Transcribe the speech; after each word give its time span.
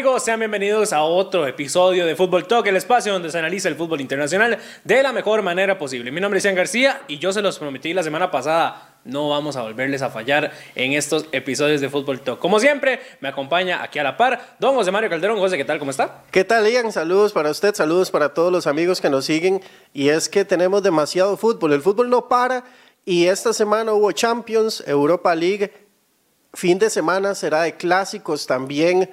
Amigos, 0.00 0.24
sean 0.24 0.38
bienvenidos 0.38 0.94
a 0.94 1.02
otro 1.02 1.46
episodio 1.46 2.06
de 2.06 2.16
Fútbol 2.16 2.46
Talk, 2.46 2.66
el 2.66 2.76
espacio 2.76 3.12
donde 3.12 3.30
se 3.30 3.38
analiza 3.38 3.68
el 3.68 3.74
fútbol 3.74 4.00
internacional 4.00 4.58
de 4.82 5.02
la 5.02 5.12
mejor 5.12 5.42
manera 5.42 5.76
posible. 5.76 6.10
Mi 6.10 6.22
nombre 6.22 6.38
es 6.38 6.44
Ian 6.44 6.54
García 6.54 7.02
y 7.06 7.18
yo 7.18 7.34
se 7.34 7.42
los 7.42 7.58
prometí 7.58 7.92
la 7.92 8.02
semana 8.02 8.30
pasada, 8.30 8.96
no 9.04 9.28
vamos 9.28 9.56
a 9.56 9.62
volverles 9.62 10.00
a 10.00 10.08
fallar 10.08 10.52
en 10.74 10.94
estos 10.94 11.26
episodios 11.32 11.82
de 11.82 11.90
Fútbol 11.90 12.22
Talk. 12.22 12.38
Como 12.38 12.58
siempre, 12.60 12.98
me 13.20 13.28
acompaña 13.28 13.82
aquí 13.82 13.98
a 13.98 14.02
la 14.02 14.16
par 14.16 14.56
don 14.58 14.74
José 14.74 14.90
Mario 14.90 15.10
Calderón. 15.10 15.38
José, 15.38 15.58
¿qué 15.58 15.66
tal? 15.66 15.78
¿Cómo 15.78 15.90
está? 15.90 16.22
¿Qué 16.30 16.44
tal, 16.44 16.66
Ian? 16.66 16.90
Saludos 16.92 17.34
para 17.34 17.50
usted, 17.50 17.74
saludos 17.74 18.10
para 18.10 18.32
todos 18.32 18.50
los 18.50 18.66
amigos 18.66 19.02
que 19.02 19.10
nos 19.10 19.26
siguen. 19.26 19.60
Y 19.92 20.08
es 20.08 20.30
que 20.30 20.46
tenemos 20.46 20.82
demasiado 20.82 21.36
fútbol, 21.36 21.74
el 21.74 21.82
fútbol 21.82 22.08
no 22.08 22.26
para 22.26 22.64
y 23.04 23.26
esta 23.26 23.52
semana 23.52 23.92
hubo 23.92 24.10
Champions, 24.12 24.82
Europa 24.86 25.34
League, 25.34 25.70
fin 26.54 26.78
de 26.78 26.88
semana 26.88 27.34
será 27.34 27.64
de 27.64 27.76
clásicos 27.76 28.46
también. 28.46 29.10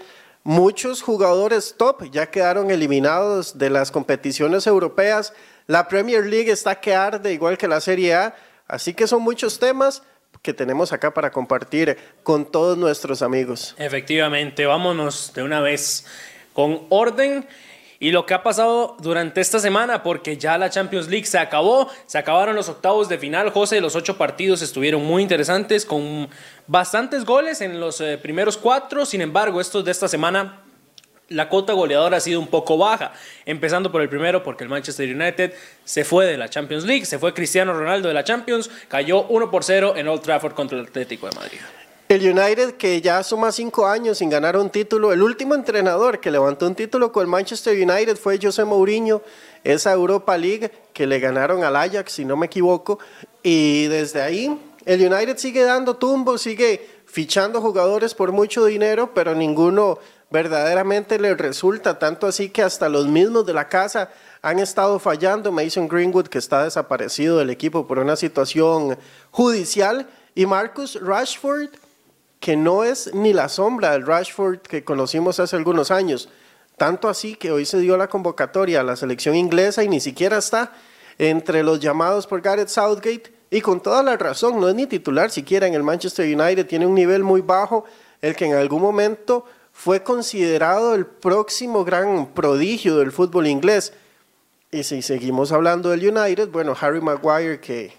Muchos 0.47 1.01
jugadores 1.01 1.75
top 1.77 2.09
ya 2.09 2.31
quedaron 2.31 2.71
eliminados 2.71 3.57
de 3.57 3.69
las 3.69 3.91
competiciones 3.91 4.65
europeas. 4.65 5.33
La 5.65 5.89
Premier 5.89 6.25
League 6.25 6.49
está 6.49 6.79
que 6.79 6.95
arde 6.95 7.33
igual 7.33 7.57
que 7.57 7.67
la 7.67 7.81
Serie 7.81 8.15
A. 8.15 8.33
Así 8.65 8.93
que 8.93 9.07
son 9.07 9.23
muchos 9.23 9.59
temas 9.59 10.03
que 10.41 10.53
tenemos 10.53 10.93
acá 10.93 11.13
para 11.13 11.31
compartir 11.31 11.97
con 12.23 12.49
todos 12.49 12.77
nuestros 12.77 13.21
amigos. 13.21 13.75
Efectivamente, 13.77 14.65
vámonos 14.65 15.33
de 15.35 15.43
una 15.43 15.59
vez 15.59 16.05
con 16.53 16.83
orden 16.87 17.45
y 17.99 18.11
lo 18.11 18.25
que 18.25 18.33
ha 18.33 18.43
pasado 18.43 18.95
durante 18.99 19.41
esta 19.41 19.59
semana, 19.59 20.03
porque 20.03 20.37
ya 20.37 20.57
la 20.57 20.69
Champions 20.69 21.07
League 21.07 21.25
se 21.25 21.39
acabó, 21.39 21.89
se 22.05 22.17
acabaron 22.17 22.55
los 22.55 22.69
octavos 22.69 23.09
de 23.09 23.17
final, 23.17 23.49
José, 23.49 23.81
los 23.81 23.95
ocho 23.95 24.17
partidos 24.17 24.61
estuvieron 24.61 25.03
muy 25.03 25.23
interesantes, 25.23 25.85
con 25.85 26.29
bastantes 26.67 27.25
goles 27.25 27.61
en 27.61 27.79
los 27.79 28.01
eh, 28.01 28.17
primeros 28.17 28.57
cuatro, 28.57 29.05
sin 29.05 29.21
embargo, 29.21 29.59
estos 29.59 29.83
de 29.83 29.91
esta 29.91 30.07
semana 30.07 30.61
la 31.29 31.49
cota 31.49 31.73
goleadora 31.73 32.17
ha 32.17 32.21
sido 32.21 32.39
un 32.39 32.47
poco 32.47 32.77
baja, 32.77 33.11
empezando 33.45 33.91
por 33.91 34.01
el 34.01 34.09
primero 34.09 34.43
porque 34.43 34.63
el 34.63 34.69
Manchester 34.69 35.13
United 35.13 35.53
se 35.83 36.05
fue 36.05 36.25
de 36.25 36.37
la 36.37 36.49
Champions 36.49 36.85
League, 36.85 37.05
se 37.05 37.19
fue 37.19 37.33
Cristiano 37.33 37.73
Ronaldo 37.73 38.07
de 38.07 38.13
la 38.13 38.23
Champions, 38.23 38.69
cayó 38.87 39.23
1 39.23 39.51
por 39.51 39.63
0 39.63 39.95
en 39.97 40.07
Old 40.07 40.21
Trafford 40.21 40.53
contra 40.53 40.77
el 40.77 40.85
Atlético 40.85 41.29
de 41.29 41.35
Madrid. 41.35 41.59
El 42.09 42.21
United 42.21 42.75
que 42.75 43.01
ya 43.01 43.21
suma 43.21 43.51
cinco 43.51 43.85
años 43.85 44.19
sin 44.19 44.29
ganar 44.29 44.55
un 44.55 44.69
título, 44.69 45.11
el 45.11 45.21
último 45.21 45.55
entrenador 45.55 46.21
que 46.21 46.31
levantó 46.31 46.65
un 46.65 46.73
título 46.73 47.11
con 47.11 47.23
el 47.23 47.27
Manchester 47.27 47.75
United 47.75 48.15
fue 48.15 48.39
José 48.41 48.63
Mourinho, 48.63 49.21
esa 49.65 49.91
Europa 49.91 50.37
League 50.37 50.71
que 50.93 51.05
le 51.05 51.19
ganaron 51.19 51.65
al 51.65 51.75
Ajax, 51.75 52.13
si 52.13 52.23
no 52.23 52.37
me 52.37 52.45
equivoco, 52.45 52.99
y 53.43 53.87
desde 53.87 54.21
ahí 54.21 54.57
el 54.85 55.05
United 55.05 55.35
sigue 55.37 55.63
dando 55.63 55.97
tumbos, 55.97 56.43
sigue 56.43 56.87
fichando 57.05 57.59
jugadores 57.59 58.13
por 58.13 58.31
mucho 58.31 58.63
dinero, 58.63 59.13
pero 59.13 59.35
ninguno 59.35 59.99
verdaderamente 60.29 61.19
le 61.19 61.35
resulta, 61.35 61.99
tanto 61.99 62.25
así 62.25 62.49
que 62.51 62.63
hasta 62.63 62.87
los 62.87 63.07
mismos 63.07 63.45
de 63.45 63.53
la 63.53 63.67
casa 63.67 64.11
han 64.41 64.59
estado 64.59 64.97
fallando. 64.99 65.51
Mason 65.51 65.89
Greenwood, 65.89 66.27
que 66.27 66.37
está 66.37 66.63
desaparecido 66.63 67.37
del 67.37 67.49
equipo 67.49 67.85
por 67.85 67.99
una 67.99 68.15
situación 68.15 68.97
judicial, 69.29 70.07
y 70.35 70.45
Marcus 70.45 70.97
Rashford, 71.01 71.69
que 72.39 72.55
no 72.55 72.83
es 72.83 73.13
ni 73.13 73.33
la 73.33 73.49
sombra 73.49 73.91
del 73.91 74.05
Rashford 74.05 74.59
que 74.59 74.83
conocimos 74.83 75.39
hace 75.39 75.55
algunos 75.55 75.91
años. 75.91 76.29
Tanto 76.77 77.09
así 77.09 77.35
que 77.35 77.51
hoy 77.51 77.65
se 77.65 77.79
dio 77.79 77.97
la 77.97 78.07
convocatoria 78.07 78.81
a 78.81 78.83
la 78.83 78.95
selección 78.95 79.35
inglesa 79.35 79.83
y 79.83 79.87
ni 79.87 79.99
siquiera 79.99 80.37
está 80.37 80.73
entre 81.17 81.63
los 81.63 81.79
llamados 81.79 82.27
por 82.27 82.41
Gareth 82.41 82.69
Southgate 82.69 83.33
y 83.49 83.61
con 83.61 83.81
toda 83.81 84.03
la 84.03 84.17
razón, 84.17 84.59
no 84.59 84.67
es 84.67 84.75
ni 84.75 84.87
titular 84.87 85.31
siquiera 85.31 85.67
en 85.67 85.73
el 85.73 85.83
Manchester 85.83 86.25
United, 86.25 86.67
tiene 86.67 86.85
un 86.85 86.93
nivel 86.93 87.23
muy 87.23 87.41
bajo, 87.41 87.85
el 88.21 88.35
que 88.35 88.45
en 88.45 88.53
algún 88.53 88.81
momento 88.81 89.45
fue 89.71 90.03
considerado 90.03 90.95
el 90.95 91.05
próximo 91.05 91.85
gran 91.85 92.33
prodigio 92.33 92.97
del 92.97 93.11
fútbol 93.11 93.47
inglés. 93.47 93.93
Y 94.69 94.83
si 94.83 95.01
seguimos 95.01 95.51
hablando 95.51 95.89
del 95.89 96.15
United, 96.15 96.49
bueno, 96.49 96.75
Harry 96.79 96.99
Maguire 96.99 97.61
que 97.61 97.93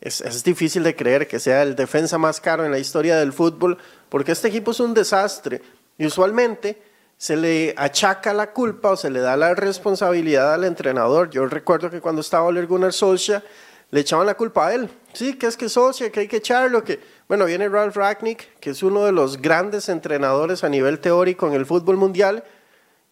es, 0.00 0.42
difícil 0.44 0.82
de 0.82 0.96
creer 0.96 1.28
que 1.28 1.38
sea 1.38 1.62
el 1.62 1.76
defensa 1.76 2.16
más 2.16 2.40
caro 2.40 2.64
en 2.64 2.70
la 2.70 2.78
historia 2.78 3.16
del 3.16 3.32
fútbol, 3.32 3.76
porque 4.08 4.32
este 4.32 4.48
equipo 4.48 4.70
es 4.70 4.80
un 4.80 4.94
desastre. 4.94 5.60
Y 5.98 6.06
usualmente 6.06 6.82
se 7.18 7.36
le 7.36 7.74
achaca 7.76 8.32
la 8.32 8.52
culpa 8.52 8.92
o 8.92 8.96
se 8.96 9.10
le 9.10 9.20
da 9.20 9.36
la 9.36 9.54
responsabilidad 9.54 10.54
al 10.54 10.64
entrenador. 10.64 11.28
Yo 11.28 11.46
recuerdo 11.46 11.90
que 11.90 12.00
cuando 12.00 12.22
estaba 12.22 12.44
Ole 12.44 12.64
Gunnar 12.64 12.94
Solskjaer, 12.94 13.44
le 13.90 14.00
echaban 14.00 14.26
la 14.26 14.34
culpa 14.34 14.68
a 14.68 14.74
él. 14.74 14.88
Sí, 15.12 15.34
que 15.34 15.46
es 15.46 15.56
que 15.56 15.68
Solskjaer, 15.68 16.10
que 16.10 16.20
hay 16.20 16.28
que 16.28 16.38
echarlo, 16.38 16.82
que... 16.82 17.00
Bueno, 17.28 17.44
viene 17.44 17.68
Ralph 17.68 17.96
Ragnick, 17.96 18.58
que 18.58 18.70
es 18.70 18.82
uno 18.82 19.04
de 19.04 19.12
los 19.12 19.40
grandes 19.40 19.88
entrenadores 19.88 20.64
a 20.64 20.68
nivel 20.68 20.98
teórico 20.98 21.46
en 21.46 21.52
el 21.52 21.66
fútbol 21.66 21.96
mundial, 21.96 22.42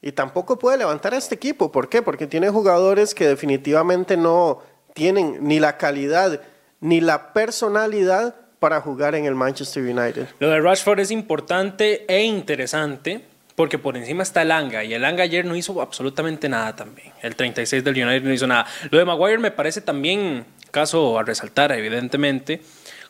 y 0.00 0.12
tampoco 0.12 0.58
puede 0.58 0.78
levantar 0.78 1.14
a 1.14 1.18
este 1.18 1.34
equipo. 1.34 1.70
¿Por 1.70 1.88
qué? 1.88 2.02
Porque 2.02 2.26
tiene 2.26 2.48
jugadores 2.48 3.14
que 3.14 3.28
definitivamente 3.28 4.16
no 4.16 4.62
tienen 4.94 5.38
ni 5.42 5.60
la 5.60 5.76
calidad 5.76 6.40
ni 6.80 7.00
la 7.00 7.32
personalidad 7.32 8.34
para 8.58 8.80
jugar 8.80 9.14
en 9.14 9.24
el 9.24 9.34
Manchester 9.34 9.82
United. 9.82 10.28
Lo 10.38 10.50
de 10.50 10.60
Rashford 10.60 11.00
es 11.00 11.10
importante 11.10 12.04
e 12.08 12.22
interesante 12.22 13.24
porque 13.54 13.78
por 13.78 13.96
encima 13.96 14.22
está 14.22 14.42
el 14.42 14.52
Anga 14.52 14.84
y 14.84 14.94
el 14.94 15.04
Anga 15.04 15.24
ayer 15.24 15.44
no 15.44 15.56
hizo 15.56 15.80
absolutamente 15.80 16.48
nada 16.48 16.76
también. 16.76 17.12
El 17.22 17.34
36 17.34 17.82
del 17.82 17.94
United 17.94 18.22
no 18.22 18.32
hizo 18.32 18.46
nada. 18.46 18.66
Lo 18.90 18.98
de 18.98 19.04
Maguire 19.04 19.38
me 19.38 19.50
parece 19.50 19.80
también, 19.80 20.44
caso 20.70 21.18
a 21.18 21.24
resaltar 21.24 21.72
evidentemente, 21.72 22.62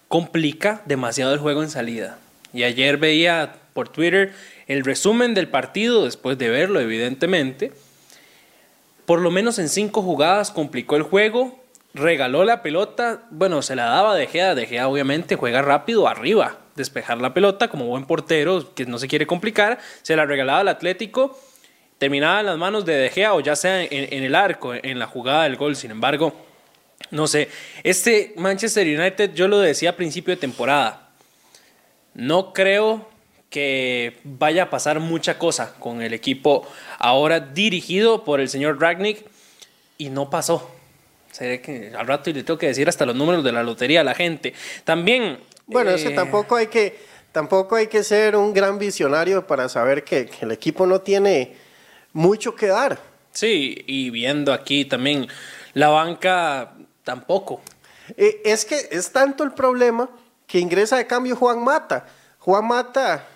complica 0.09 0.81
demasiado 0.87 1.35
el 1.35 1.39
juego 1.39 1.63
en 1.63 1.71
salida. 1.71 2.19
Y 2.55 2.63
ayer 2.63 2.97
veía 2.97 3.57
por 3.75 3.91
Twitter 3.91 4.33
el 4.69 4.85
resumen 4.85 5.35
del 5.35 5.49
partido 5.49 6.05
después 6.05 6.39
de 6.39 6.49
verlo 6.49 6.81
evidentemente. 6.81 7.73
Por 9.05 9.21
lo 9.21 9.31
menos 9.31 9.59
en 9.59 9.69
cinco 9.69 10.03
jugadas 10.03 10.51
complicó 10.51 10.97
el 10.97 11.03
juego 11.03 11.63
regaló 11.99 12.45
la 12.45 12.63
pelota, 12.63 13.23
bueno, 13.31 13.61
se 13.63 13.77
la 13.77 13.85
daba 13.85 14.15
De 14.15 14.27
Gea, 14.27 14.55
De 14.55 14.67
Gea 14.67 14.89
obviamente 14.89 15.37
juega 15.37 15.61
rápido 15.61 16.09
arriba, 16.09 16.59
despejar 16.77 17.19
la 17.19 17.35
pelota 17.35 17.69
como 17.69 17.87
buen 17.87 18.07
portero, 18.07 18.75
que 18.75 18.87
no 18.87 18.99
se 18.99 19.09
quiere 19.09 19.27
complicar, 19.27 19.79
se 20.03 20.17
la 20.17 20.25
regalaba 20.25 20.61
al 20.61 20.69
Atlético, 20.69 21.39
terminaba 21.99 22.41
en 22.41 22.47
las 22.47 22.59
manos 22.59 22.85
de 22.85 22.95
De 22.95 23.11
Gea 23.11 23.35
o 23.35 23.41
ya 23.41 23.57
sea 23.57 23.83
en, 23.83 24.25
el 24.25 24.35
arco, 24.35 24.73
en 24.75 24.99
la 24.99 25.07
jugada 25.07 25.45
del 25.45 25.57
gol, 25.57 25.77
sin 25.77 25.91
embargo, 25.91 26.33
no 27.11 27.27
sé, 27.27 27.49
este 27.83 28.33
Manchester 28.37 28.87
United 28.87 29.35
yo 29.35 29.49
lo 29.49 29.59
decía 29.59 29.91
a 29.91 29.97
principio 29.97 30.35
de 30.35 30.41
temporada, 30.41 31.11
no 32.15 32.53
creo 32.53 33.09
que 33.51 34.19
vaya 34.25 34.65
a 34.65 34.71
pasar 34.71 35.01
mucha 35.01 35.39
cosa 35.39 35.75
con 35.79 36.03
el 36.03 36.13
equipo 36.13 36.67
ahora 36.99 37.41
dirigido 37.41 38.25
por 38.25 38.41
el 38.41 38.49
señor 38.49 38.81
Ragnick 38.81 39.25
y 39.97 40.11
no 40.11 40.29
pasó 40.29 40.78
que 41.37 41.93
al 41.97 42.07
rato 42.07 42.31
le 42.31 42.43
tengo 42.43 42.59
que 42.59 42.67
decir 42.67 42.89
hasta 42.89 43.07
los 43.07 43.15
números 43.15 43.45
de 43.45 43.53
la 43.53 43.63
lotería 43.63 44.01
a 44.01 44.05
la 44.05 44.15
gente. 44.15 44.55
También. 44.85 45.39
Bueno, 45.67 45.91
es 45.91 46.03
que 46.03 46.11
eh, 46.11 46.15
tampoco 46.15 46.57
hay 46.57 46.69
que, 46.69 46.99
tampoco 47.33 47.77
hay 47.77 47.87
que 47.87 48.03
ser 48.03 48.37
un 48.37 48.53
gran 48.53 48.79
visionario 48.79 49.47
para 49.47 49.69
saber 49.69 50.05
que, 50.05 50.31
el 50.41 50.53
equipo 50.53 50.87
no 50.87 51.01
tiene 51.01 51.57
mucho 52.13 52.55
que 52.55 52.69
dar. 52.69 52.99
Sí, 53.33 53.85
y 53.87 54.11
viendo 54.11 54.53
aquí 54.53 54.85
también 54.85 55.29
la 55.75 55.89
banca 55.89 56.75
tampoco. 57.05 57.61
Eh, 58.17 58.41
es 58.45 58.65
que 58.65 58.89
es 58.91 59.13
tanto 59.13 59.45
el 59.45 59.53
problema 59.53 60.09
que 60.47 60.59
ingresa 60.59 60.97
de 60.97 61.07
cambio 61.07 61.37
Juan 61.37 61.63
Mata. 61.63 62.07
Juan 62.39 62.67
Mata. 62.67 63.27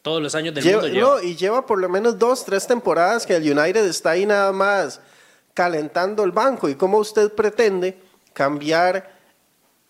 Todos 0.00 0.22
los 0.22 0.34
años 0.34 0.54
del 0.54 0.64
mundo 0.64 0.88
lleva. 0.88 1.22
y 1.22 1.36
lleva 1.36 1.66
por 1.66 1.78
lo 1.78 1.88
menos 1.88 2.18
dos, 2.18 2.44
tres 2.44 2.66
temporadas 2.66 3.26
que 3.26 3.36
el 3.36 3.42
United 3.42 3.84
está 3.84 4.10
ahí 4.10 4.24
nada 4.24 4.52
más 4.52 5.00
calentando 5.58 6.22
el 6.22 6.30
banco 6.30 6.68
y 6.68 6.76
cómo 6.76 6.98
usted 6.98 7.32
pretende 7.32 8.00
cambiar 8.32 9.10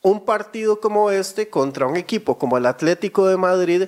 un 0.01 0.25
partido 0.25 0.81
como 0.81 1.11
este 1.11 1.51
contra 1.51 1.87
un 1.87 1.95
equipo 1.97 2.39
como 2.39 2.57
el 2.57 2.65
Atlético 2.65 3.27
de 3.27 3.37
Madrid 3.37 3.85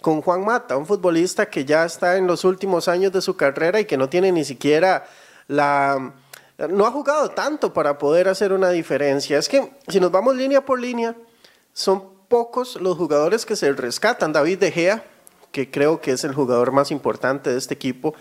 con 0.00 0.22
Juan 0.22 0.44
Mata, 0.44 0.76
un 0.76 0.86
futbolista 0.86 1.50
que 1.50 1.64
ya 1.64 1.84
está 1.84 2.18
en 2.18 2.28
los 2.28 2.44
últimos 2.44 2.86
años 2.86 3.10
de 3.10 3.20
su 3.20 3.36
carrera 3.36 3.80
y 3.80 3.84
que 3.84 3.96
no 3.96 4.08
tiene 4.08 4.30
ni 4.30 4.44
siquiera 4.44 5.06
la... 5.48 6.12
no 6.56 6.86
ha 6.86 6.92
jugado 6.92 7.30
tanto 7.30 7.72
para 7.72 7.98
poder 7.98 8.28
hacer 8.28 8.52
una 8.52 8.70
diferencia. 8.70 9.36
Es 9.36 9.48
que 9.48 9.72
si 9.88 9.98
nos 9.98 10.12
vamos 10.12 10.36
línea 10.36 10.64
por 10.64 10.80
línea, 10.80 11.16
son 11.72 12.10
pocos 12.28 12.80
los 12.80 12.96
jugadores 12.96 13.44
que 13.44 13.56
se 13.56 13.72
rescatan. 13.72 14.32
David 14.32 14.60
De 14.60 14.70
Gea, 14.70 15.04
que 15.50 15.68
creo 15.68 16.00
que 16.00 16.12
es 16.12 16.22
el 16.22 16.32
jugador 16.32 16.70
más 16.70 16.92
importante 16.92 17.50
de 17.50 17.58
este 17.58 17.74
equipo, 17.74 18.14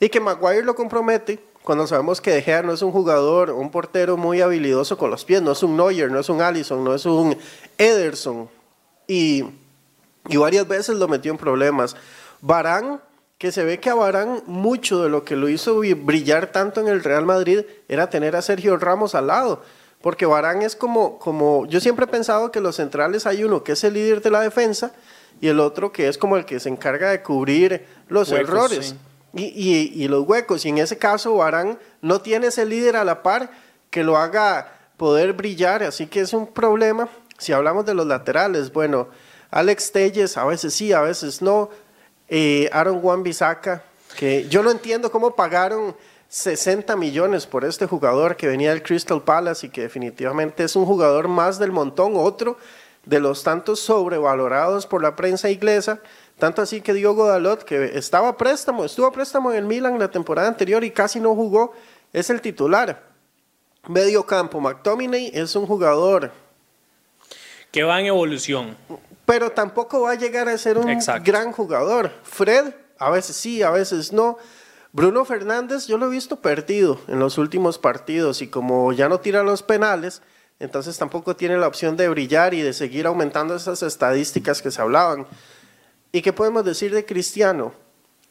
y 0.00 0.10
que 0.10 0.20
Maguire 0.20 0.64
lo 0.64 0.74
compromete 0.74 1.48
cuando 1.62 1.86
sabemos 1.86 2.20
que 2.20 2.30
De 2.30 2.42
Gea 2.42 2.62
no 2.62 2.72
es 2.72 2.82
un 2.82 2.92
jugador, 2.92 3.50
un 3.50 3.70
portero 3.70 4.16
muy 4.16 4.40
habilidoso 4.40 4.96
con 4.96 5.10
los 5.10 5.24
pies, 5.24 5.42
no 5.42 5.52
es 5.52 5.62
un 5.62 5.76
Neuer, 5.76 6.10
no 6.10 6.18
es 6.18 6.28
un 6.28 6.40
Allison, 6.40 6.82
no 6.82 6.94
es 6.94 7.04
un 7.04 7.36
Ederson. 7.76 8.48
Y, 9.06 9.44
y 10.28 10.36
varias 10.36 10.66
veces 10.66 10.96
lo 10.96 11.08
metió 11.08 11.30
en 11.30 11.38
problemas. 11.38 11.96
Barán, 12.40 13.00
que 13.36 13.52
se 13.52 13.64
ve 13.64 13.80
que 13.80 13.90
a 13.90 13.94
Barán 13.94 14.42
mucho 14.46 15.02
de 15.02 15.08
lo 15.08 15.24
que 15.24 15.36
lo 15.36 15.48
hizo 15.48 15.80
brillar 15.80 16.52
tanto 16.52 16.80
en 16.80 16.88
el 16.88 17.04
Real 17.04 17.26
Madrid 17.26 17.60
era 17.88 18.10
tener 18.10 18.34
a 18.34 18.42
Sergio 18.42 18.76
Ramos 18.76 19.14
al 19.14 19.26
lado. 19.28 19.62
Porque 20.00 20.26
Barán 20.26 20.62
es 20.62 20.76
como, 20.76 21.18
como, 21.18 21.66
yo 21.66 21.80
siempre 21.80 22.04
he 22.04 22.08
pensado 22.08 22.52
que 22.52 22.60
los 22.60 22.76
centrales 22.76 23.26
hay 23.26 23.44
uno 23.44 23.64
que 23.64 23.72
es 23.72 23.84
el 23.84 23.94
líder 23.94 24.22
de 24.22 24.30
la 24.30 24.40
defensa 24.40 24.92
y 25.40 25.48
el 25.48 25.60
otro 25.60 25.92
que 25.92 26.08
es 26.08 26.18
como 26.18 26.36
el 26.36 26.44
que 26.44 26.60
se 26.60 26.68
encarga 26.68 27.10
de 27.10 27.22
cubrir 27.22 27.84
los 28.08 28.30
Huecos, 28.30 28.48
errores 28.48 28.86
sí. 28.86 28.96
Y, 29.34 30.08
los 30.08 30.26
huecos. 30.26 30.64
Y 30.64 30.70
en 30.70 30.78
ese 30.78 30.98
caso, 30.98 31.36
Barán 31.36 31.78
no 32.02 32.20
tiene 32.20 32.48
ese 32.48 32.64
líder 32.64 32.96
a 32.96 33.04
la 33.04 33.22
par 33.22 33.50
que 33.90 34.02
lo 34.02 34.16
haga 34.16 34.72
poder 34.96 35.32
brillar, 35.32 35.82
así 35.82 36.06
que 36.06 36.20
es 36.20 36.32
un 36.32 36.46
problema. 36.46 37.08
Si 37.38 37.52
hablamos 37.52 37.86
de 37.86 37.94
los 37.94 38.06
laterales, 38.06 38.72
bueno, 38.72 39.08
Alex 39.50 39.92
Telles 39.92 40.36
a 40.36 40.44
veces 40.44 40.74
sí, 40.74 40.92
a 40.92 41.00
veces 41.00 41.40
no. 41.40 41.70
Eh, 42.28 42.68
Aaron 42.72 43.00
Wan 43.02 43.22
Bisaca, 43.22 43.82
que 44.16 44.46
yo 44.48 44.62
no 44.62 44.70
entiendo 44.70 45.10
cómo 45.10 45.34
pagaron 45.34 45.96
60 46.28 46.94
millones 46.96 47.46
por 47.46 47.64
este 47.64 47.86
jugador 47.86 48.36
que 48.36 48.48
venía 48.48 48.70
del 48.70 48.82
Crystal 48.82 49.22
Palace 49.22 49.66
y 49.66 49.70
que 49.70 49.82
definitivamente 49.82 50.64
es 50.64 50.76
un 50.76 50.84
jugador 50.84 51.26
más 51.28 51.58
del 51.58 51.72
montón, 51.72 52.12
otro 52.16 52.58
de 53.06 53.20
los 53.20 53.42
tantos 53.42 53.80
sobrevalorados 53.80 54.86
por 54.86 55.02
la 55.02 55.16
prensa 55.16 55.48
inglesa, 55.48 56.00
tanto 56.38 56.62
así 56.62 56.80
que 56.80 56.94
Diogo 56.94 57.26
Dalot, 57.26 57.64
que 57.64 57.98
estaba 57.98 58.28
a 58.28 58.36
préstamo, 58.36 58.84
estuvo 58.84 59.06
a 59.06 59.12
préstamo 59.12 59.50
en 59.52 59.58
el 59.58 59.64
Milan 59.64 59.98
la 59.98 60.10
temporada 60.10 60.48
anterior 60.48 60.84
y 60.84 60.90
casi 60.90 61.20
no 61.20 61.34
jugó, 61.34 61.72
es 62.12 62.30
el 62.30 62.40
titular. 62.40 63.02
Medio 63.88 64.24
campo, 64.26 64.60
McTominay 64.60 65.30
es 65.34 65.54
un 65.56 65.66
jugador, 65.66 66.30
Que 67.70 67.82
va 67.82 68.00
en 68.00 68.06
evolución. 68.06 68.76
pero 69.24 69.50
tampoco 69.50 70.00
va 70.02 70.12
a 70.12 70.14
llegar 70.14 70.48
a 70.48 70.56
ser 70.58 70.78
un 70.78 70.88
Exacto. 70.88 71.22
gran 71.30 71.52
jugador. 71.52 72.10
Fred, 72.22 72.72
a 72.98 73.10
veces 73.10 73.36
sí, 73.36 73.62
a 73.62 73.70
veces 73.70 74.12
no. 74.12 74.38
Bruno 74.92 75.24
Fernández, 75.24 75.86
yo 75.86 75.98
lo 75.98 76.06
he 76.06 76.10
visto 76.10 76.36
perdido 76.40 77.00
en 77.08 77.18
los 77.18 77.36
últimos 77.36 77.78
partidos 77.78 78.40
y 78.42 78.48
como 78.48 78.92
ya 78.92 79.08
no 79.08 79.20
tira 79.20 79.42
los 79.42 79.62
penales, 79.62 80.22
entonces 80.60 80.96
tampoco 80.98 81.36
tiene 81.36 81.56
la 81.58 81.68
opción 81.68 81.96
de 81.96 82.08
brillar 82.08 82.54
y 82.54 82.62
de 82.62 82.72
seguir 82.72 83.06
aumentando 83.06 83.54
esas 83.54 83.82
estadísticas 83.82 84.62
que 84.62 84.70
se 84.70 84.80
hablaban. 84.80 85.26
¿Y 86.12 86.22
qué 86.22 86.32
podemos 86.32 86.64
decir 86.64 86.92
de 86.94 87.04
Cristiano? 87.04 87.72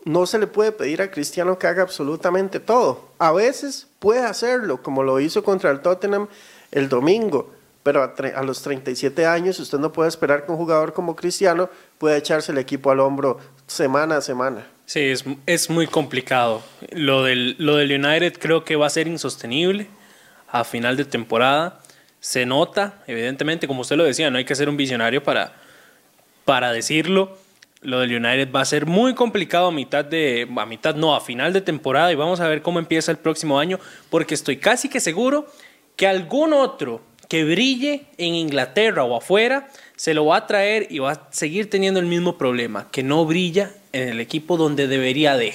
No 0.03 0.25
se 0.25 0.39
le 0.39 0.47
puede 0.47 0.71
pedir 0.71 1.01
a 1.01 1.11
Cristiano 1.11 1.59
que 1.59 1.67
haga 1.67 1.83
absolutamente 1.83 2.59
todo. 2.59 3.09
A 3.19 3.31
veces 3.31 3.87
puede 3.99 4.21
hacerlo, 4.21 4.81
como 4.81 5.03
lo 5.03 5.19
hizo 5.19 5.43
contra 5.43 5.69
el 5.69 5.81
Tottenham 5.81 6.27
el 6.71 6.89
domingo, 6.89 7.53
pero 7.83 8.03
a, 8.03 8.43
los 8.43 8.61
37 8.61 9.25
años 9.25 9.59
usted 9.59 9.77
no 9.77 9.93
puede 9.93 10.09
esperar 10.09 10.45
que 10.45 10.51
un 10.51 10.57
jugador 10.57 10.93
como 10.93 11.15
Cristiano 11.15 11.69
pueda 11.97 12.17
echarse 12.17 12.51
el 12.51 12.57
equipo 12.57 12.91
al 12.91 12.99
hombro 12.99 13.39
semana 13.65 14.17
a 14.17 14.21
semana. 14.21 14.67
Sí, 14.85 15.01
es, 15.01 15.23
es 15.45 15.69
muy 15.69 15.87
complicado. 15.87 16.63
Lo 16.91 17.23
del, 17.23 17.55
lo 17.59 17.75
del 17.75 17.91
United 17.91 18.39
creo 18.39 18.63
que 18.63 18.75
va 18.75 18.87
a 18.87 18.89
ser 18.89 19.07
insostenible 19.07 19.87
a 20.49 20.63
final 20.63 20.97
de 20.97 21.05
temporada. 21.05 21.79
Se 22.19 22.45
nota, 22.45 23.03
evidentemente, 23.07 23.67
como 23.67 23.81
usted 23.81 23.95
lo 23.95 24.03
decía, 24.03 24.31
no 24.31 24.37
hay 24.37 24.45
que 24.45 24.55
ser 24.55 24.67
un 24.67 24.77
visionario 24.77 25.23
para, 25.23 25.53
para 26.43 26.71
decirlo. 26.71 27.37
Lo 27.81 27.99
del 27.99 28.15
United 28.15 28.51
va 28.51 28.61
a 28.61 28.65
ser 28.65 28.85
muy 28.85 29.13
complicado 29.13 29.67
a 29.67 29.71
mitad 29.71 30.03
de, 30.03 30.47
a 30.57 30.65
mitad 30.65 30.95
no, 30.95 31.15
a 31.15 31.21
final 31.21 31.53
de 31.53 31.61
temporada 31.61 32.11
y 32.11 32.15
vamos 32.15 32.39
a 32.39 32.47
ver 32.47 32.61
cómo 32.61 32.79
empieza 32.79 33.11
el 33.11 33.17
próximo 33.17 33.59
año, 33.59 33.79
porque 34.09 34.33
estoy 34.33 34.57
casi 34.57 34.89
que 34.89 34.99
seguro 34.99 35.47
que 35.95 36.07
algún 36.07 36.53
otro 36.53 37.01
que 37.27 37.43
brille 37.43 38.05
en 38.17 38.35
Inglaterra 38.35 39.03
o 39.03 39.15
afuera 39.15 39.67
se 39.95 40.13
lo 40.13 40.25
va 40.25 40.37
a 40.37 40.47
traer 40.47 40.87
y 40.89 40.99
va 40.99 41.11
a 41.11 41.27
seguir 41.31 41.69
teniendo 41.69 41.99
el 41.99 42.05
mismo 42.05 42.37
problema, 42.37 42.87
que 42.91 43.03
no 43.03 43.25
brilla 43.25 43.73
en 43.91 44.09
el 44.09 44.19
equipo 44.19 44.57
donde 44.57 44.87
debería 44.87 45.35
de. 45.35 45.53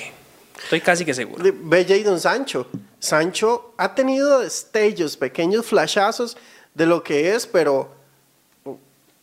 Estoy 0.62 0.80
casi 0.80 1.04
que 1.04 1.14
seguro. 1.14 1.44
Ve 1.64 1.84
Jadon 1.84 2.20
Sancho. 2.20 2.68
Sancho 2.98 3.74
ha 3.78 3.94
tenido 3.94 4.40
destellos, 4.40 5.16
pequeños 5.16 5.66
flashazos 5.66 6.36
de 6.74 6.86
lo 6.86 7.02
que 7.02 7.34
es, 7.34 7.46
pero 7.46 8.01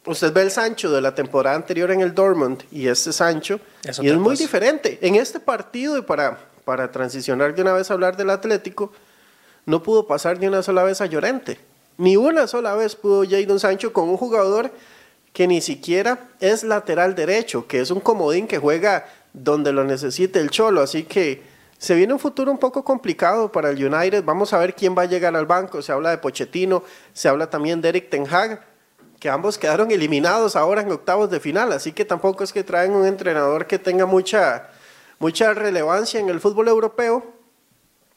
usted 0.10 0.34
ve 0.34 0.42
el 0.42 0.52
Sancho 0.52 0.92
de 0.92 1.02
la 1.02 1.14
temporada 1.14 1.56
anterior 1.56 1.92
en 1.92 2.02
el 2.02 2.14
Dortmund 2.16 2.64
y 2.72 2.88
este 2.88 3.14
Sancho, 3.14 3.60
Es 3.84 4.00
y 4.00 4.08
es 4.08 4.16
muy 4.16 4.32
cosa. 4.32 4.44
diferente. 4.44 4.98
En 5.02 5.16
este 5.16 5.40
partido, 5.40 5.98
y 5.98 6.02
para, 6.02 6.38
para 6.66 6.92
transicionar 6.92 7.54
de 7.54 7.62
una 7.62 7.74
vez 7.74 7.90
a 7.90 7.94
hablar 7.94 8.18
del 8.18 8.30
Atlético, 8.30 8.92
no 9.66 9.84
pudo 9.84 10.08
pasar 10.08 10.40
ni 10.40 10.48
una 10.48 10.64
sola 10.64 10.84
vez 10.84 11.00
a 11.02 11.06
Llorente. 11.06 11.60
Ni 11.98 12.18
una 12.18 12.48
sola 12.48 12.76
vez 12.76 12.96
pudo 12.96 13.24
Jadon 13.30 13.60
Sancho 13.60 13.94
con 13.94 14.10
un 14.10 14.18
jugador 14.18 14.72
que 15.34 15.48
ni 15.48 15.62
siquiera 15.62 16.30
es 16.40 16.64
lateral 16.64 17.14
derecho, 17.14 17.68
que 17.68 17.80
es 17.80 17.92
un 17.92 18.00
comodín 18.00 18.48
que 18.48 18.58
juega 18.58 19.06
donde 19.34 19.72
lo 19.72 19.84
necesite 19.84 20.40
el 20.40 20.50
Cholo. 20.50 20.82
Así 20.82 21.04
que 21.04 21.44
se 21.78 21.94
viene 21.94 22.14
un 22.14 22.20
futuro 22.20 22.52
un 22.52 22.58
poco 22.58 22.84
complicado 22.84 23.52
para 23.52 23.70
el 23.70 23.86
United. 23.94 24.24
Vamos 24.24 24.54
a 24.54 24.58
ver 24.58 24.74
quién 24.74 24.98
va 24.98 25.04
a 25.04 25.06
llegar 25.06 25.36
al 25.36 25.46
banco. 25.46 25.82
Se 25.84 25.92
habla 25.92 26.10
de 26.10 26.18
Pochettino, 26.18 26.84
se 27.14 27.28
habla 27.30 27.50
también 27.50 27.80
de 27.80 27.90
Eric 27.90 28.10
Ten 28.10 28.26
Hag, 28.28 28.66
que 29.20 29.30
ambos 29.30 29.58
quedaron 29.58 29.92
eliminados 29.92 30.56
ahora 30.56 30.82
en 30.82 30.92
octavos 30.92 31.30
de 31.30 31.40
final. 31.40 31.72
Así 31.72 31.92
que 31.92 32.06
tampoco 32.06 32.44
es 32.44 32.54
que 32.54 32.64
traen 32.64 32.94
un 32.94 33.06
entrenador 33.06 33.68
que 33.68 33.78
tenga 33.78 34.06
mucha, 34.06 34.70
mucha 35.20 35.54
relevancia 35.54 36.20
en 36.20 36.30
el 36.30 36.40
fútbol 36.40 36.68
europeo, 36.68 37.34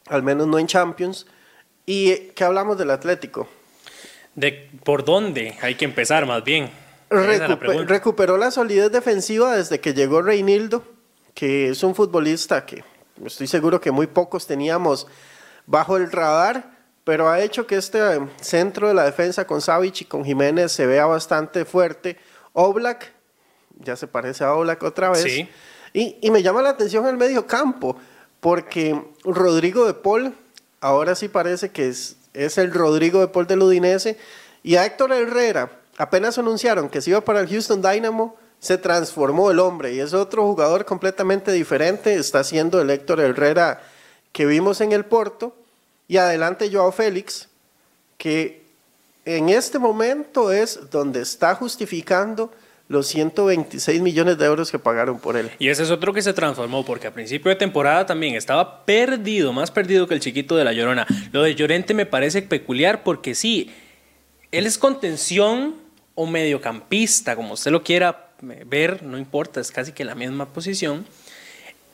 al 0.09 0.23
menos 0.23 0.47
no 0.47 0.59
en 0.59 0.67
Champions. 0.67 1.27
¿Y 1.85 2.15
qué 2.35 2.45
hablamos 2.45 2.79
del 2.79 2.91
Atlético? 2.91 3.49
De 4.35 4.71
por 4.85 5.05
dónde 5.05 5.59
hay 5.61 5.75
que 5.75 5.85
empezar 5.85 6.25
más 6.27 6.45
bien. 6.45 6.71
La 7.11 7.59
recuperó 7.85 8.39
la 8.39 8.51
solidez 8.51 8.91
defensiva 8.91 9.55
desde 9.55 9.81
que 9.81 9.93
llegó 9.93 10.23
Reinildo, 10.23 10.83
que 11.35 11.69
es 11.69 11.83
un 11.83 11.95
futbolista 11.95 12.65
que 12.65 12.85
estoy 13.27 13.47
seguro 13.47 13.81
que 13.81 13.91
muy 13.91 14.07
pocos 14.07 14.47
teníamos 14.47 15.07
bajo 15.67 15.99
el 15.99 16.11
radar, 16.11 16.71
pero 17.05 17.29
ha 17.29 17.41
hecho 17.41 17.67
que 17.67 17.77
este 17.77 17.99
eh, 17.99 18.21
centro 18.41 18.89
de 18.89 18.95
la 18.95 19.05
defensa 19.05 19.47
con 19.47 19.61
Savic 19.61 20.03
y 20.03 20.05
con 20.05 20.25
Jiménez 20.25 20.73
se 20.73 20.87
vea 20.87 21.07
bastante 21.07 21.65
fuerte. 21.65 22.17
Oblak, 22.53 23.13
ya 23.81 23.97
se 23.97 24.07
parece 24.07 24.45
a 24.45 24.55
Oblak 24.55 24.83
otra 24.83 25.11
vez. 25.11 25.23
Sí. 25.23 25.49
Y, 25.93 26.19
y 26.21 26.31
me 26.31 26.43
llama 26.43 26.63
la 26.63 26.71
atención 26.71 27.07
el 27.07 27.17
medio 27.17 27.47
campo, 27.47 27.97
porque 28.41 29.01
Rodrigo 29.25 29.87
de 29.87 29.95
Paul 29.95 30.35
ahora 30.83 31.15
sí 31.15 31.29
parece 31.29 31.71
que 31.71 31.89
es, 31.89 32.17
es 32.35 32.59
el 32.59 32.73
Rodrigo 32.73 33.21
de 33.21 33.29
Paul 33.29 33.47
del 33.47 33.63
Udinese. 33.63 34.19
Y 34.63 34.77
a 34.77 34.85
Héctor 34.85 35.13
Herrera, 35.13 35.71
apenas 35.97 36.37
anunciaron 36.39 36.91
que 36.91 37.01
se 37.01 37.11
iba 37.11 37.23
para 37.23 37.41
el 37.41 37.49
Houston 37.49 37.81
Dynamo, 37.81 38.37
se 38.59 38.79
transformó 38.79 39.51
el 39.51 39.59
hombre 39.59 39.93
y 39.93 40.01
es 40.01 40.15
otro 40.15 40.45
jugador 40.45 40.85
completamente 40.85 41.51
diferente. 41.51 42.15
Está 42.15 42.45
siendo 42.45 42.81
el 42.81 42.91
Héctor 42.91 43.21
Herrera 43.21 43.83
que 44.31 44.47
vimos 44.47 44.81
en 44.81 44.93
el 44.93 45.05
Porto. 45.05 45.56
Y 46.09 46.17
adelante 46.17 46.71
Joao 46.73 46.93
Félix, 46.93 47.49
que 48.19 48.63
en 49.25 49.49
este 49.49 49.79
momento 49.79 50.53
es 50.53 50.91
donde 50.91 51.23
está 51.23 51.55
justificando 51.55 52.53
los 52.89 53.06
126 53.06 54.03
millones 54.03 54.37
de 54.37 54.44
euros 54.44 54.71
que 54.71 54.79
pagaron 54.79 55.19
por 55.19 55.37
él. 55.37 55.51
Y 55.59 55.69
ese 55.69 55.82
es 55.85 55.91
otro 55.91 56.13
que 56.13 56.21
se 56.21 56.32
transformó, 56.35 56.85
porque 56.85 57.06
a 57.06 57.15
principio 57.15 57.49
de 57.49 57.56
temporada 57.56 58.05
también 58.05 58.35
estaba 58.35 58.85
perdido, 58.85 59.53
más 59.53 59.71
perdido 59.71 60.06
que 60.06 60.15
el 60.15 60.21
chiquito 60.21 60.56
de 60.56 60.65
la 60.65 60.73
Llorona. 60.73 61.06
Lo 61.32 61.43
de 61.43 61.55
Llorente 61.55 61.94
me 61.94 62.05
parece 62.05 62.43
peculiar 62.43 63.03
porque 63.03 63.35
sí, 63.35 63.73
él 64.51 64.67
es 64.67 64.77
contención 64.77 65.77
o 66.15 66.27
mediocampista, 66.27 67.35
como 67.35 67.55
usted 67.55 67.71
lo 67.71 67.82
quiera 67.82 68.29
ver, 68.43 69.03
no 69.03 69.17
importa, 69.17 69.61
es 69.61 69.71
casi 69.71 69.93
que 69.93 70.05
la 70.05 70.15
misma 70.15 70.53
posición. 70.53 71.06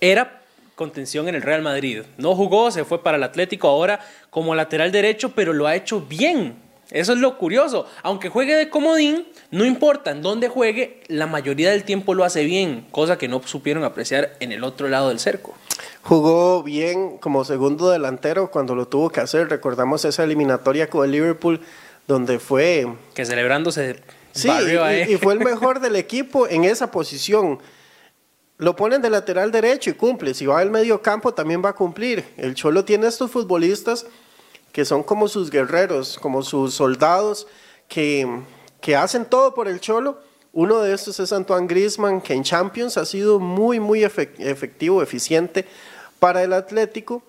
Era 0.00 0.37
contención 0.78 1.28
en 1.28 1.34
el 1.34 1.42
Real 1.42 1.60
Madrid. 1.60 2.02
No 2.16 2.36
jugó, 2.36 2.70
se 2.70 2.84
fue 2.84 3.02
para 3.02 3.16
el 3.16 3.24
Atlético 3.24 3.68
ahora 3.68 3.98
como 4.30 4.54
lateral 4.54 4.92
derecho, 4.92 5.32
pero 5.34 5.52
lo 5.52 5.66
ha 5.66 5.74
hecho 5.74 6.00
bien. 6.00 6.54
Eso 6.90 7.12
es 7.12 7.18
lo 7.18 7.36
curioso. 7.36 7.84
Aunque 8.02 8.28
juegue 8.30 8.54
de 8.54 8.70
comodín, 8.70 9.26
no 9.50 9.64
importa 9.66 10.12
en 10.12 10.22
dónde 10.22 10.48
juegue, 10.48 11.02
la 11.08 11.26
mayoría 11.26 11.72
del 11.72 11.82
tiempo 11.82 12.14
lo 12.14 12.24
hace 12.24 12.44
bien, 12.44 12.86
cosa 12.92 13.18
que 13.18 13.26
no 13.26 13.42
supieron 13.44 13.82
apreciar 13.82 14.36
en 14.40 14.52
el 14.52 14.62
otro 14.62 14.88
lado 14.88 15.08
del 15.08 15.18
cerco. 15.18 15.54
Jugó 16.02 16.62
bien 16.62 17.18
como 17.18 17.44
segundo 17.44 17.90
delantero 17.90 18.50
cuando 18.50 18.74
lo 18.74 18.86
tuvo 18.86 19.10
que 19.10 19.20
hacer. 19.20 19.50
Recordamos 19.50 20.04
esa 20.04 20.22
eliminatoria 20.22 20.88
con 20.88 21.04
el 21.04 21.10
Liverpool 21.10 21.60
donde 22.06 22.38
fue 22.38 22.86
Que 23.14 23.26
celebrándose 23.26 24.00
Sí, 24.32 24.48
y, 24.48 25.12
y 25.12 25.16
fue 25.16 25.34
el 25.34 25.40
mejor 25.44 25.80
del 25.80 25.96
equipo 25.96 26.46
en 26.46 26.62
esa 26.62 26.92
posición. 26.92 27.58
Lo 28.58 28.74
ponen 28.74 29.00
de 29.00 29.08
lateral 29.08 29.52
derecho 29.52 29.90
y 29.90 29.94
cumple. 29.94 30.34
Si 30.34 30.44
va 30.44 30.58
al 30.58 30.70
medio 30.70 31.00
campo 31.00 31.32
también 31.32 31.64
va 31.64 31.70
a 31.70 31.74
cumplir. 31.74 32.24
El 32.36 32.54
Cholo 32.54 32.84
tiene 32.84 33.06
estos 33.06 33.30
futbolistas 33.30 34.04
que 34.72 34.84
son 34.84 35.02
como 35.02 35.28
sus 35.28 35.50
guerreros, 35.50 36.18
como 36.20 36.42
sus 36.42 36.74
soldados, 36.74 37.46
que, 37.88 38.28
que 38.80 38.96
hacen 38.96 39.24
todo 39.24 39.54
por 39.54 39.68
el 39.68 39.80
Cholo. 39.80 40.18
Uno 40.52 40.80
de 40.80 40.92
estos 40.92 41.20
es 41.20 41.32
Antoine 41.32 41.68
Griezmann, 41.68 42.20
que 42.20 42.34
en 42.34 42.42
Champions 42.42 42.96
ha 42.96 43.04
sido 43.04 43.38
muy, 43.38 43.78
muy 43.80 44.00
efec- 44.00 44.34
efectivo, 44.38 45.02
eficiente 45.02 45.64
para 46.18 46.42
el 46.42 46.52
Atlético. 46.52 47.22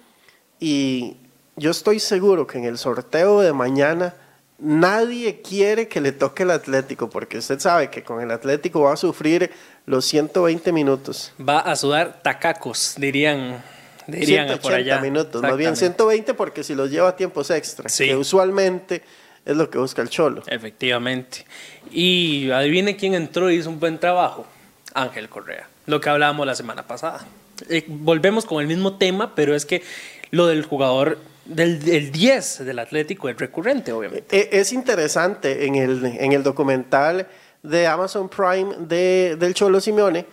Y 0.59 1.15
yo 1.55 1.69
estoy 1.69 2.00
seguro 2.00 2.48
que 2.48 2.57
en 2.57 2.65
el 2.65 2.77
sorteo 2.77 3.41
de 3.41 3.53
mañana 3.53 4.15
nadie 4.57 5.41
quiere 5.41 5.88
que 5.88 6.01
le 6.01 6.12
toque 6.12 6.43
el 6.43 6.51
Atlético, 6.51 7.09
porque 7.09 7.38
usted 7.38 7.59
sabe 7.59 7.89
que 7.89 8.03
con 8.03 8.19
el 8.19 8.31
Atlético 8.31 8.81
va 8.81 8.93
a 8.93 8.98
sufrir 8.98 9.51
los 9.89 10.05
120 10.05 10.72
minutos. 10.72 11.34
Va 11.41 11.62
a 11.62 11.75
sudar 11.75 12.22
tacacos, 12.22 12.93
dirían, 13.00 13.63
dirían 14.05 14.46
180 14.46 14.62
por 14.62 14.74
allá. 14.75 15.00
minutos, 15.00 15.41
más 15.41 15.58
bien 15.58 15.72
Exactamente. 15.72 16.03
120 16.25 16.34
porque 16.36 16.63
si 16.63 16.75
los 16.75 16.91
lleva 16.91 17.10
a 17.10 17.15
tiempos 17.15 17.50
extra, 17.50 17.89
Sí. 17.89 18.05
que 18.05 18.15
usualmente 18.15 19.01
es 19.48 19.58
lo 19.58 19.67
que 19.72 19.79
busca 19.79 20.03
el 20.03 20.10
Cholo. 20.10 20.43
Efectivamente. 20.46 21.43
Y 21.89 22.51
adivine 22.51 22.98
quién 22.98 23.15
entró 23.15 23.50
y 23.50 23.55
hizo 23.55 23.67
un 23.72 23.79
buen 23.79 23.98
trabajo. 23.98 24.46
Ángel 24.93 25.27
Correa, 25.27 25.67
lo 25.88 26.00
que 26.00 26.08
hablábamos 26.08 26.46
la 26.46 26.53
semana 26.53 26.86
pasada. 26.86 27.25
Eh, 27.67 27.84
volvemos 27.88 28.46
con 28.46 28.62
el 28.62 28.67
mismo 28.67 28.98
tema, 29.00 29.34
pero 29.34 29.55
es 29.55 29.65
que 29.65 29.81
lo 30.29 30.46
del 30.46 30.65
jugador 30.65 31.17
del, 31.46 32.12
10 32.12 32.63
del 32.63 32.77
Atlético 32.77 33.27
es 33.27 33.38
recurrente, 33.38 33.91
obviamente. 33.91 34.38
E, 34.38 34.60
es 34.60 34.72
interesante 34.72 35.65
en 35.65 35.74
el, 35.74 36.05
en 36.05 36.31
el 36.34 36.43
documental 36.43 37.25
de 37.63 37.87
Amazon 37.87 38.29
Prime 38.29 38.75
de, 38.79 39.35
del 39.39 39.53
Cholo 39.53 39.81
Simeone, 39.81 40.25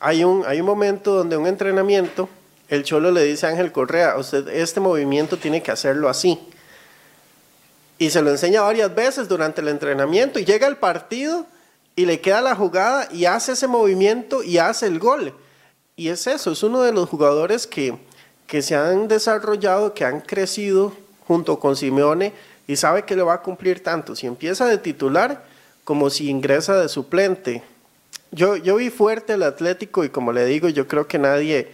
hay 0.00 0.24
un, 0.24 0.44
hay 0.46 0.60
un 0.60 0.66
momento 0.66 1.14
donde 1.14 1.36
un 1.36 1.46
entrenamiento, 1.46 2.28
el 2.68 2.84
Cholo 2.84 3.10
le 3.10 3.24
dice 3.24 3.46
a 3.46 3.50
Ángel 3.50 3.72
Correa, 3.72 4.16
usted 4.16 4.48
este 4.48 4.80
movimiento 4.80 5.36
tiene 5.36 5.62
que 5.62 5.70
hacerlo 5.70 6.08
así. 6.08 6.38
Y 7.98 8.10
se 8.10 8.22
lo 8.22 8.30
enseña 8.30 8.62
varias 8.62 8.94
veces 8.94 9.28
durante 9.28 9.60
el 9.60 9.68
entrenamiento 9.68 10.38
y 10.38 10.44
llega 10.44 10.68
el 10.68 10.76
partido 10.76 11.46
y 11.96 12.06
le 12.06 12.20
queda 12.20 12.40
la 12.40 12.54
jugada 12.54 13.08
y 13.10 13.24
hace 13.24 13.52
ese 13.52 13.66
movimiento 13.66 14.44
y 14.44 14.58
hace 14.58 14.86
el 14.86 15.00
gol. 15.00 15.34
Y 15.96 16.10
es 16.10 16.28
eso, 16.28 16.52
es 16.52 16.62
uno 16.62 16.82
de 16.82 16.92
los 16.92 17.08
jugadores 17.08 17.66
que, 17.66 17.98
que 18.46 18.62
se 18.62 18.76
han 18.76 19.08
desarrollado, 19.08 19.94
que 19.94 20.04
han 20.04 20.20
crecido 20.20 20.92
junto 21.26 21.58
con 21.58 21.74
Simeone 21.74 22.32
y 22.68 22.76
sabe 22.76 23.04
que 23.04 23.16
le 23.16 23.22
va 23.22 23.34
a 23.34 23.42
cumplir 23.42 23.82
tanto. 23.82 24.14
Si 24.14 24.28
empieza 24.28 24.66
de 24.66 24.78
titular 24.78 25.44
como 25.88 26.10
si 26.10 26.28
ingresa 26.28 26.78
de 26.78 26.86
suplente. 26.86 27.62
Yo, 28.30 28.58
yo 28.58 28.76
vi 28.76 28.90
fuerte 28.90 29.32
el 29.32 29.42
Atlético 29.42 30.04
y 30.04 30.10
como 30.10 30.32
le 30.32 30.44
digo, 30.44 30.68
yo 30.68 30.86
creo 30.86 31.08
que 31.08 31.18
nadie 31.18 31.68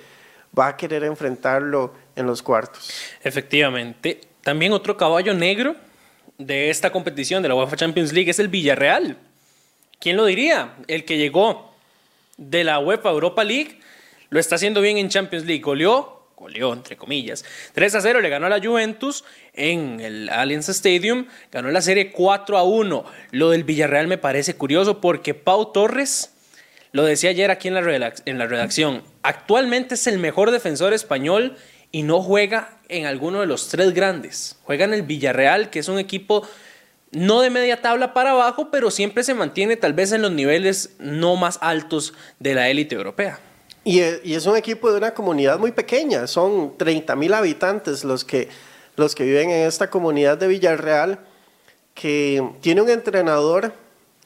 va 0.57 0.69
a 0.69 0.77
querer 0.77 1.03
enfrentarlo 1.03 1.93
en 2.15 2.25
los 2.25 2.41
cuartos. 2.41 2.93
Efectivamente. 3.25 4.21
También 4.43 4.73
otro 4.73 4.97
caballo 4.97 5.35
negro 5.35 5.75
de 6.39 6.71
esta 6.71 6.93
competición 6.93 7.43
de 7.43 7.49
la 7.49 7.57
UEFA 7.57 7.75
Champions 7.75 8.13
League 8.13 8.31
es 8.31 8.39
el 8.39 8.47
Villarreal. 8.47 9.19
¿Quién 9.99 10.17
lo 10.17 10.27
diría? 10.27 10.77
El 10.87 11.05
que 11.05 11.19
llegó 11.19 11.75
de 12.37 12.63
la 12.63 12.79
UEFA 12.79 13.11
Europa 13.11 13.43
League 13.43 13.81
lo 14.31 14.39
está 14.39 14.55
haciendo 14.55 14.81
bien 14.81 14.97
en 14.97 15.09
Champions 15.09 15.45
League. 15.45 15.61
Goleó 15.61 16.24
goleó 16.45 16.75
entre 16.75 16.97
comillas. 16.97 17.43
3 17.73 17.95
a 17.95 18.01
0 18.03 18.21
le 18.21 18.29
ganó 18.29 18.47
a 18.47 18.51
la 18.51 18.61
Juventus 18.61 19.25
en 19.55 19.99
el 20.01 20.29
Allianz 20.29 20.69
Stadium, 20.69 21.27
ganó 21.51 21.71
la 21.71 21.81
serie 21.81 22.13
4 22.13 22.59
a 22.59 22.65
1. 22.65 23.05
Lo 23.31 23.51
del 23.51 23.65
Villarreal 23.65 24.09
me 24.09 24.19
parece 24.19 24.55
curioso 24.55 25.01
porque 25.01 25.33
Pau 25.33 25.73
Torres, 25.73 26.35
lo 26.93 27.05
decía 27.05 27.31
ayer 27.31 27.51
aquí 27.51 27.69
en 27.69 27.75
la, 27.75 28.13
en 28.27 28.39
la 28.39 28.47
redacción, 28.47 29.03
actualmente 29.23 29.95
es 29.95 30.07
el 30.07 30.19
mejor 30.19 30.51
defensor 30.51 30.93
español 30.93 31.57
y 31.91 32.03
no 32.03 32.21
juega 32.21 32.79
en 32.91 33.07
alguno 33.07 33.41
de 33.41 33.47
los 33.47 33.69
tres 33.69 33.95
grandes. 33.95 34.59
Juega 34.65 34.85
en 34.85 34.93
el 34.93 35.03
Villarreal, 35.03 35.71
que 35.71 35.79
es 35.79 35.89
un 35.89 35.99
equipo 35.99 36.47
no 37.11 37.41
de 37.41 37.49
media 37.49 37.81
tabla 37.81 38.13
para 38.13 38.33
abajo, 38.33 38.71
pero 38.71 38.91
siempre 38.91 39.25
se 39.25 39.33
mantiene 39.33 39.77
tal 39.77 39.95
vez 39.95 40.13
en 40.13 40.21
los 40.21 40.33
niveles 40.33 40.95
no 40.99 41.37
más 41.37 41.59
altos 41.63 42.13
de 42.39 42.55
la 42.55 42.69
élite 42.69 42.97
europea. 42.97 43.41
Y, 43.85 44.01
es 44.01 44.47
un 44.47 44.57
equipo 44.57 44.91
de 44.91 44.97
una 44.97 45.13
comunidad 45.13 45.59
muy 45.59 45.71
pequeña, 45.71 46.27
son 46.27 46.77
30 46.79 47.15
mil 47.17 47.35
habitantes 47.35 48.03
los 48.03 48.25
que, 48.25 48.49
los 48.97 49.15
que 49.15 49.25
viven 49.25 49.51
en 49.51 49.67
esta 49.67 49.91
comunidad 49.91 50.39
de 50.39 50.49
Villarreal, 50.49 51.19
que 51.93 52.43
tiene 52.63 52.81
un 52.81 52.89
entrenador 52.89 53.75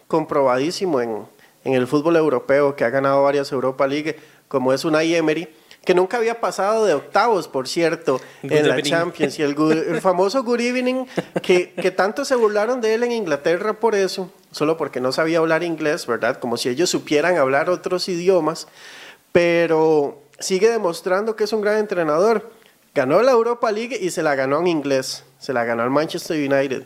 comprobadísimo 0.07 1.01
en, 1.01 1.27
en 1.65 1.73
el 1.75 1.89
fútbol 1.89 2.17
europeo, 2.17 2.77
que 2.77 2.85
ha 2.85 2.91
ganado 2.91 3.25
varias 3.25 3.51
Europa 3.51 3.87
League, 3.89 4.17
como 4.47 4.73
es 4.73 4.85
Unai 4.85 5.17
Emery, 5.17 5.49
que 5.85 5.95
nunca 5.95 6.19
había 6.19 6.41
pasado 6.41 6.85
de 6.85 6.95
octavos, 6.95 7.49
por 7.49 7.67
cierto, 7.67 8.21
en 8.43 8.69
la 8.69 8.81
Champions. 8.81 9.39
Y 9.39 9.43
el, 9.43 9.57
el 9.89 10.01
famoso 10.01 10.45
Good 10.45 10.61
Evening, 10.61 11.07
que, 11.43 11.73
que, 11.73 11.91
tanto 11.91 12.25
se 12.25 12.37
burlaron 12.37 12.81
de 12.81 12.95
él 12.95 13.03
en 13.03 13.13
Inglaterra 13.13 13.73
por 13.73 13.95
eso, 13.95 14.31
solo 14.53 14.77
porque 14.77 15.01
no 15.01 15.13
sabía 15.13 15.39
hablar 15.39 15.63
inglés, 15.65 16.07
¿verdad? 16.07 16.39
Como 16.39 16.57
si 16.57 16.69
ellos 16.69 16.91
supieran 16.91 17.39
hablar 17.39 17.71
otros 17.71 18.09
idiomas 18.09 18.69
pero 19.33 20.23
sigue 20.39 20.71
demostrando 20.71 21.37
que 21.37 21.45
es 21.45 21.53
un 21.53 21.61
gran 21.61 21.79
entrenador. 21.79 22.51
Ganó 22.95 23.23
la 23.23 23.33
Europa 23.33 23.71
League 23.71 23.99
y 24.01 24.11
se 24.11 24.23
la 24.23 24.35
ganó 24.35 24.61
en 24.61 24.67
inglés, 24.67 25.25
se 25.39 25.53
la 25.53 25.65
ganó 25.65 25.83
al 25.83 25.91
Manchester 25.91 26.37
United. 26.37 26.85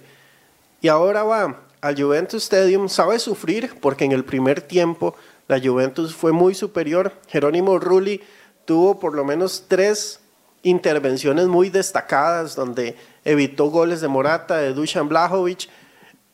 Y 0.81 0.89
ahora 0.89 1.23
va 1.23 1.61
al 1.81 2.01
Juventus 2.01 2.43
Stadium, 2.45 2.89
sabe 2.89 3.19
sufrir 3.19 3.75
porque 3.81 4.05
en 4.05 4.13
el 4.13 4.25
primer 4.25 4.61
tiempo 4.61 5.15
la 5.49 5.61
Juventus 5.61 6.15
fue 6.15 6.33
muy 6.33 6.55
superior. 6.55 7.13
Jerónimo 7.29 7.79
Rulli 7.79 8.21
tuvo 8.65 8.99
por 8.99 9.15
lo 9.15 9.25
menos 9.25 9.65
tres 9.69 10.21
intervenciones 10.63 11.47
muy 11.47 11.71
destacadas 11.71 12.55
donde 12.55 12.97
evitó 13.25 13.67
goles 13.67 14.01
de 14.01 14.09
Morata, 14.09 14.57
de 14.59 14.73
Dusan 14.73 15.09
Blajovic 15.09 15.69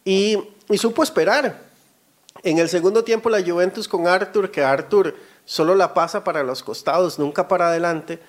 y, 0.05 0.39
y 0.69 0.79
supo 0.79 1.03
esperar. 1.03 1.68
En 2.43 2.59
el 2.59 2.69
segundo 2.69 3.05
tiempo 3.05 3.31
la 3.31 3.43
Juventus 3.43 3.89
con 3.89 4.07
Arthur, 4.07 4.51
que 4.51 4.63
Arthur 4.63 5.17
solo 5.45 5.75
la 5.75 5.95
pasa 5.95 6.25
para 6.25 6.43
los 6.43 6.63
costados, 6.63 7.19
nunca 7.19 7.49
para 7.49 7.69
adelante. 7.69 8.21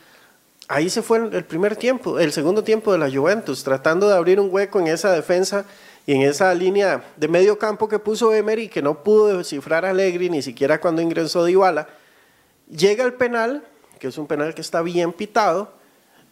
Ahí 0.68 0.89
se 0.89 1.01
fue 1.01 1.18
el 1.18 1.46
primer 1.46 1.75
tiempo, 1.75 2.20
el 2.20 2.32
segundo 2.32 2.63
tiempo 2.63 2.91
de 2.91 3.00
la 3.00 3.10
Juventus, 3.12 3.63
tratando 3.63 4.08
de 4.08 4.15
abrir 4.15 4.39
un 4.39 4.50
hueco 4.51 4.79
en 4.79 4.88
esa 4.88 5.12
defensa 5.12 5.65
y 6.06 6.13
en 6.13 6.22
esa 6.22 6.53
línea 6.53 7.03
de 7.18 7.27
medio 7.27 7.58
campo 7.60 7.88
que 7.88 8.00
puso 8.00 8.34
Emery, 8.34 8.70
que 8.70 8.82
no 8.82 9.03
pudo 9.03 9.38
descifrar 9.38 9.86
a 9.86 9.89
Allegri 9.89 10.29
ni 10.29 10.41
siquiera 10.41 10.79
cuando 10.79 11.01
ingresó 11.01 11.44
Dybala. 11.44 11.88
Llega 12.70 13.03
el 13.03 13.13
penal, 13.13 13.63
que 14.00 14.08
es 14.08 14.18
un 14.18 14.27
penal 14.27 14.53
que 14.53 14.62
está 14.62 14.82
bien 14.82 15.12
pitado, 15.12 15.72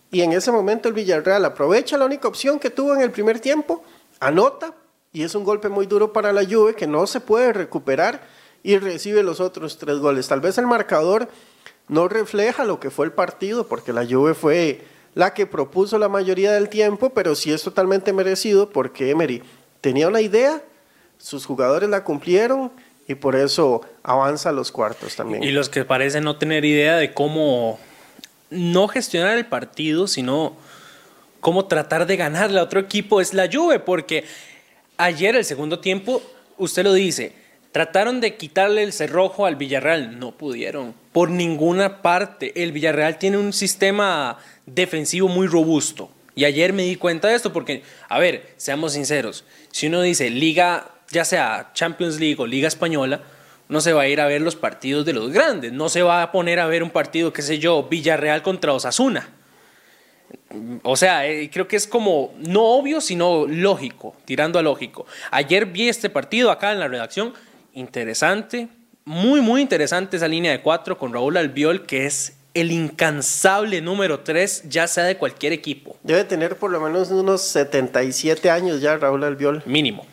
y 0.10 0.22
en 0.22 0.34
ese 0.34 0.52
momento 0.52 0.88
el 0.88 0.94
Villarreal 0.94 1.44
aprovecha 1.44 1.98
la 1.98 2.06
única 2.06 2.28
opción 2.28 2.60
que 2.60 2.70
tuvo 2.70 2.96
en 2.96 3.02
el 3.02 3.12
primer 3.12 3.40
tiempo, 3.40 3.84
anota, 4.20 4.74
y 5.14 5.24
es 5.24 5.36
un 5.36 5.44
golpe 5.44 5.70
muy 5.70 5.86
duro 5.86 6.14
para 6.14 6.34
la 6.34 6.46
Juve 6.46 6.76
que 6.76 6.88
no 6.88 7.08
se 7.08 7.20
puede 7.20 7.54
recuperar 7.54 8.28
y 8.64 8.78
recibe 8.78 9.24
los 9.24 9.40
otros 9.40 9.78
tres 9.78 9.98
goles. 10.00 10.28
Tal 10.28 10.42
vez 10.42 10.58
el 10.58 10.68
marcador 10.68 11.30
no 11.88 12.08
refleja 12.08 12.66
lo 12.66 12.80
que 12.80 12.90
fue 12.90 13.06
el 13.06 13.12
partido, 13.12 13.68
porque 13.68 13.94
la 13.94 14.06
Juve 14.06 14.34
fue 14.34 14.82
la 15.16 15.34
que 15.34 15.46
propuso 15.46 15.98
la 15.98 16.10
mayoría 16.10 16.52
del 16.52 16.70
tiempo, 16.70 17.10
pero 17.12 17.34
sí 17.34 17.52
es 17.52 17.64
totalmente 17.64 18.14
merecido 18.14 18.70
porque 18.70 19.10
Emery 19.10 19.42
tenía 19.82 20.08
una 20.08 20.22
idea, 20.22 20.62
sus 21.18 21.46
jugadores 21.46 21.90
la 21.90 22.04
cumplieron 22.04 22.72
y 23.08 23.16
por 23.16 23.36
eso 23.36 23.82
avanza 24.04 24.50
a 24.50 24.52
los 24.52 24.72
cuartos 24.72 25.16
también. 25.16 25.44
Y 25.44 25.52
los 25.52 25.70
que 25.70 25.86
parecen 25.86 26.24
no 26.24 26.38
tener 26.38 26.66
idea 26.66 26.98
de 26.98 27.14
cómo 27.14 27.80
no 28.50 28.88
gestionar 28.88 29.38
el 29.38 29.46
partido, 29.46 30.08
sino 30.08 30.56
cómo 31.40 31.66
tratar 31.66 32.06
de 32.06 32.18
ganarle 32.18 32.60
a 32.60 32.64
otro 32.64 32.80
equipo 32.80 33.22
es 33.22 33.34
la 33.34 33.50
Juve, 33.52 33.80
porque 33.80 34.26
ayer 34.98 35.36
el 35.36 35.46
segundo 35.46 35.80
tiempo, 35.80 36.22
usted 36.58 36.84
lo 36.84 36.94
dice, 36.94 37.34
Trataron 37.78 38.22
de 38.22 38.38
quitarle 38.38 38.82
el 38.82 38.92
cerrojo 38.92 39.46
al 39.46 39.56
Villarreal, 39.56 40.18
no 40.20 40.32
pudieron. 40.32 40.96
Por 41.12 41.30
ninguna 41.30 42.02
parte. 42.02 42.64
El 42.64 42.72
Villarreal 42.72 43.20
tiene 43.20 43.38
un 43.38 43.54
sistema 43.54 44.40
defensivo 44.66 45.28
muy 45.28 45.46
robusto. 45.46 46.10
Y 46.34 46.46
ayer 46.46 46.74
me 46.74 46.82
di 46.82 46.96
cuenta 46.96 47.28
de 47.28 47.36
esto 47.36 47.54
porque, 47.54 47.84
a 48.10 48.18
ver, 48.18 48.54
seamos 48.58 48.94
sinceros, 48.94 49.44
si 49.72 49.86
uno 49.86 50.02
dice 50.02 50.32
liga, 50.32 50.90
ya 51.12 51.24
sea 51.24 51.70
Champions 51.76 52.20
League 52.20 52.38
o 52.40 52.48
Liga 52.48 52.68
Española, 52.68 53.22
no 53.70 53.80
se 53.80 53.94
va 53.94 54.02
a 54.02 54.08
ir 54.08 54.22
a 54.22 54.26
ver 54.26 54.42
los 54.42 54.56
partidos 54.56 55.06
de 55.06 55.14
los 55.14 55.32
grandes, 55.32 55.72
no 55.72 55.88
se 55.88 56.02
va 56.02 56.24
a 56.24 56.32
poner 56.32 56.60
a 56.60 56.66
ver 56.66 56.82
un 56.82 56.90
partido, 56.90 57.32
qué 57.32 57.44
sé 57.44 57.60
yo, 57.60 57.84
Villarreal 57.84 58.42
contra 58.42 58.74
Osasuna. 58.74 59.30
O 60.84 60.96
sea, 60.96 61.28
eh, 61.28 61.50
creo 61.52 61.68
que 61.68 61.76
es 61.76 61.88
como 61.88 62.34
no 62.38 62.64
obvio, 62.64 63.02
sino 63.02 63.46
lógico, 63.48 64.16
tirando 64.26 64.60
a 64.60 64.62
lógico. 64.62 65.06
Ayer 65.32 65.66
vi 65.66 65.90
este 65.90 66.10
partido 66.10 66.52
acá 66.52 66.72
en 66.72 66.80
la 66.80 66.88
redacción, 66.88 67.34
interesante, 67.74 68.70
muy, 69.04 69.42
muy 69.42 69.62
interesante 69.62 70.18
esa 70.18 70.28
línea 70.28 70.52
de 70.52 70.62
cuatro 70.62 70.98
con 70.98 71.14
Raúl 71.14 71.38
Albiol, 71.38 71.86
que 71.86 72.06
es 72.06 72.38
el 72.54 72.72
incansable 72.72 73.82
número 73.82 74.22
tres, 74.22 74.64
ya 74.68 74.88
sea 74.88 75.04
de 75.04 75.18
cualquier 75.18 75.54
equipo. 75.54 75.96
Debe 76.04 76.24
tener 76.24 76.56
por 76.56 76.72
lo 76.72 76.80
menos 76.82 77.12
unos 77.12 77.42
77 77.44 78.50
años 78.50 78.82
ya 78.82 78.98
Raúl 78.98 79.24
Albiol. 79.24 79.64
Mínimo, 79.66 80.06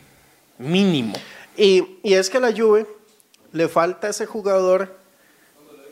mínimo. 0.58 1.14
Y, 1.56 1.98
y 2.02 2.14
es 2.14 2.28
que 2.28 2.38
a 2.38 2.40
la 2.40 2.52
Juve 2.52 2.86
le 3.52 3.68
falta 3.68 4.08
ese 4.08 4.26
jugador 4.26 4.98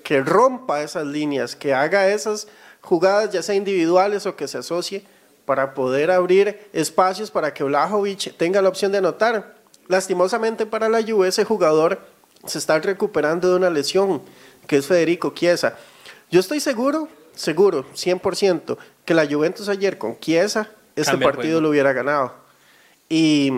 que 0.04 0.20
rompa 0.20 0.82
esas 0.82 1.06
líneas, 1.06 1.56
que 1.56 1.72
haga 1.72 2.08
esas 2.08 2.48
jugadas, 2.82 3.30
ya 3.30 3.42
sea 3.42 3.54
individuales 3.54 4.26
o 4.26 4.36
que 4.36 4.48
se 4.48 4.58
asocie, 4.58 5.04
para 5.44 5.74
poder 5.74 6.10
abrir 6.10 6.68
espacios 6.72 7.30
para 7.30 7.52
que 7.52 7.64
Vlahovic 7.64 8.36
tenga 8.36 8.62
la 8.62 8.68
opción 8.68 8.92
de 8.92 8.98
anotar. 8.98 9.56
Lastimosamente 9.88 10.66
para 10.66 10.88
la 10.88 11.02
Juve 11.02 11.28
ese 11.28 11.44
jugador 11.44 12.00
se 12.46 12.58
está 12.58 12.78
recuperando 12.78 13.50
de 13.50 13.56
una 13.56 13.70
lesión, 13.70 14.22
que 14.66 14.76
es 14.76 14.86
Federico 14.86 15.32
Chiesa. 15.34 15.76
Yo 16.30 16.40
estoy 16.40 16.60
seguro, 16.60 17.08
seguro, 17.34 17.84
100%, 17.94 18.78
que 19.04 19.14
la 19.14 19.26
Juventus 19.26 19.68
ayer 19.68 19.98
con 19.98 20.18
Chiesa, 20.18 20.70
este 20.96 21.18
partido 21.18 21.60
lo 21.60 21.70
hubiera 21.70 21.92
ganado. 21.92 22.34
Y, 23.08 23.52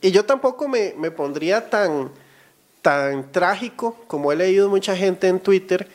y 0.00 0.10
yo 0.10 0.24
tampoco 0.24 0.68
me, 0.68 0.94
me, 0.98 1.10
pondría 1.10 1.70
tan, 1.70 2.10
tan 2.82 3.30
trágico 3.30 3.96
como 4.06 4.32
he 4.32 4.36
leído 4.36 4.68
mucha 4.68 4.96
gente 4.96 5.28
en 5.28 5.40
Twitter 5.40 5.88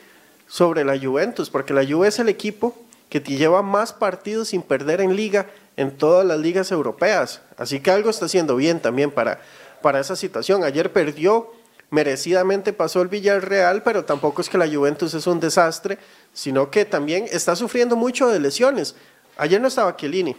sobre 0.54 0.84
la 0.84 0.96
Juventus, 0.96 1.50
porque 1.50 1.74
la 1.74 1.84
Juve 1.84 2.06
es 2.06 2.20
el 2.20 2.28
equipo 2.28 2.76
que 3.08 3.20
te 3.20 3.32
lleva 3.32 3.60
más 3.62 3.92
partidos 3.92 4.50
sin 4.50 4.62
perder 4.62 5.00
en 5.00 5.16
liga 5.16 5.46
en 5.76 5.90
todas 5.90 6.24
las 6.24 6.38
ligas 6.38 6.70
europeas. 6.70 7.40
Así 7.56 7.80
que 7.80 7.90
algo 7.90 8.08
está 8.08 8.26
haciendo 8.26 8.54
bien 8.54 8.78
también 8.78 9.10
para, 9.10 9.40
para 9.82 9.98
esa 9.98 10.14
situación. 10.14 10.62
Ayer 10.62 10.92
perdió 10.92 11.50
merecidamente 11.90 12.72
pasó 12.72 13.02
el 13.02 13.08
Villarreal, 13.08 13.82
pero 13.82 14.04
tampoco 14.04 14.42
es 14.42 14.48
que 14.48 14.56
la 14.56 14.68
Juventus 14.68 15.12
es 15.14 15.26
un 15.26 15.40
desastre, 15.40 15.98
sino 16.32 16.70
que 16.70 16.84
también 16.84 17.26
está 17.32 17.56
sufriendo 17.56 17.96
mucho 17.96 18.28
de 18.28 18.38
lesiones. 18.38 18.94
Ayer 19.36 19.60
no 19.60 19.66
estaba 19.66 19.96
Chiellini, 19.96 20.36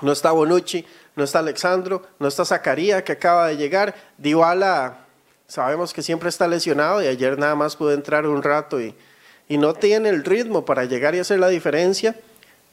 no 0.00 0.12
está 0.12 0.30
Bonucci, 0.30 0.86
no 1.16 1.24
está 1.24 1.40
Alexandro, 1.40 2.06
no 2.20 2.28
está 2.28 2.44
Zacarías 2.44 3.02
que 3.02 3.10
acaba 3.10 3.48
de 3.48 3.56
llegar. 3.56 3.96
Dybala 4.16 4.98
sabemos 5.48 5.92
que 5.92 6.02
siempre 6.02 6.28
está 6.28 6.46
lesionado 6.46 7.02
y 7.02 7.08
ayer 7.08 7.36
nada 7.36 7.56
más 7.56 7.74
pudo 7.74 7.90
entrar 7.90 8.28
un 8.28 8.40
rato 8.40 8.80
y, 8.80 8.94
y 9.48 9.58
no 9.58 9.74
tiene 9.74 10.08
el 10.08 10.24
ritmo 10.24 10.64
para 10.64 10.84
llegar 10.84 11.14
y 11.14 11.18
hacer 11.18 11.38
la 11.38 11.48
diferencia 11.48 12.16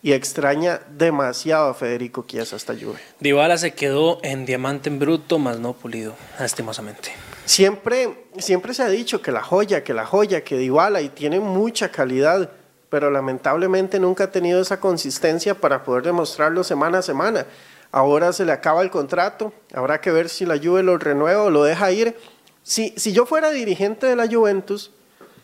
y 0.04 0.13
extraña 0.13 0.82
demasiado 0.98 1.70
a 1.70 1.74
Federico 1.74 2.25
Chiesa 2.28 2.56
esta 2.56 2.74
lluvia. 2.74 3.00
Dybala 3.20 3.58
se 3.58 3.74
quedó 3.74 4.20
en 4.24 4.46
diamante 4.46 4.90
en 4.90 5.00
bruto, 5.00 5.38
más 5.38 5.60
no 5.60 5.74
pulido, 5.74 6.16
lastimosamente. 6.40 7.12
Siempre, 7.46 8.25
siempre 8.38 8.74
se 8.74 8.84
ha 8.84 8.90
dicho 8.90 9.22
que 9.22 9.32
la 9.32 9.44
joya, 9.44 9.84
que 9.84 9.94
la 9.94 10.06
joya, 10.06 10.44
que 10.44 10.58
Dybala 10.58 11.01
y 11.01 11.10
tiene 11.10 11.40
mucha 11.40 11.90
calidad, 11.90 12.50
pero 12.90 13.12
lamentablemente 13.12 14.00
nunca 14.00 14.25
ha 14.25 14.32
tenido 14.32 14.62
esa 14.62 14.80
consistencia 14.80 15.56
para 15.56 15.84
poder 15.84 16.04
demostrarlo 16.04 16.63
semana 16.63 17.00
a 17.00 17.04
semana. 17.04 17.46
Ahora 17.92 18.34
se 18.34 18.46
le 18.46 18.54
acaba 18.54 18.82
el 18.82 18.90
contrato, 18.90 19.54
habrá 19.74 20.01
que 20.01 20.12
ver 20.12 20.30
si 20.30 20.46
la 20.46 20.58
Juve 20.58 20.82
lo 20.82 20.98
renueva 20.98 21.44
o 21.44 21.50
lo 21.50 21.63
deja 21.63 21.92
ir. 21.92 22.16
Si, 22.63 22.94
si 22.96 23.12
yo 23.12 23.25
fuera 23.25 23.51
dirigente 23.51 24.08
de 24.08 24.16
la 24.16 24.28
Juventus, 24.28 24.92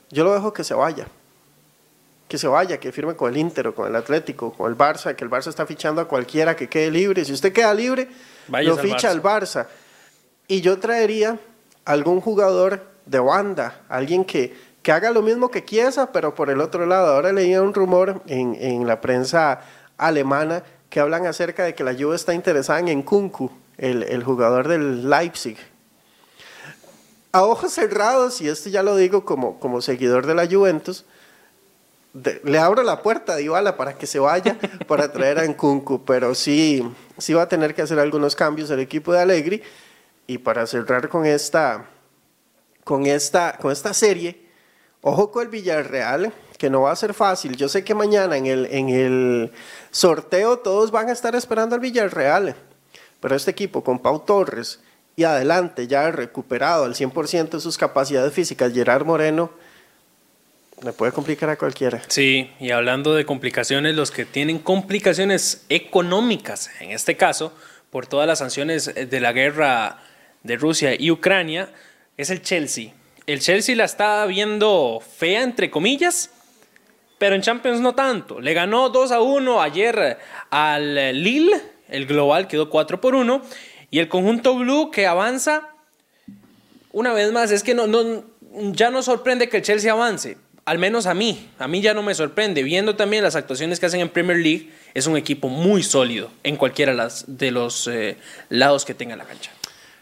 yo 0.10 0.24
lo 0.24 0.34
dejo 0.34 0.54
que 0.54 0.64
se 0.64 0.74
vaya 0.74 1.08
que 2.28 2.38
se 2.38 2.48
vaya, 2.48 2.80
que 2.80 2.92
firme 2.92 3.16
con 3.16 3.32
el 3.32 3.38
Inter 3.38 3.68
o 3.68 3.76
con 3.76 3.88
el 3.88 3.96
Atlético, 3.96 4.52
con 4.52 4.70
el 4.70 4.78
Barça, 4.78 5.16
que 5.16 5.24
el 5.24 5.30
Barça 5.30 5.48
está 5.48 5.66
fichando 5.66 6.02
a 6.02 6.08
cualquiera 6.08 6.56
que 6.56 6.68
quede 6.68 6.92
libre. 6.92 7.24
Si 7.24 7.32
usted 7.32 7.54
queda 7.54 7.74
libre, 7.74 8.10
lo 8.50 8.78
ficha 8.78 9.10
al 9.10 9.22
Barça. 9.22 9.68
Y 10.48 10.62
yo 10.62 10.78
traería 10.80 11.40
algún 11.86 12.20
jugador 12.20 12.86
de 13.06 13.20
banda, 13.20 13.82
alguien 13.88 14.26
que, 14.26 14.54
que 14.82 14.92
haga 14.92 15.12
lo 15.12 15.22
mismo 15.22 15.50
que 15.50 15.64
Chiesa, 15.64 16.12
pero 16.12 16.36
por 16.36 16.50
el 16.50 16.60
otro 16.60 16.86
lado. 16.86 17.16
Ahora 17.16 17.32
leía 17.32 17.62
un 17.62 17.74
rumor 17.74 18.22
en, 18.28 18.56
en 18.60 18.88
la 18.88 19.00
prensa 19.00 19.62
alemana 19.98 20.64
que 20.90 21.00
hablan 21.00 21.26
acerca 21.26 21.64
de 21.64 21.76
que 21.76 21.84
la 21.84 21.94
Juve 21.94 22.16
está 22.16 22.34
interesada 22.34 22.80
en 22.80 23.04
Kunku, 23.04 23.50
el, 23.78 24.04
el 24.04 24.24
jugador 24.24 24.68
del 24.68 25.10
Leipzig. 25.10 25.58
A 27.32 27.44
ojos 27.44 27.74
cerrados, 27.74 28.42
y 28.42 28.48
esto 28.48 28.70
ya 28.70 28.84
lo 28.84 28.96
digo 28.96 29.26
como, 29.26 29.60
como 29.60 29.82
seguidor 29.82 30.26
de 30.26 30.36
la 30.36 30.48
Juventus, 30.48 31.06
le 32.44 32.58
abro 32.58 32.84
la 32.84 33.02
puerta 33.02 33.34
a 33.34 33.36
Dybala 33.36 33.78
para 33.78 33.98
que 33.98 34.08
se 34.08 34.20
vaya 34.20 34.58
para 34.88 35.12
traer 35.12 35.40
a 35.40 35.46
Nkunku, 35.46 36.04
pero 36.04 36.34
sí, 36.36 36.88
sí 37.18 37.34
va 37.34 37.44
a 37.44 37.50
tener 37.50 37.76
que 37.76 37.82
hacer 37.82 38.00
algunos 38.00 38.36
cambios 38.36 38.70
el 38.70 38.80
equipo 38.80 39.14
de 39.14 39.20
Allegri 39.20 39.64
y 40.26 40.38
para 40.40 40.66
cerrar 40.68 41.10
con 41.10 41.26
esta, 41.26 41.86
con 42.84 43.06
esta, 43.06 43.58
con 43.58 43.72
esta 43.72 43.94
serie, 43.94 44.42
ojo 45.02 45.32
con 45.32 45.44
el 45.44 45.50
Villarreal, 45.50 46.34
que 46.58 46.70
no 46.70 46.82
va 46.82 46.92
a 46.92 46.96
ser 46.96 47.14
fácil. 47.14 47.56
Yo 47.56 47.70
sé 47.70 47.84
que 47.84 47.94
mañana 47.94 48.36
en 48.38 48.48
el, 48.48 48.66
en 48.68 48.90
el 48.90 49.52
sorteo 49.92 50.60
todos 50.60 50.92
van 50.92 51.10
a 51.10 51.14
estar 51.14 51.36
esperando 51.36 51.76
al 51.76 51.82
Villarreal, 51.82 52.56
pero 53.20 53.36
este 53.36 53.52
equipo 53.52 53.84
con 53.84 54.00
Pau 54.00 54.20
Torres 54.20 54.80
y 55.18 55.24
adelante 55.24 55.88
ya 55.88 56.12
recuperado 56.12 56.86
al 56.86 56.94
100% 56.94 57.50
de 57.50 57.60
sus 57.60 57.76
capacidades 57.76 58.32
físicas, 58.32 58.72
Gerard 58.72 59.04
Moreno, 59.04 59.50
le 60.84 60.94
puede 60.94 61.12
complicar 61.12 61.50
a 61.50 61.58
cualquiera. 61.58 62.04
Sí, 62.08 62.52
y 62.60 62.70
hablando 62.70 63.16
de 63.16 63.26
complicaciones, 63.26 63.96
los 63.96 64.12
que 64.12 64.26
tienen 64.26 64.60
complicaciones 64.60 65.66
económicas, 65.70 66.70
en 66.80 66.92
este 66.92 67.18
caso, 67.18 67.52
por 67.90 68.06
todas 68.06 68.28
las 68.28 68.38
sanciones 68.38 68.94
de 68.94 69.20
la 69.20 69.34
guerra 69.34 70.04
de 70.44 70.56
Rusia 70.56 70.94
y 70.94 71.10
Ucrania, 71.10 71.70
es 72.16 72.30
el 72.30 72.44
Chelsea. 72.44 72.94
El 73.26 73.40
Chelsea 73.40 73.76
la 73.76 73.86
está 73.86 74.24
viendo 74.28 75.02
fea, 75.18 75.42
entre 75.42 75.72
comillas, 75.72 76.30
pero 77.18 77.34
en 77.34 77.42
Champions 77.42 77.82
no 77.82 77.96
tanto. 77.96 78.40
Le 78.40 78.54
ganó 78.54 78.90
2 78.90 79.12
a 79.12 79.22
1 79.22 79.64
ayer 79.64 80.20
al 80.52 81.24
Lille, 81.24 81.60
el 81.90 82.06
global 82.06 82.48
quedó 82.48 82.70
4 82.70 83.02
por 83.02 83.16
1, 83.16 83.42
y 83.90 84.00
el 84.00 84.10
conjunto 84.10 84.56
blue 84.56 84.92
que 84.92 85.08
avanza, 85.08 85.70
una 86.92 87.14
vez 87.14 87.32
más, 87.32 87.52
es 87.52 87.64
que 87.64 87.74
no, 87.74 87.88
no, 87.88 88.24
ya 88.72 88.90
no 88.90 89.02
sorprende 89.04 89.50
que 89.50 89.58
el 89.58 89.64
Chelsea 89.64 89.92
avance 89.92 90.38
al 90.68 90.80
menos 90.80 91.06
a 91.06 91.14
mí, 91.14 91.50
a 91.60 91.68
mí 91.70 91.80
ya 91.82 91.94
no 91.94 92.04
me 92.04 92.14
sorprende. 92.14 92.62
Viendo 92.62 92.98
también 92.98 93.24
las 93.24 93.38
actuaciones 93.38 93.80
que 93.80 93.86
hacen 93.86 94.02
en 94.02 94.10
Premier 94.10 94.38
League, 94.38 94.70
es 94.94 95.08
un 95.08 95.16
equipo 95.16 95.48
muy 95.48 95.82
sólido 95.82 96.30
en 96.44 96.58
cualquiera 96.58 97.08
de 97.26 97.52
los 97.52 97.88
eh, 97.88 98.18
lados 98.50 98.84
que 98.84 98.94
tenga 98.94 99.16
la 99.16 99.24
cancha. 99.24 99.50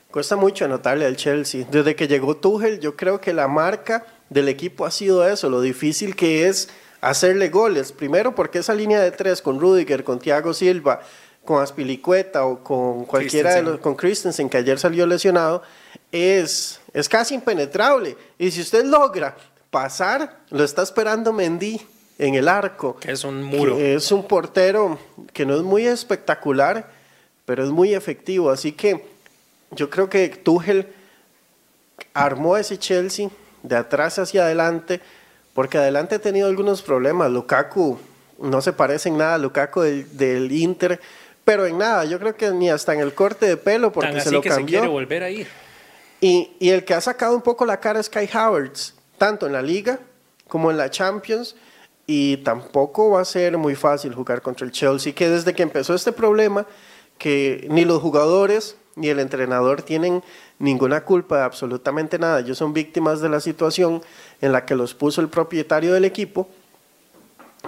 Cuesta 0.10 0.36
mucho 0.36 0.65
anotarle 0.65 1.06
al 1.06 1.17
Chelsea. 1.17 1.67
Desde 1.69 1.95
que 1.95 2.08
llegó 2.08 2.38
Tuchel, 2.38 2.80
yo 2.80 2.95
creo 2.95 3.21
que 3.21 3.32
la 3.32 3.48
marca 3.48 4.08
del 4.32 4.50
equipo 4.50 4.88
ha 4.88 4.91
sido 4.91 5.28
eso, 5.28 5.52
lo 5.52 5.62
difícil 5.62 6.15
que 6.15 6.48
es 6.48 6.69
hacerle 7.00 7.50
goles. 7.50 7.91
Primero 7.91 8.34
porque 8.34 8.58
esa 8.58 8.74
línea 8.74 9.00
de 9.00 9.12
tres 9.12 9.43
con 9.43 9.60
Rudiger, 9.60 10.04
con 10.04 10.17
Thiago 10.17 10.56
Silva, 10.56 11.02
con 11.46 11.62
Aspilicueta 11.62 12.46
o 12.46 12.64
con 12.64 13.06
cualquiera 13.06 13.56
de 13.56 13.64
los, 13.64 13.80
con 13.80 13.96
Christensen, 13.96 14.50
que 14.50 14.58
ayer 14.58 14.80
salió 14.80 15.06
lesionado, 15.06 15.62
es, 16.12 16.80
es 16.94 17.08
casi 17.08 17.36
impenetrable. 17.36 18.18
Y 18.38 18.52
si 18.52 18.62
usted 18.62 18.84
logra 18.84 19.38
pasar, 19.70 20.40
lo 20.50 20.64
está 20.64 20.82
esperando 20.82 21.32
Mendy 21.32 21.80
en 22.18 22.36
el 22.36 22.48
arco. 22.48 22.98
Que 22.98 23.12
es 23.12 23.24
un 23.24 23.44
muro. 23.44 23.78
Es 23.78 24.12
un 24.12 24.28
portero 24.28 25.00
que 25.34 25.46
no 25.46 25.56
es 25.56 25.62
muy 25.62 25.86
espectacular, 25.86 26.90
pero 27.46 27.64
es 27.64 27.70
muy 27.70 27.94
efectivo. 27.94 28.50
Así 28.50 28.72
que 28.72 29.06
yo 29.72 29.90
creo 29.90 30.10
que 30.10 30.28
Tuchel 30.30 30.88
armó 32.14 32.58
ese 32.58 32.78
Chelsea 32.78 33.30
de 33.64 33.76
atrás 33.76 34.20
hacia 34.20 34.44
adelante, 34.44 35.02
porque 35.54 35.78
adelante 35.78 36.16
ha 36.16 36.20
tenido 36.20 36.48
algunos 36.48 36.82
problemas. 36.82 37.32
Lukaku 37.32 37.98
no 38.40 38.62
se 38.62 38.74
parece 38.74 39.10
en 39.10 39.18
nada 39.18 39.36
a 39.36 39.38
Lukaku 39.38 39.82
del, 39.82 40.52
Inter, 40.52 41.00
pero 41.46 41.66
en 41.66 41.78
nada, 41.78 42.04
yo 42.06 42.20
creo 42.20 42.36
que 42.36 42.50
ni 42.52 42.70
hasta 42.70 42.94
en 42.94 43.00
el 43.00 43.14
corte 43.14 43.46
de 43.46 43.56
pelo, 43.56 43.92
porque 43.92 44.20
se 44.20 44.32
lo 44.32 44.42
que 44.42 44.50
cambió. 44.50 44.66
Se 44.66 44.72
quiere 44.72 44.88
volver 44.88 45.24
a 45.24 45.30
ir. 45.30 45.48
Y, 46.20 46.52
y, 46.60 46.70
el 46.72 46.84
que 46.84 46.94
ha 46.94 47.02
sacado 47.02 47.36
un 47.36 47.42
poco 47.42 47.66
la 47.66 47.80
cara 47.80 48.00
es 48.00 48.10
Kai 48.10 48.30
Havertz 48.32 48.96
tanto 49.18 49.46
en 49.46 49.54
la 49.54 49.62
liga 49.62 50.00
como 50.48 50.72
en 50.72 50.78
la 50.78 50.90
Champions 50.90 51.56
y 52.08 52.38
tampoco 52.38 53.12
va 53.12 53.22
a 53.22 53.26
ser 53.26 53.58
muy 53.58 53.76
fácil 53.76 54.14
jugar 54.14 54.42
contra 54.42 54.66
el 54.66 54.72
Chelsea, 54.72 55.14
que 55.14 55.30
desde 55.30 55.54
que 55.54 55.64
empezó 55.64 55.96
este 55.96 56.12
problema, 56.12 56.66
que 57.18 57.66
ni 57.70 57.86
los 57.86 58.02
jugadores 58.02 58.78
ni 58.96 59.10
el 59.10 59.20
entrenador 59.20 59.82
tienen 59.82 60.24
ninguna 60.60 61.04
culpa 61.04 61.38
de 61.38 61.44
absolutamente 61.44 62.20
nada, 62.20 62.40
ellos 62.40 62.58
son 62.58 62.74
víctimas 62.74 63.22
de 63.22 63.30
la 63.30 63.40
situación 63.40 64.02
en 64.42 64.52
la 64.52 64.66
que 64.66 64.76
los 64.76 64.94
puso 64.94 65.22
el 65.22 65.30
propietario 65.30 65.94
del 65.94 66.06
equipo, 66.06 66.48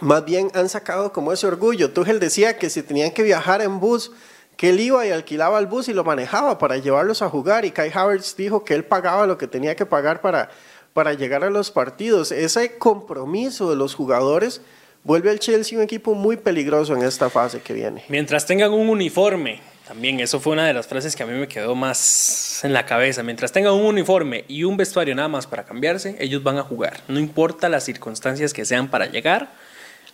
más 0.01 0.25
bien 0.25 0.49
han 0.53 0.69
sacado 0.69 1.11
como 1.13 1.33
ese 1.33 1.47
orgullo. 1.47 1.91
Tuchel 1.91 2.19
decía 2.19 2.57
que 2.57 2.69
si 2.69 2.83
tenían 2.83 3.11
que 3.11 3.23
viajar 3.23 3.61
en 3.61 3.79
bus, 3.79 4.11
que 4.55 4.69
él 4.69 4.79
iba 4.79 5.05
y 5.05 5.11
alquilaba 5.11 5.59
el 5.59 5.67
bus 5.67 5.87
y 5.87 5.93
lo 5.93 6.03
manejaba 6.03 6.57
para 6.57 6.77
llevarlos 6.77 7.21
a 7.21 7.29
jugar 7.29 7.65
y 7.65 7.71
Kai 7.71 7.91
Havertz 7.93 8.35
dijo 8.35 8.63
que 8.63 8.73
él 8.73 8.83
pagaba 8.85 9.27
lo 9.27 9.37
que 9.37 9.47
tenía 9.47 9.75
que 9.75 9.85
pagar 9.85 10.21
para 10.21 10.49
para 10.97 11.13
llegar 11.13 11.43
a 11.43 11.51
los 11.51 11.69
partidos. 11.69 12.31
Ese 12.31 12.79
compromiso 12.79 13.69
de 13.69 13.75
los 13.75 13.93
jugadores 13.93 14.61
vuelve 15.03 15.29
al 15.29 15.37
Chelsea 15.37 15.77
un 15.77 15.83
equipo 15.83 16.15
muy 16.15 16.37
peligroso 16.37 16.95
en 16.95 17.03
esta 17.03 17.29
fase 17.29 17.61
que 17.61 17.71
viene. 17.71 18.03
Mientras 18.09 18.47
tengan 18.47 18.73
un 18.73 18.89
uniforme, 18.89 19.61
también 19.87 20.19
eso 20.19 20.39
fue 20.39 20.53
una 20.53 20.65
de 20.65 20.73
las 20.73 20.87
frases 20.87 21.15
que 21.15 21.21
a 21.21 21.27
mí 21.27 21.33
me 21.33 21.47
quedó 21.47 21.75
más 21.75 22.61
en 22.63 22.73
la 22.73 22.87
cabeza. 22.87 23.21
Mientras 23.21 23.51
tengan 23.51 23.73
un 23.73 23.85
uniforme 23.85 24.43
y 24.47 24.63
un 24.63 24.75
vestuario 24.75 25.13
nada 25.13 25.27
más 25.27 25.45
para 25.45 25.65
cambiarse, 25.65 26.15
ellos 26.19 26.41
van 26.41 26.57
a 26.57 26.63
jugar. 26.63 27.01
No 27.07 27.19
importa 27.19 27.69
las 27.69 27.83
circunstancias 27.83 28.51
que 28.51 28.65
sean 28.65 28.89
para 28.89 29.05
llegar, 29.05 29.51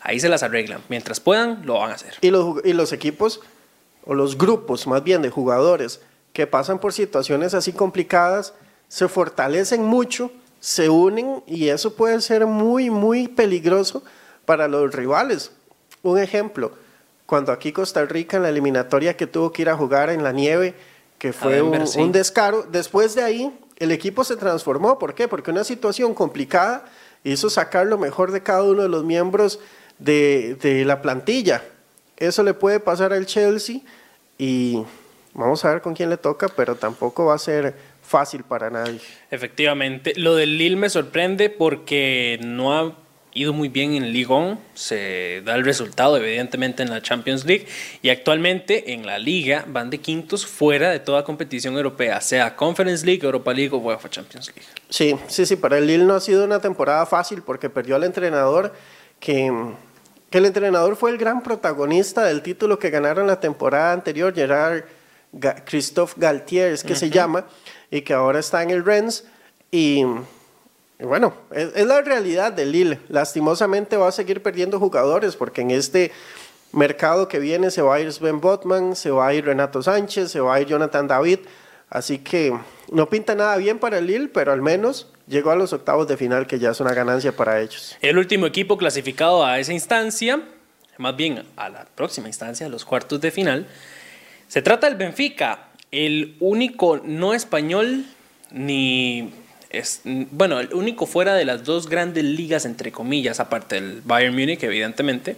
ahí 0.04 0.20
se 0.20 0.30
las 0.30 0.44
arreglan. 0.44 0.82
Mientras 0.90 1.20
puedan, 1.20 1.66
lo 1.66 1.80
van 1.80 1.92
a 1.92 1.96
hacer. 1.96 2.16
Y 2.22 2.30
los, 2.30 2.64
y 2.64 2.74
los 2.74 2.94
equipos, 2.94 3.42
o 4.06 4.14
los 4.14 4.38
grupos 4.38 4.86
más 4.86 5.04
bien 5.04 5.22
de 5.22 5.30
jugadores 5.30 6.02
que 6.32 6.46
pasan 6.48 6.80
por 6.80 6.94
situaciones 6.94 7.54
así 7.54 7.74
complicadas, 7.74 8.54
se 8.88 9.08
fortalecen 9.08 9.84
mucho 9.84 10.32
se 10.64 10.88
unen 10.88 11.44
y 11.46 11.68
eso 11.68 11.94
puede 11.94 12.22
ser 12.22 12.46
muy, 12.46 12.90
muy 12.90 13.28
peligroso 13.28 14.02
para 14.46 14.70
los 14.70 14.96
rivales. 14.96 15.52
Un 16.04 16.18
ejemplo, 16.18 16.72
cuando 17.26 17.52
aquí 17.52 17.74
Costa 17.74 18.06
Rica 18.06 18.38
en 18.38 18.44
la 18.44 18.50
eliminatoria 18.50 19.18
que 19.18 19.28
tuvo 19.28 19.52
que 19.52 19.64
ir 19.64 19.70
a 19.70 19.76
jugar 19.76 20.10
en 20.10 20.24
la 20.24 20.32
nieve, 20.32 20.74
que 21.18 21.34
fue 21.34 21.62
un, 21.62 22.14
descaro, 22.14 22.64
después 22.64 23.14
de 23.14 23.24
ahí 23.24 23.60
el 23.76 23.92
equipo 23.92 24.24
se 24.24 24.38
transformó. 24.38 24.98
¿Por 25.00 25.14
qué? 25.14 25.28
Porque 25.28 25.52
una 25.52 25.66
situación 25.66 26.14
complicada 26.14 26.86
hizo 27.26 27.50
sacar 27.50 27.88
lo 27.88 27.98
mejor 27.98 28.32
de 28.32 28.42
cada 28.42 28.64
uno 28.64 28.84
de 28.84 28.90
los 28.90 29.04
miembros 29.04 29.60
de, 30.00 30.56
de 30.56 30.86
la 30.86 31.02
plantilla. 31.02 31.64
Eso 32.18 32.44
le 32.44 32.54
puede 32.54 32.80
pasar 32.80 33.14
al 33.14 33.26
Chelsea 33.26 33.82
y 34.38 34.84
vamos 35.34 35.64
a 35.66 35.72
ver 35.72 35.82
con 35.82 35.94
quién 35.94 36.10
le 36.10 36.18
toca, 36.18 36.48
pero 36.50 36.76
tampoco 36.76 37.26
va 37.26 37.36
a 37.36 37.40
ser 37.40 37.74
fácil 38.02 38.44
para 38.44 38.70
nadie. 38.70 39.00
Efectivamente, 39.32 40.14
lo 40.18 40.36
del 40.36 40.58
Lille 40.58 40.76
me 40.76 40.90
sorprende 40.90 41.50
porque 41.50 42.40
no 42.42 42.78
ha 42.78 42.94
ido 43.34 43.54
muy 43.54 43.68
bien 43.68 43.94
en 43.94 44.12
Ligue 44.12 44.58
se 44.74 45.42
da 45.44 45.56
el 45.56 45.66
resultado 45.66 46.18
evidentemente 46.18 46.84
en 46.84 46.90
la 46.90 47.02
Champions 47.02 47.46
League 47.46 47.66
y 48.02 48.10
actualmente 48.10 48.94
en 48.94 49.06
la 49.06 49.18
liga 49.18 49.66
van 49.68 49.90
de 49.90 49.98
quintos 50.00 50.46
fuera 50.46 50.92
de 50.92 51.00
toda 51.00 51.24
competición 51.24 51.76
europea, 51.76 52.22
sea 52.22 52.56
Conference 52.56 53.06
League, 53.06 53.22
Europa 53.24 53.54
League 53.54 53.72
o 53.74 53.78
UEFA 53.78 54.10
Champions 54.10 54.48
League. 54.48 54.70
Sí, 54.90 55.16
sí, 55.28 55.46
sí, 55.46 55.56
para 55.56 55.78
el 55.78 55.88
Lille 55.88 56.04
no 56.04 56.14
ha 56.14 56.20
sido 56.20 56.46
una 56.46 56.60
temporada 56.60 57.06
fácil 57.06 57.42
porque 57.42 57.70
perdió 57.70 57.96
al 57.96 58.04
entrenador 58.04 58.74
que, 59.24 59.50
que 60.30 60.38
el 60.38 60.46
entrenador 60.46 60.98
fue 60.98 61.10
el 61.10 61.18
gran 61.18 61.42
protagonista 61.42 62.26
del 62.26 62.42
título 62.42 62.78
que 62.78 62.90
ganaron 62.90 63.26
la 63.26 63.40
temporada 63.40 63.94
anterior, 63.94 64.34
Gerard 64.36 64.84
Christophe 65.64 66.16
Galtier, 66.18 66.74
es 66.74 66.84
que 66.84 66.94
se 66.94 67.10
llama, 67.10 67.46
y 67.90 68.02
que 68.02 68.14
ahora 68.14 68.40
está 68.40 68.62
en 68.64 68.72
el 68.72 68.84
Rennes 68.84 69.24
y 69.72 70.04
bueno, 71.00 71.34
es, 71.52 71.86
la 71.86 72.02
realidad 72.02 72.52
del 72.52 72.74
Lille. 72.74 73.00
Lastimosamente 73.08 73.96
va 73.96 74.10
a 74.10 74.12
seguir 74.12 74.44
perdiendo 74.44 74.78
jugadores 74.78 75.38
porque 75.38 75.62
en 75.62 75.72
este 75.72 76.12
mercado 76.74 77.30
que 77.30 77.40
viene 77.40 77.72
se 77.72 77.82
va 77.82 77.96
a 77.96 78.00
ir 78.02 78.12
Sven 78.12 78.42
Botman, 78.42 78.98
se 78.98 79.10
va 79.10 79.28
a 79.28 79.34
ir 79.34 79.46
Renato 79.46 79.82
Sánchez, 79.82 80.32
se 80.32 80.42
va 80.42 80.56
a 80.56 80.62
ir 80.62 80.68
Jonathan 80.68 81.08
David. 81.08 81.40
Así 81.90 82.20
que 82.20 82.54
no 82.92 83.10
pinta 83.10 83.36
nada 83.36 83.58
bien 83.58 83.80
para 83.80 84.00
el 84.00 84.08
Lille, 84.08 84.28
pero 84.28 84.52
al 84.52 84.62
menos 84.62 85.08
llegó 85.28 85.52
a 85.52 85.56
los 85.56 85.74
octavos 85.74 86.08
de 86.08 86.18
final, 86.18 86.48
que 86.48 86.60
ya 86.60 86.72
es 86.72 86.80
una 86.80 86.94
ganancia 86.94 87.36
para 87.36 87.62
ellos. 87.62 87.98
El 88.02 88.18
último 88.18 88.46
equipo 88.46 88.78
clasificado 88.78 89.46
a 89.46 89.60
esa 89.60 89.74
instancia, 89.74 90.42
más 90.98 91.16
bien 91.16 91.44
a 91.56 91.70
la 91.70 91.86
próxima 91.96 92.28
instancia, 92.28 92.66
a 92.66 92.70
los 92.70 92.86
cuartos 92.86 93.22
de 93.22 93.32
final, 93.32 93.68
se 94.48 94.62
trata 94.62 94.88
del 94.88 94.98
Benfica, 94.98 95.68
el 95.92 96.36
único 96.40 96.98
no 97.04 97.34
español 97.34 98.06
ni 98.52 99.32
es, 99.74 100.02
bueno, 100.04 100.60
el 100.60 100.74
único 100.74 101.06
fuera 101.06 101.34
de 101.34 101.46
las 101.46 101.64
dos 101.64 101.90
grandes 101.90 102.24
ligas, 102.24 102.66
entre 102.66 102.92
comillas, 102.92 103.40
aparte 103.40 103.76
del 103.76 104.02
Bayern 104.02 104.36
Múnich, 104.36 104.62
evidentemente, 104.64 105.36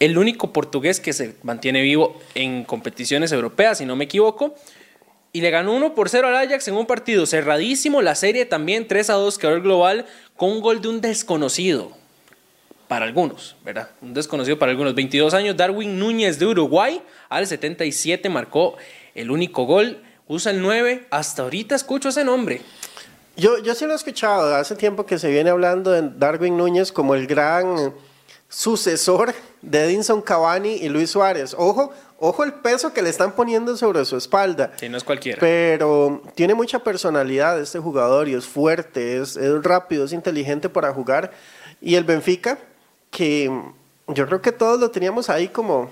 el 0.00 0.18
único 0.18 0.52
portugués 0.52 1.00
que 1.00 1.12
se 1.12 1.36
mantiene 1.42 1.80
vivo 1.82 2.20
en 2.34 2.64
competiciones 2.64 3.32
europeas, 3.32 3.78
si 3.78 3.86
no 3.86 3.96
me 3.96 4.04
equivoco, 4.04 4.56
y 5.36 5.42
le 5.42 5.50
ganó 5.50 5.74
1 5.74 5.94
por 5.94 6.08
0 6.08 6.28
al 6.28 6.34
Ajax 6.34 6.66
en 6.68 6.76
un 6.76 6.86
partido 6.86 7.26
cerradísimo, 7.26 8.00
la 8.00 8.14
serie 8.14 8.46
también 8.46 8.88
3 8.88 9.10
a 9.10 9.12
2 9.12 9.36
quedó 9.36 9.52
el 9.52 9.60
global 9.60 10.06
con 10.34 10.48
un 10.48 10.62
gol 10.62 10.80
de 10.80 10.88
un 10.88 11.02
desconocido, 11.02 11.92
para 12.88 13.04
algunos, 13.04 13.54
¿verdad? 13.62 13.90
Un 14.00 14.14
desconocido 14.14 14.58
para 14.58 14.70
algunos. 14.70 14.94
22 14.94 15.34
años, 15.34 15.54
Darwin 15.54 15.98
Núñez 15.98 16.38
de 16.38 16.46
Uruguay, 16.46 17.02
al 17.28 17.46
77 17.46 18.30
marcó 18.30 18.76
el 19.14 19.30
único 19.30 19.64
gol, 19.64 20.02
usa 20.26 20.52
el 20.52 20.62
9, 20.62 21.06
hasta 21.10 21.42
ahorita 21.42 21.74
escucho 21.74 22.08
ese 22.08 22.24
nombre. 22.24 22.62
Yo, 23.36 23.62
yo 23.62 23.74
sí 23.74 23.84
lo 23.84 23.92
he 23.92 23.96
escuchado, 23.96 24.54
hace 24.54 24.74
tiempo 24.74 25.04
que 25.04 25.18
se 25.18 25.30
viene 25.30 25.50
hablando 25.50 25.90
de 25.90 26.12
Darwin 26.16 26.56
Núñez 26.56 26.92
como 26.92 27.14
el 27.14 27.26
gran 27.26 27.92
sucesor 28.48 29.34
de 29.62 29.84
Edinson 29.84 30.22
Cavani 30.22 30.74
y 30.74 30.88
Luis 30.88 31.10
Suárez. 31.10 31.54
Ojo, 31.58 31.92
ojo 32.18 32.44
el 32.44 32.54
peso 32.54 32.92
que 32.92 33.02
le 33.02 33.10
están 33.10 33.32
poniendo 33.32 33.76
sobre 33.76 34.04
su 34.04 34.16
espalda. 34.16 34.72
Sí, 34.76 34.88
no 34.88 34.96
es 34.96 35.04
cualquiera. 35.04 35.38
Pero 35.40 36.22
tiene 36.34 36.54
mucha 36.54 36.78
personalidad 36.78 37.60
este 37.60 37.78
jugador 37.78 38.28
y 38.28 38.34
es 38.34 38.46
fuerte, 38.46 39.20
es, 39.20 39.36
es 39.36 39.62
rápido, 39.62 40.04
es 40.04 40.12
inteligente 40.12 40.68
para 40.68 40.92
jugar. 40.92 41.32
Y 41.80 41.96
el 41.96 42.04
Benfica, 42.04 42.58
que 43.10 43.50
yo 44.08 44.26
creo 44.26 44.40
que 44.40 44.52
todos 44.52 44.78
lo 44.78 44.90
teníamos 44.90 45.28
ahí 45.28 45.48
como 45.48 45.90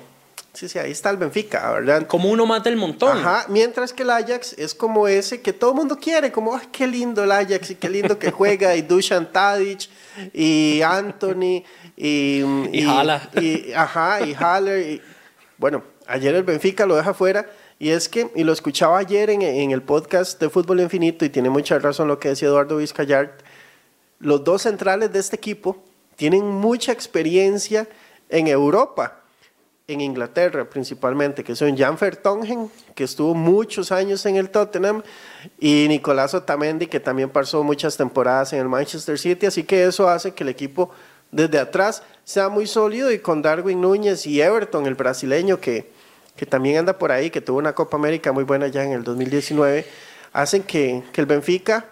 Sí, 0.55 0.69
sí, 0.69 0.79
ahí 0.79 0.93
está 0.93 1.11
el 1.11 1.17
Benfica, 1.17 1.73
¿verdad? 1.73 2.07
Como 2.07 2.31
uno 2.31 2.47
mata 2.47 2.69
el 2.69 2.77
montón. 2.77 3.19
Ajá, 3.19 3.47
mientras 3.49 3.93
que 3.93 4.05
el 4.05 4.11
Ajax 4.11 4.55
es 4.57 4.73
como 4.73 5.09
ese 5.09 5.43
que 5.43 5.53
todo 5.53 5.71
el 5.71 5.77
mundo 5.77 5.99
quiere, 5.99 6.31
como, 6.31 6.55
ay, 6.55 6.69
qué 6.71 6.87
lindo 6.87 7.25
el 7.25 7.33
Ajax 7.33 7.73
y 7.73 7.75
qué 7.75 7.88
lindo 7.88 8.17
que 8.21 8.31
juega, 8.31 8.77
y 8.77 8.83
Dusan 8.83 9.33
Tadic, 9.33 9.88
y 10.33 10.81
Anthony, 10.83 11.64
y... 11.97 12.45
Y, 12.73 12.87
Hala. 12.88 13.29
Y, 13.35 13.73
ajá, 13.73 14.25
y 14.25 14.33
Haller. 14.33 14.90
Y, 14.93 15.03
bueno, 15.59 15.83
ayer 16.07 16.33
el 16.37 16.45
Benfica 16.45 16.87
lo 16.87 16.95
deja 16.95 17.14
fuera, 17.14 17.51
y 17.81 17.88
es 17.88 18.09
que, 18.09 18.31
y 18.37 18.45
lo 18.45 18.53
escuchaba 18.53 18.99
ayer 18.99 19.31
en, 19.31 19.43
en 19.43 19.73
el 19.73 19.83
podcast 19.83 20.40
de 20.40 20.49
Fútbol 20.51 20.79
Infinito, 20.79 21.25
y 21.25 21.31
tiene 21.31 21.51
mucha 21.51 21.81
razón 21.81 22.07
lo 22.07 22.21
que 22.21 22.29
decía 22.29 22.47
Eduardo 22.47 22.77
Vizcayart, 22.77 23.43
los 24.21 24.45
dos 24.45 24.62
centrales 24.62 25.12
de 25.12 25.19
este 25.19 25.35
equipo 25.35 25.83
tienen 26.14 26.47
mucha 26.47 26.93
experiencia 26.93 27.88
en 28.29 28.47
Europa 28.47 29.23
en 29.87 30.01
Inglaterra 30.01 30.64
principalmente, 30.64 31.44
que 31.44 31.55
son 31.55 31.77
Jan 31.77 31.99
Vertonghen, 32.01 32.70
que 32.94 33.05
estuvo 33.05 33.35
muchos 33.35 33.92
años 33.92 34.25
en 34.25 34.37
el 34.37 34.49
Tottenham, 34.49 35.03
y 35.59 35.87
Nicolás 35.88 36.33
Otamendi, 36.33 36.87
que 36.87 37.01
también 37.01 37.29
pasó 37.29 37.62
muchas 37.62 37.94
temporadas 37.94 38.55
en 38.55 38.61
el 38.61 38.68
Manchester 38.68 39.18
City, 39.18 39.44
así 39.44 39.64
que 39.64 39.85
eso 39.85 40.09
hace 40.09 40.33
que 40.33 40.42
el 40.42 40.49
equipo 40.49 40.90
desde 41.31 41.59
atrás 41.59 42.03
sea 42.25 42.49
muy 42.49 42.66
sólido, 42.66 43.12
y 43.12 43.18
con 43.18 43.42
Darwin 43.42 43.83
Núñez 43.83 44.25
y 44.25 44.40
Everton, 44.40 44.87
el 44.87 44.94
brasileño, 44.94 45.61
que, 45.61 45.92
que 46.35 46.47
también 46.47 46.79
anda 46.79 46.97
por 46.97 47.12
ahí, 47.12 47.29
que 47.29 47.42
tuvo 47.42 47.59
una 47.59 47.75
Copa 47.75 47.99
América 47.99 48.33
muy 48.33 48.44
buena 48.44 48.68
ya 48.68 48.85
en 48.85 48.92
el 48.92 49.05
2019, 49.05 49.85
hacen 50.33 50.62
que, 50.62 51.03
que 51.12 51.20
el 51.20 51.27
Benfica 51.27 51.90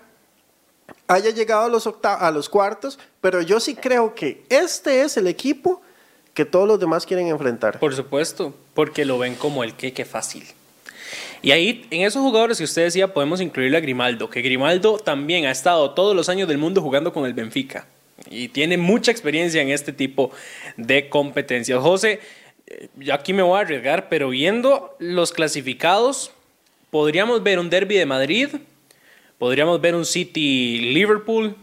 haya 1.08 1.28
llegado 1.28 1.64
a 1.64 1.68
los, 1.68 1.86
a 2.02 2.30
los 2.30 2.48
cuartos, 2.48 2.98
pero 3.20 3.42
yo 3.42 3.60
sí 3.60 3.74
creo 3.74 4.14
que 4.14 4.46
este 4.48 5.02
es 5.02 5.18
el 5.18 5.26
equipo 5.26 5.82
que 6.34 6.44
todos 6.44 6.66
los 6.66 6.80
demás 6.80 7.06
quieren 7.06 7.28
enfrentar. 7.28 7.78
Por 7.78 7.94
supuesto, 7.94 8.54
porque 8.74 9.04
lo 9.04 9.18
ven 9.18 9.34
como 9.34 9.64
el 9.64 9.74
que 9.74 10.04
fácil. 10.04 10.44
Y 11.42 11.50
ahí, 11.50 11.86
en 11.90 12.02
esos 12.02 12.22
jugadores 12.22 12.58
que 12.58 12.64
usted 12.64 12.84
decía, 12.84 13.12
podemos 13.12 13.40
incluir 13.40 13.74
a 13.74 13.80
Grimaldo, 13.80 14.30
que 14.30 14.42
Grimaldo 14.42 14.98
también 14.98 15.46
ha 15.46 15.50
estado 15.50 15.90
todos 15.90 16.14
los 16.14 16.28
años 16.28 16.48
del 16.48 16.58
mundo 16.58 16.80
jugando 16.80 17.12
con 17.12 17.26
el 17.26 17.34
Benfica 17.34 17.86
y 18.30 18.48
tiene 18.48 18.76
mucha 18.76 19.10
experiencia 19.10 19.60
en 19.60 19.70
este 19.70 19.92
tipo 19.92 20.30
de 20.76 21.08
competencias. 21.08 21.80
José, 21.80 22.20
eh, 22.66 22.88
yo 22.96 23.14
aquí 23.14 23.32
me 23.32 23.42
voy 23.42 23.58
a 23.58 23.62
arriesgar, 23.62 24.08
pero 24.08 24.30
viendo 24.30 24.94
los 24.98 25.32
clasificados, 25.32 26.32
podríamos 26.90 27.42
ver 27.42 27.58
un 27.58 27.70
derby 27.70 27.96
de 27.96 28.06
Madrid, 28.06 28.48
podríamos 29.38 29.80
ver 29.80 29.94
un 29.94 30.04
City-Liverpool, 30.04 31.56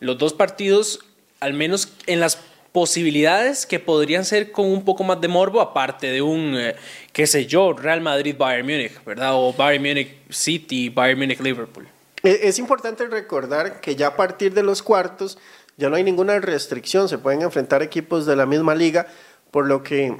los 0.00 0.18
dos 0.18 0.34
partidos, 0.34 1.00
al 1.40 1.54
menos 1.54 1.92
en 2.06 2.20
las 2.20 2.36
posibilidades 2.76 3.64
que 3.64 3.80
podrían 3.80 4.26
ser 4.26 4.52
con 4.52 4.66
un 4.66 4.84
poco 4.84 5.02
más 5.02 5.18
de 5.18 5.28
morbo, 5.28 5.62
aparte 5.62 6.08
de 6.12 6.20
un, 6.20 6.54
eh, 6.58 6.76
qué 7.10 7.26
sé 7.26 7.46
yo, 7.46 7.72
Real 7.72 8.02
Madrid-Bayern 8.02 8.66
Múnich, 8.66 9.02
¿verdad? 9.02 9.30
O 9.32 9.54
Bayern 9.54 9.82
Múnich-City, 9.82 10.90
Bayern 10.90 11.18
Múnich-Liverpool. 11.18 11.88
E, 12.22 12.40
es 12.42 12.58
importante 12.58 13.06
recordar 13.06 13.80
que 13.80 13.96
ya 13.96 14.08
a 14.08 14.14
partir 14.14 14.52
de 14.52 14.62
los 14.62 14.82
cuartos 14.82 15.38
ya 15.78 15.88
no 15.88 15.96
hay 15.96 16.04
ninguna 16.04 16.38
restricción, 16.38 17.08
se 17.08 17.16
pueden 17.16 17.40
enfrentar 17.40 17.82
equipos 17.82 18.26
de 18.26 18.36
la 18.36 18.44
misma 18.44 18.74
liga, 18.74 19.06
por 19.50 19.66
lo 19.66 19.82
que 19.82 20.14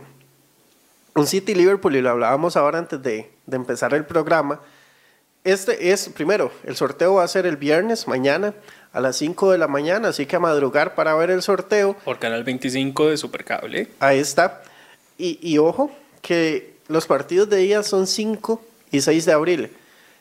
un 1.14 1.26
City-Liverpool, 1.26 1.94
y 1.94 2.00
lo 2.00 2.08
hablábamos 2.08 2.56
ahora 2.56 2.78
antes 2.78 3.02
de, 3.02 3.30
de 3.44 3.56
empezar 3.56 3.92
el 3.92 4.06
programa, 4.06 4.62
este 5.46 5.92
es, 5.92 6.08
primero, 6.08 6.50
el 6.64 6.76
sorteo 6.76 7.14
va 7.14 7.24
a 7.24 7.28
ser 7.28 7.46
el 7.46 7.56
viernes, 7.56 8.08
mañana, 8.08 8.52
a 8.92 9.00
las 9.00 9.16
5 9.16 9.52
de 9.52 9.58
la 9.58 9.68
mañana, 9.68 10.08
así 10.08 10.26
que 10.26 10.36
a 10.36 10.40
madrugar 10.40 10.94
para 10.94 11.14
ver 11.14 11.30
el 11.30 11.42
sorteo. 11.42 11.96
Por 12.04 12.18
Canal 12.18 12.42
25 12.44 13.10
de 13.10 13.16
Supercable. 13.16 13.88
Ahí 14.00 14.18
está. 14.18 14.62
Y, 15.18 15.38
y 15.40 15.58
ojo, 15.58 15.90
que 16.20 16.74
los 16.88 17.06
partidos 17.06 17.48
de 17.48 17.58
día 17.58 17.82
son 17.82 18.06
5 18.06 18.60
y 18.90 19.00
6 19.00 19.24
de 19.24 19.32
abril. 19.32 19.70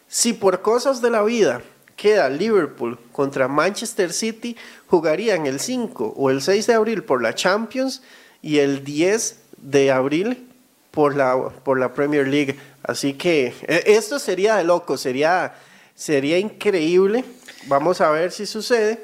Si 0.07 0.33
por 0.33 0.61
cosas 0.61 1.01
de 1.01 1.09
la 1.09 1.23
vida 1.23 1.61
queda 1.95 2.29
Liverpool 2.29 2.99
contra 3.11 3.47
Manchester 3.47 4.13
City, 4.13 4.55
jugarían 4.87 5.47
el 5.47 5.59
5 5.59 6.13
o 6.15 6.29
el 6.29 6.41
6 6.41 6.67
de 6.67 6.73
abril 6.73 7.03
por 7.03 7.21
la 7.21 7.33
Champions 7.33 8.03
y 8.41 8.59
el 8.59 8.83
10 8.83 9.39
de 9.57 9.91
abril 9.91 10.47
por 10.95 11.15
la, 11.15 11.49
por 11.63 11.77
la 11.79 11.93
Premier 11.93 12.27
League. 12.27 12.57
Así 12.81 13.13
que 13.13 13.53
e, 13.67 13.83
esto 13.85 14.17
sería 14.17 14.55
de 14.55 14.63
loco, 14.63 14.97
sería, 14.97 15.53
sería 15.93 16.39
increíble 16.39 17.23
Vamos 17.67 17.99
a 18.01 18.09
ver 18.11 18.31
si 18.31 18.45
sucede. 18.45 19.03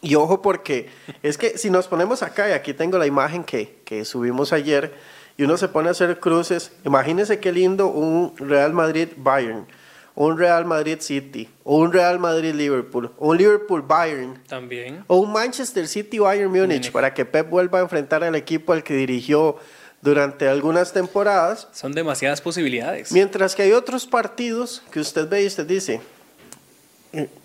Y 0.00 0.14
ojo 0.14 0.40
porque 0.40 0.88
es 1.22 1.36
que 1.36 1.58
si 1.58 1.70
nos 1.70 1.88
ponemos 1.88 2.22
acá, 2.22 2.48
y 2.48 2.52
aquí 2.52 2.72
tengo 2.72 2.98
la 2.98 3.06
imagen 3.06 3.44
que, 3.44 3.80
que 3.84 4.04
subimos 4.04 4.52
ayer, 4.52 4.94
y 5.36 5.42
uno 5.42 5.56
se 5.56 5.68
pone 5.68 5.88
a 5.88 5.90
hacer 5.90 6.20
cruces, 6.20 6.72
imagínense 6.84 7.40
qué 7.40 7.52
lindo 7.52 7.88
un 7.88 8.34
Real 8.36 8.72
Madrid 8.72 9.08
Bayern, 9.16 9.66
un 10.14 10.38
Real 10.38 10.64
Madrid 10.64 10.98
City, 11.00 11.48
o 11.64 11.78
un 11.78 11.92
Real 11.92 12.18
Madrid 12.20 12.54
Liverpool, 12.54 13.10
o 13.18 13.30
un 13.30 13.38
Liverpool 13.38 13.82
Bayern. 13.82 14.40
También. 14.48 15.04
O 15.08 15.18
un 15.18 15.32
Manchester 15.32 15.88
City 15.88 16.20
Bayern 16.20 16.50
Múnich, 16.50 16.92
para 16.92 17.12
que 17.12 17.24
Pep 17.24 17.50
vuelva 17.50 17.80
a 17.80 17.82
enfrentar 17.82 18.22
al 18.22 18.36
equipo 18.36 18.72
al 18.72 18.84
que 18.84 18.94
dirigió 18.94 19.56
durante 20.00 20.48
algunas 20.48 20.92
temporadas. 20.92 21.68
Son 21.72 21.92
demasiadas 21.92 22.40
posibilidades. 22.40 23.12
Mientras 23.12 23.54
que 23.54 23.62
hay 23.62 23.72
otros 23.72 24.06
partidos 24.06 24.82
que 24.90 25.00
usted 25.00 25.28
ve 25.28 25.42
y 25.42 25.46
usted 25.46 25.66
dice, 25.66 26.00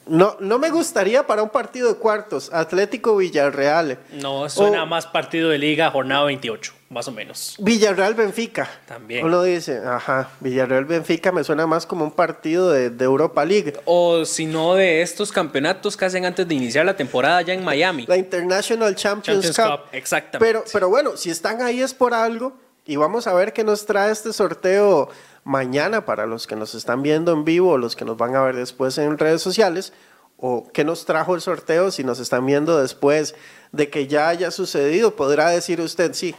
No, 0.05 0.35
no 0.41 0.59
me 0.59 0.69
gustaría 0.69 1.25
para 1.25 1.43
un 1.43 1.49
partido 1.49 1.87
de 1.87 1.95
cuartos, 1.95 2.51
Atlético 2.51 3.15
Villarreal. 3.15 3.97
No, 4.11 4.49
suena 4.49 4.85
más 4.85 5.07
partido 5.07 5.49
de 5.49 5.57
liga, 5.57 5.89
jornada 5.91 6.25
28, 6.25 6.73
más 6.89 7.07
o 7.07 7.11
menos. 7.13 7.55
Villarreal 7.59 8.13
Benfica. 8.13 8.69
También. 8.85 9.25
Uno 9.25 9.41
dice, 9.43 9.79
ajá, 9.85 10.29
Villarreal 10.41 10.83
Benfica 10.83 11.31
me 11.31 11.45
suena 11.45 11.65
más 11.65 11.85
como 11.85 12.03
un 12.03 12.11
partido 12.11 12.69
de, 12.69 12.89
de 12.89 13.05
Europa 13.05 13.45
League. 13.45 13.73
O 13.85 14.25
si 14.25 14.45
no, 14.45 14.75
de 14.75 15.01
estos 15.01 15.31
campeonatos 15.31 15.95
que 15.95 16.03
hacen 16.03 16.25
antes 16.25 16.45
de 16.45 16.53
iniciar 16.53 16.85
la 16.85 16.97
temporada 16.97 17.41
ya 17.41 17.53
en 17.53 17.63
Miami. 17.63 18.05
La 18.05 18.17
International 18.17 18.93
Champions, 18.95 19.53
Champions 19.53 19.57
Cup. 19.57 19.85
Cup, 19.85 19.95
exactamente. 19.95 20.45
Pero, 20.45 20.65
pero 20.73 20.89
bueno, 20.89 21.15
si 21.15 21.29
están 21.29 21.61
ahí 21.61 21.81
es 21.81 21.93
por 21.93 22.13
algo. 22.13 22.61
Y 22.85 22.97
vamos 22.97 23.27
a 23.27 23.33
ver 23.33 23.53
qué 23.53 23.63
nos 23.63 23.85
trae 23.85 24.11
este 24.11 24.33
sorteo 24.33 25.09
mañana 25.43 26.05
para 26.05 26.25
los 26.25 26.47
que 26.47 26.55
nos 26.55 26.75
están 26.75 27.01
viendo 27.01 27.33
en 27.33 27.45
vivo 27.45 27.71
o 27.71 27.77
los 27.77 27.95
que 27.95 28.05
nos 28.05 28.17
van 28.17 28.35
a 28.35 28.41
ver 28.41 28.55
después 28.55 28.97
en 28.97 29.17
redes 29.17 29.41
sociales. 29.41 29.93
O 30.37 30.69
qué 30.73 30.83
nos 30.83 31.05
trajo 31.05 31.35
el 31.35 31.41
sorteo 31.41 31.91
si 31.91 32.03
nos 32.03 32.19
están 32.19 32.45
viendo 32.45 32.81
después 32.81 33.35
de 33.71 33.89
que 33.89 34.07
ya 34.07 34.27
haya 34.27 34.51
sucedido. 34.51 35.15
Podrá 35.15 35.49
decir 35.49 35.79
usted, 35.79 36.13
sí, 36.13 36.35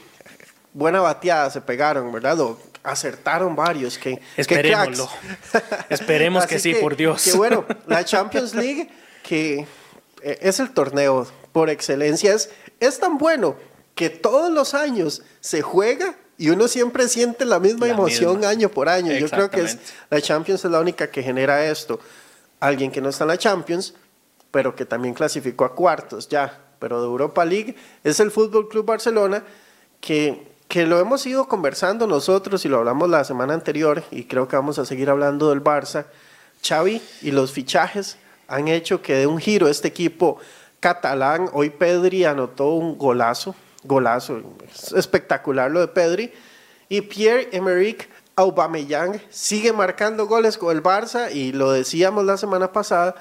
buena 0.74 1.00
bateada 1.00 1.48
se 1.50 1.60
pegaron, 1.62 2.12
¿verdad? 2.12 2.38
O 2.40 2.58
acertaron 2.82 3.56
varios. 3.56 3.96
Que, 3.96 4.20
Esperémoslo. 4.36 5.08
Esperemos 5.88 6.46
que 6.48 6.58
sí, 6.58 6.74
por 6.74 6.96
Dios. 6.96 7.22
Que 7.24 7.32
bueno, 7.32 7.64
la 7.86 8.04
Champions 8.04 8.54
League, 8.54 8.90
que 9.22 9.66
eh, 10.22 10.38
es 10.42 10.60
el 10.60 10.70
torneo 10.70 11.26
por 11.52 11.70
excelencia, 11.70 12.34
es, 12.34 12.50
es 12.80 13.00
tan 13.00 13.16
bueno 13.16 13.56
que 13.94 14.10
todos 14.10 14.52
los 14.52 14.74
años 14.74 15.22
se 15.40 15.62
juega 15.62 16.16
y 16.36 16.50
uno 16.50 16.68
siempre 16.68 17.08
siente 17.08 17.44
la 17.44 17.60
misma 17.60 17.86
La 17.86 17.92
emoción 17.92 18.36
misma. 18.36 18.48
año 18.50 18.68
por 18.68 18.88
año. 18.88 19.12
Yo 19.12 19.28
creo 19.28 19.50
que 19.50 19.62
es, 19.62 19.78
la 20.10 20.20
Champions 20.20 20.64
es 20.64 20.70
la 20.70 20.80
única 20.80 21.10
que 21.10 21.22
genera 21.22 21.64
esto. 21.66 22.00
Alguien 22.60 22.90
que 22.90 23.00
no 23.00 23.10
está 23.10 23.24
en 23.24 23.28
la 23.28 23.38
Champions, 23.38 23.94
pero 24.50 24.74
que 24.74 24.84
también 24.84 25.14
clasificó 25.14 25.64
a 25.64 25.74
cuartos 25.74 26.28
ya, 26.28 26.60
pero 26.78 27.00
de 27.00 27.06
Europa 27.06 27.44
League, 27.44 27.76
es 28.02 28.20
el 28.20 28.30
Fútbol 28.30 28.68
Club 28.68 28.86
Barcelona 28.86 29.44
que, 30.00 30.46
que 30.68 30.86
lo 30.86 30.98
hemos 30.98 31.26
ido 31.26 31.46
conversando 31.46 32.06
nosotros 32.06 32.64
y 32.64 32.68
lo 32.68 32.78
hablamos 32.78 33.08
la 33.08 33.24
semana 33.24 33.54
anterior 33.54 34.02
y 34.10 34.24
creo 34.24 34.48
que 34.48 34.56
vamos 34.56 34.78
a 34.78 34.84
seguir 34.84 35.10
hablando 35.10 35.50
del 35.50 35.62
Barça. 35.62 36.06
Xavi 36.66 37.02
y 37.22 37.30
los 37.30 37.52
fichajes 37.52 38.16
han 38.48 38.68
hecho 38.68 39.02
que 39.02 39.14
dé 39.14 39.26
un 39.26 39.38
giro 39.38 39.68
este 39.68 39.88
equipo 39.88 40.38
catalán. 40.80 41.48
Hoy 41.52 41.70
Pedri 41.70 42.24
anotó 42.24 42.70
un 42.74 42.98
golazo, 42.98 43.54
golazo, 43.84 44.40
es 44.72 44.92
espectacular 44.92 45.70
lo 45.70 45.80
de 45.80 45.88
Pedri. 45.88 46.32
Y 46.88 47.00
Pierre-Emerick 47.00 48.08
Aubameyang 48.36 49.20
sigue 49.30 49.72
marcando 49.72 50.26
goles 50.26 50.58
con 50.58 50.76
el 50.76 50.82
Barça 50.82 51.32
y 51.32 51.52
lo 51.52 51.72
decíamos 51.72 52.24
la 52.24 52.36
semana 52.36 52.72
pasada, 52.72 53.14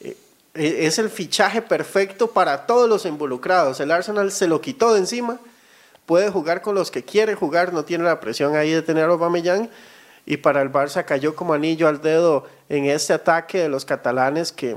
eh, 0.00 0.16
eh, 0.54 0.78
es 0.80 0.98
el 0.98 1.10
fichaje 1.10 1.60
perfecto 1.60 2.28
para 2.30 2.66
todos 2.66 2.88
los 2.88 3.04
involucrados. 3.04 3.80
El 3.80 3.90
Arsenal 3.90 4.30
se 4.30 4.46
lo 4.46 4.60
quitó 4.60 4.92
de 4.92 5.00
encima, 5.00 5.38
puede 6.06 6.30
jugar 6.30 6.62
con 6.62 6.74
los 6.74 6.90
que 6.90 7.04
quiere 7.04 7.34
jugar, 7.34 7.72
no 7.72 7.84
tiene 7.84 8.04
la 8.04 8.20
presión 8.20 8.56
ahí 8.56 8.70
de 8.70 8.82
tener 8.82 9.04
a 9.04 9.08
Aubameyang 9.08 9.68
y 10.24 10.36
para 10.36 10.62
el 10.62 10.70
Barça 10.70 11.04
cayó 11.04 11.34
como 11.34 11.54
anillo 11.54 11.88
al 11.88 12.00
dedo 12.00 12.46
en 12.68 12.84
este 12.84 13.12
ataque 13.12 13.58
de 13.58 13.68
los 13.68 13.84
catalanes 13.84 14.52
que, 14.52 14.76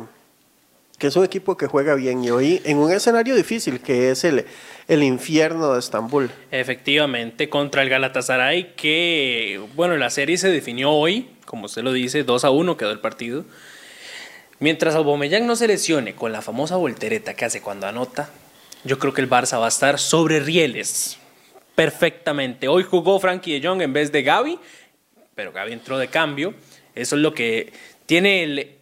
que 1.03 1.07
es 1.07 1.17
un 1.17 1.25
equipo 1.25 1.57
que 1.57 1.67
juega 1.67 1.95
bien 1.95 2.23
y 2.23 2.29
hoy 2.29 2.61
en 2.63 2.77
un 2.77 2.89
escenario 2.89 3.35
difícil 3.35 3.81
que 3.81 4.11
es 4.11 4.23
el, 4.23 4.45
el 4.87 5.03
infierno 5.03 5.73
de 5.73 5.79
Estambul. 5.79 6.31
Efectivamente, 6.49 7.49
contra 7.49 7.81
el 7.81 7.89
Galatasaray, 7.89 8.73
que, 8.77 9.61
bueno, 9.75 9.97
la 9.97 10.09
serie 10.09 10.37
se 10.37 10.47
definió 10.47 10.91
hoy, 10.91 11.27
como 11.43 11.65
usted 11.65 11.83
lo 11.83 11.91
dice, 11.91 12.23
2 12.23 12.45
a 12.45 12.51
1 12.51 12.77
quedó 12.77 12.91
el 12.91 13.01
partido. 13.01 13.43
Mientras 14.59 14.95
Aubameyang 14.95 15.45
no 15.45 15.57
se 15.57 15.67
lesione 15.67 16.15
con 16.15 16.31
la 16.31 16.41
famosa 16.41 16.77
voltereta 16.77 17.33
que 17.33 17.43
hace 17.43 17.59
cuando 17.59 17.85
anota, 17.85 18.29
yo 18.85 18.97
creo 18.97 19.13
que 19.13 19.19
el 19.19 19.29
Barça 19.29 19.59
va 19.59 19.65
a 19.65 19.67
estar 19.67 19.99
sobre 19.99 20.39
rieles 20.39 21.17
perfectamente. 21.75 22.69
Hoy 22.69 22.83
jugó 22.83 23.19
Frankie 23.19 23.59
de 23.59 23.67
Jong 23.67 23.81
en 23.81 23.91
vez 23.91 24.13
de 24.13 24.23
Gaby, 24.23 24.57
pero 25.35 25.51
Gaby 25.51 25.73
entró 25.73 25.97
de 25.97 26.07
cambio. 26.07 26.53
Eso 26.95 27.17
es 27.17 27.21
lo 27.21 27.33
que 27.33 27.73
tiene 28.05 28.43
el 28.43 28.77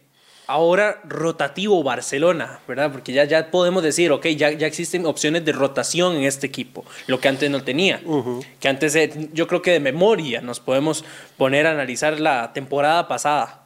ahora 0.52 1.00
rotativo 1.04 1.82
Barcelona, 1.82 2.60
¿verdad? 2.68 2.92
Porque 2.92 3.14
ya, 3.14 3.24
ya 3.24 3.50
podemos 3.50 3.82
decir, 3.82 4.12
ok, 4.12 4.26
ya, 4.36 4.50
ya 4.50 4.66
existen 4.66 5.06
opciones 5.06 5.46
de 5.46 5.52
rotación 5.52 6.16
en 6.16 6.24
este 6.24 6.46
equipo, 6.46 6.84
lo 7.06 7.20
que 7.20 7.28
antes 7.28 7.50
no 7.50 7.62
tenía. 7.64 8.02
Que 8.60 8.68
antes, 8.68 8.94
eh, 8.96 9.30
yo 9.32 9.46
creo 9.46 9.62
que 9.62 9.70
de 9.70 9.80
memoria 9.80 10.42
nos 10.42 10.60
podemos 10.60 11.06
poner 11.38 11.66
a 11.66 11.70
analizar 11.70 12.20
la 12.20 12.52
temporada 12.52 13.08
pasada. 13.08 13.64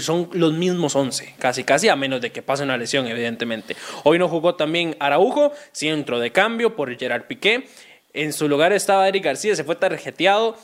Son 0.00 0.28
los 0.34 0.52
mismos 0.52 0.96
11, 0.96 1.34
casi, 1.38 1.64
casi, 1.64 1.88
a 1.88 1.96
menos 1.96 2.20
de 2.20 2.30
que 2.30 2.42
pase 2.42 2.62
una 2.62 2.76
lesión, 2.76 3.06
evidentemente. 3.06 3.74
Hoy 4.04 4.18
no 4.18 4.28
jugó 4.28 4.54
también 4.54 4.96
Araujo, 5.00 5.52
centro 5.72 6.20
de 6.20 6.30
cambio 6.30 6.76
por 6.76 6.94
Gerard 6.94 7.26
Piqué. 7.26 7.68
En 8.12 8.34
su 8.34 8.48
lugar 8.48 8.74
estaba 8.74 9.08
Eric 9.08 9.24
García, 9.24 9.56
se 9.56 9.64
fue 9.64 9.76
tarjeteado. 9.76 10.56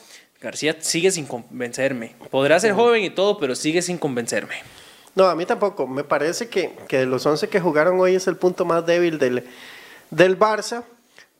García 0.42 0.76
sigue 0.80 1.10
sin 1.10 1.24
convencerme. 1.24 2.16
Podrá 2.30 2.60
ser 2.60 2.74
joven 2.74 3.02
y 3.02 3.08
todo, 3.08 3.38
pero 3.38 3.54
sigue 3.54 3.80
sin 3.80 3.96
convencerme. 3.96 4.56
No, 5.14 5.26
a 5.26 5.34
mí 5.36 5.46
tampoco. 5.46 5.86
Me 5.86 6.02
parece 6.04 6.48
que, 6.48 6.74
que 6.88 6.98
de 6.98 7.06
los 7.06 7.24
11 7.24 7.48
que 7.48 7.60
jugaron 7.60 7.98
hoy 8.00 8.14
es 8.16 8.26
el 8.26 8.36
punto 8.36 8.64
más 8.64 8.84
débil 8.84 9.18
del, 9.18 9.44
del 10.10 10.38
Barça, 10.38 10.82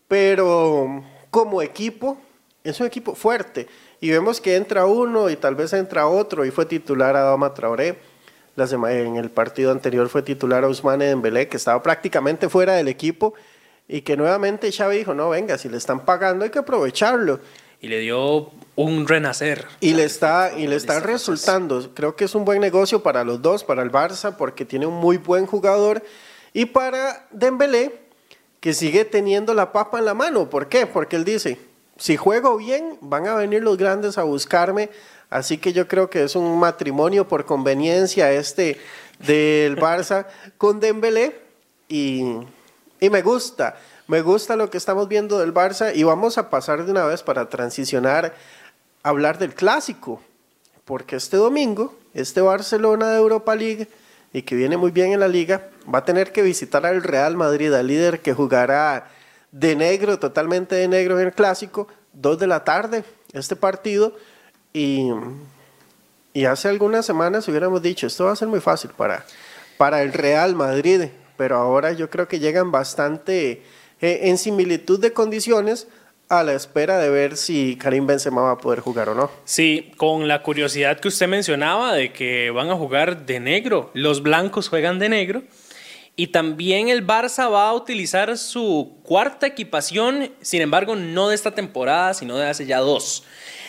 pero 0.09 1.03
como 1.31 1.63
equipo 1.63 2.19
es 2.63 2.79
un 2.81 2.87
equipo 2.87 3.15
fuerte. 3.15 3.67
Y 4.01 4.11
vemos 4.11 4.41
que 4.41 4.57
entra 4.57 4.87
uno 4.87 5.31
y 5.31 5.37
tal 5.37 5.55
vez 5.55 5.73
entra 5.73 6.07
otro 6.07 6.45
y 6.45 6.51
fue 6.51 6.67
titular 6.67 7.17
a 7.17 7.23
Dama 7.23 7.55
Traoré. 7.55 7.99
La 8.57 8.67
sema- 8.67 8.93
en 8.93 9.17
el 9.17 9.31
partido 9.31 9.73
anterior 9.73 10.09
fue 10.09 10.23
titular 10.23 10.63
a 10.63 10.69
Ousmane 10.69 11.07
Dembélé, 11.07 11.49
que 11.49 11.57
estaba 11.57 11.83
prácticamente 11.83 12.49
fuera 12.49 12.75
del 12.75 12.87
equipo 12.89 13.35
y 13.89 14.03
que 14.03 14.17
nuevamente 14.17 14.71
Xavi 14.71 14.99
dijo, 14.99 15.15
no, 15.15 15.31
venga, 15.31 15.59
si 15.59 15.69
le 15.69 15.77
están 15.77 16.05
pagando 16.05 16.45
hay 16.45 16.51
que 16.51 16.61
aprovecharlo. 16.61 17.41
Y 17.81 17.89
le 17.89 17.99
dio 18.01 18.51
un 18.77 19.07
renacer. 19.07 19.67
Y 19.81 19.95
le 19.95 20.05
está, 20.05 20.53
y 20.57 20.67
le 20.67 20.77
está 20.77 20.95
pues. 20.95 21.07
resultando. 21.07 21.95
Creo 21.95 22.17
que 22.17 22.25
es 22.25 22.35
un 22.35 22.45
buen 22.45 22.61
negocio 22.61 23.03
para 23.03 23.25
los 23.25 23.41
dos, 23.41 23.65
para 23.65 23.83
el 23.83 23.91
Barça, 23.91 24.37
porque 24.37 24.65
tiene 24.65 24.87
un 24.87 24.95
muy 24.95 25.19
buen 25.19 25.47
jugador. 25.47 26.03
Y 26.53 26.67
para 26.67 27.27
Dembélé, 27.31 28.05
que 28.61 28.75
sigue 28.75 29.05
teniendo 29.05 29.55
la 29.55 29.73
papa 29.73 29.99
en 29.99 30.07
la 30.07 30.15
mano. 30.15 30.49
¿Por 30.49 30.69
qué? 30.69 30.87
Porque 30.87 31.17
él 31.17 31.25
dice, 31.25 31.59
si 31.97 32.17
juego 32.17 32.57
bien, 32.57 32.99
van 33.01 33.27
a 33.27 33.35
venir 33.35 33.63
los 33.63 33.77
grandes 33.77 34.19
a 34.19 34.23
buscarme. 34.25 34.91
Así 35.31 35.59
que 35.59 35.73
yo 35.73 35.87
creo 35.87 36.11
que 36.11 36.25
es 36.25 36.35
un 36.35 36.59
matrimonio 36.59 37.29
por 37.29 37.45
conveniencia 37.45 38.33
este 38.33 38.79
del 39.19 39.77
Barça 39.81 40.27
con 40.59 40.81
Dembélé. 40.81 41.41
Y, 41.89 42.25
y 43.01 43.11
me 43.11 43.23
gusta, 43.23 43.77
me 44.09 44.23
gusta 44.23 44.57
lo 44.57 44.71
que 44.71 44.79
estamos 44.79 45.09
viendo 45.09 45.39
del 45.39 45.53
Barça. 45.53 45.95
Y 45.95 46.03
vamos 46.03 46.39
a 46.39 46.51
pasar 46.51 46.85
de 46.85 46.91
una 46.91 47.05
vez 47.05 47.23
para 47.23 47.49
transicionar 47.49 48.35
hablar 49.05 49.39
del 49.39 49.55
clásico. 49.55 50.21
Porque 50.85 51.15
este 51.17 51.37
domingo, 51.37 51.95
este 52.13 52.41
Barcelona 52.41 53.11
de 53.11 53.19
Europa 53.19 53.55
League, 53.55 53.89
y 54.33 54.43
que 54.43 54.57
viene 54.57 54.77
muy 54.77 54.91
bien 54.91 55.13
en 55.13 55.21
la 55.21 55.29
liga, 55.29 55.69
va 55.93 56.01
a 56.01 56.05
tener 56.05 56.33
que 56.33 56.43
visitar 56.43 56.85
al 56.85 57.05
Real 57.05 57.37
Madrid, 57.37 57.73
al 57.73 57.87
líder 57.87 58.21
que 58.21 58.35
jugará 58.35 59.09
de 59.53 59.77
negro, 59.77 60.19
totalmente 60.19 60.75
de 60.75 60.89
negro 60.89 61.21
en 61.21 61.29
el 61.29 61.33
clásico, 61.33 61.87
dos 62.13 62.39
de 62.41 62.49
la 62.49 62.65
tarde, 62.65 63.05
este 63.33 63.55
partido. 63.55 64.17
Y, 64.73 65.11
y 66.33 66.47
hace 66.47 66.69
algunas 66.69 67.07
semanas 67.07 67.47
hubiéramos 67.47 67.81
dicho, 67.81 68.09
esto 68.09 68.25
va 68.25 68.33
a 68.33 68.37
ser 68.37 68.49
muy 68.49 68.61
fácil 68.61 68.91
para, 68.91 69.25
para 69.77 70.03
el 70.03 70.13
Real 70.13 70.57
Madrid, 70.57 71.05
pero 71.37 71.57
ahora 71.57 71.93
yo 71.93 72.11
creo 72.11 72.27
que 72.27 72.41
llegan 72.41 72.73
bastante 72.73 73.63
eh, 74.01 74.21
en 74.23 74.37
similitud 74.37 74.99
de 74.99 75.13
condiciones 75.13 75.87
a 76.29 76.43
la 76.43 76.55
espera 76.55 76.99
de 76.99 77.11
ver 77.11 77.37
si 77.37 77.77
Karim 77.77 78.07
Benzema 78.07 78.43
va 78.43 78.53
a 78.53 78.59
poder 78.59 78.81
jugar 78.81 79.09
o 79.09 79.15
no. 79.15 79.31
Sí, 79.45 79.93
con 79.97 80.29
la 80.29 80.43
curiosidad 80.43 80.99
que 80.99 81.09
usted 81.09 81.29
mencionaba 81.29 81.95
de 81.95 82.13
que 82.13 82.51
van 82.51 82.71
a 82.71 82.75
jugar 82.75 83.27
de 83.27 83.41
negro. 83.41 83.91
Los 83.95 84.23
blancos 84.23 84.69
juegan 84.69 84.99
de 84.99 85.09
negro. 85.09 85.43
Y 86.17 86.29
también 86.29 86.89
el 86.89 87.05
Barça 87.05 87.51
va 87.51 87.69
a 87.69 87.75
utilizar 87.75 88.39
su 88.39 88.99
cuarta 89.03 89.49
equipación, 89.49 90.31
sin 90.41 90.63
embargo, 90.63 90.95
no 90.95 91.29
de 91.29 91.35
esta 91.35 91.51
temporada, 91.51 92.15
sino 92.15 92.37
de 92.37 92.47
hace 92.47 92.67
ya 92.67 92.79
dos, 92.79 93.25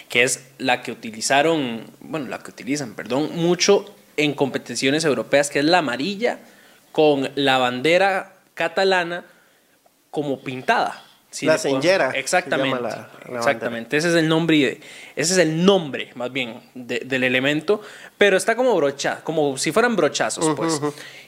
que 0.10 0.22
es 0.22 0.52
la 0.60 0.84
que 0.84 0.92
utilizaron, 0.92 1.86
bueno, 2.02 2.28
la 2.28 2.38
que 2.38 2.52
utilizan, 2.52 2.94
perdón, 2.94 3.32
mucho 3.34 3.86
en 4.16 4.36
competiciones 4.36 5.06
europeas, 5.06 5.50
que 5.50 5.60
es 5.60 5.66
la 5.66 5.80
amarilla 5.80 6.38
con 6.92 7.32
la 7.34 7.58
bandera 7.58 8.36
catalana 8.54 9.26
como 10.12 10.42
pintada. 10.42 11.04
La 11.44 11.58
señera, 11.58 12.12
se 12.12 12.20
Exactamente. 12.20 12.76
llama 12.76 12.90
la- 12.90 13.10
la 13.32 13.38
exactamente. 13.40 13.98
Ese 13.98 14.10
es 14.10 14.16
el 14.16 14.28
nombre, 14.28 14.80
ese 15.16 15.34
es 15.34 15.38
el 15.40 15.66
nombre 15.66 16.12
más 16.16 16.32
bien 16.32 16.62
de- 16.76 17.00
del 17.00 17.24
elemento, 17.24 17.82
pero 18.18 18.38
está 18.38 18.56
como 18.56 18.76
brocha, 18.76 19.22
como 19.24 19.58
si 19.58 19.72
fueran 19.72 19.96
brochazos, 19.96 20.56
pues. 20.56 20.80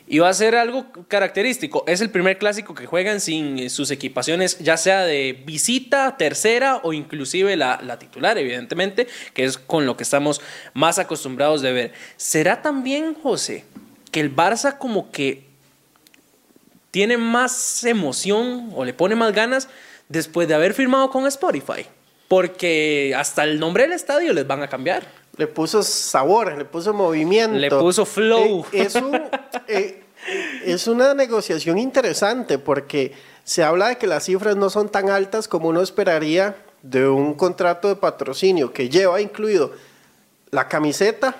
Y 0.09 0.19
va 0.19 0.29
a 0.29 0.33
ser 0.33 0.55
algo 0.55 0.85
característico. 1.09 1.83
Es 1.85 1.99
el 1.99 2.09
primer 2.09 2.37
clásico 2.37 2.73
que 2.73 2.85
juegan 2.85 3.19
sin 3.19 3.59
eh, 3.59 3.69
sus 3.69 3.91
equipaciones, 3.91 4.57
ya 4.59 4.77
sea 4.77 5.03
de 5.03 5.43
visita, 5.45 6.15
tercera 6.15 6.77
o 6.83 6.93
inclusive 6.93 7.57
la, 7.57 7.81
la 7.83 7.99
titular, 7.99 8.37
evidentemente, 8.37 9.07
que 9.33 9.43
es 9.43 9.57
con 9.57 9.85
lo 9.85 9.97
que 9.97 10.03
estamos 10.03 10.39
más 10.73 10.97
acostumbrados 10.97 11.61
de 11.61 11.73
ver. 11.73 11.93
¿Será 12.15 12.61
también, 12.61 13.15
José, 13.15 13.65
que 14.11 14.21
el 14.21 14.33
Barça 14.33 14.77
como 14.77 15.11
que 15.11 15.45
tiene 16.91 17.17
más 17.17 17.83
emoción 17.83 18.71
o 18.75 18.85
le 18.85 18.93
pone 18.93 19.13
más 19.15 19.33
ganas 19.33 19.67
después 20.09 20.47
de 20.47 20.55
haber 20.55 20.73
firmado 20.73 21.09
con 21.09 21.25
Spotify. 21.27 21.85
Porque 22.27 23.13
hasta 23.17 23.43
el 23.43 23.59
nombre 23.59 23.83
del 23.83 23.93
estadio 23.93 24.33
les 24.33 24.45
van 24.45 24.61
a 24.61 24.67
cambiar. 24.67 25.03
Le 25.37 25.47
puso 25.47 25.83
sabor, 25.83 26.57
le 26.57 26.65
puso 26.65 26.93
movimiento. 26.93 27.57
Le 27.57 27.69
puso 27.69 28.05
flow. 28.05 28.65
Eh, 28.71 28.81
es, 28.83 28.95
eh, 29.67 30.03
es 30.65 30.87
una 30.87 31.13
negociación 31.13 31.77
interesante 31.77 32.57
porque 32.59 33.13
se 33.43 33.63
habla 33.63 33.87
de 33.89 33.97
que 33.97 34.07
las 34.07 34.25
cifras 34.25 34.57
no 34.57 34.69
son 34.69 34.89
tan 34.89 35.09
altas 35.09 35.47
como 35.47 35.69
uno 35.69 35.81
esperaría 35.81 36.57
de 36.81 37.07
un 37.07 37.33
contrato 37.33 37.87
de 37.87 37.95
patrocinio 37.95 38.73
que 38.73 38.89
lleva 38.89 39.21
incluido 39.21 39.71
la 40.51 40.67
camiseta 40.67 41.35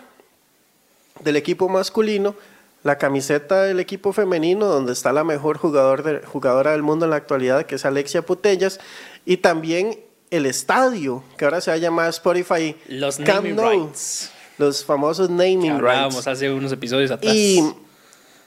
del 1.21 1.35
equipo 1.35 1.69
masculino, 1.69 2.35
la 2.87 2.97
camiseta 2.97 3.63
del 3.63 3.81
equipo 3.81 4.13
femenino, 4.13 4.65
donde 4.65 4.93
está 4.93 5.11
la 5.11 5.25
mejor 5.25 5.57
jugador 5.57 6.23
jugadora 6.23 6.71
del 6.71 6.83
mundo 6.83 7.03
en 7.03 7.11
la 7.11 7.17
actualidad, 7.17 7.65
que 7.65 7.75
es 7.75 7.83
Alexia 7.83 8.21
Putellas, 8.21 8.79
y 9.25 9.37
también 9.37 9.99
el 10.31 10.45
estadio, 10.45 11.21
que 11.37 11.43
ahora 11.43 11.59
se 11.59 11.69
va 11.69 11.75
a 11.75 11.79
llamar 11.79 12.07
Spotify 12.11 12.77
los 12.87 13.19
naming 13.19 13.57
rights. 13.57 14.31
Los 14.57 14.85
famosos 14.85 15.29
naming 15.29 15.79
rights. 15.79 16.25
hace 16.25 16.49
unos 16.49 16.71
episodios 16.71 17.11
atrás. 17.11 17.33
Y, 17.35 17.61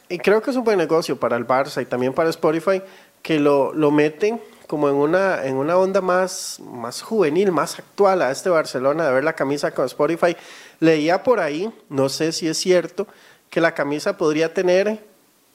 y, 0.08 0.16
creo 0.16 0.40
que 0.40 0.50
es 0.52 0.56
un 0.56 0.64
buen 0.64 0.78
negocio 0.78 1.20
para 1.20 1.36
el 1.36 1.46
Barça 1.46 1.82
y 1.82 1.84
también 1.84 2.14
para 2.14 2.30
Spotify, 2.30 2.80
que 3.20 3.38
lo, 3.38 3.74
lo 3.74 3.90
meten 3.90 4.40
como 4.66 4.88
en 4.88 4.94
una, 4.94 5.44
en 5.44 5.56
una 5.56 5.76
onda 5.76 6.00
más, 6.00 6.60
más 6.64 7.02
juvenil, 7.02 7.52
más 7.52 7.78
actual 7.78 8.22
a 8.22 8.30
este 8.30 8.48
Barcelona, 8.48 9.04
de 9.04 9.12
ver 9.12 9.24
la 9.24 9.34
camisa 9.34 9.72
con 9.72 9.84
Spotify. 9.84 10.34
Leía 10.78 11.22
por 11.22 11.40
ahí, 11.40 11.70
no 11.90 12.08
sé 12.08 12.32
si 12.32 12.48
es 12.48 12.56
cierto, 12.56 13.06
que 13.50 13.60
la 13.60 13.74
camisa 13.74 14.16
podría 14.16 14.54
tener 14.54 15.04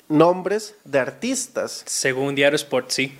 nombres 0.10 0.76
de 0.84 1.00
artistas. 1.00 1.84
Según 1.86 2.36
Diario 2.36 2.56
Sport, 2.56 2.92
sí. 2.92 3.18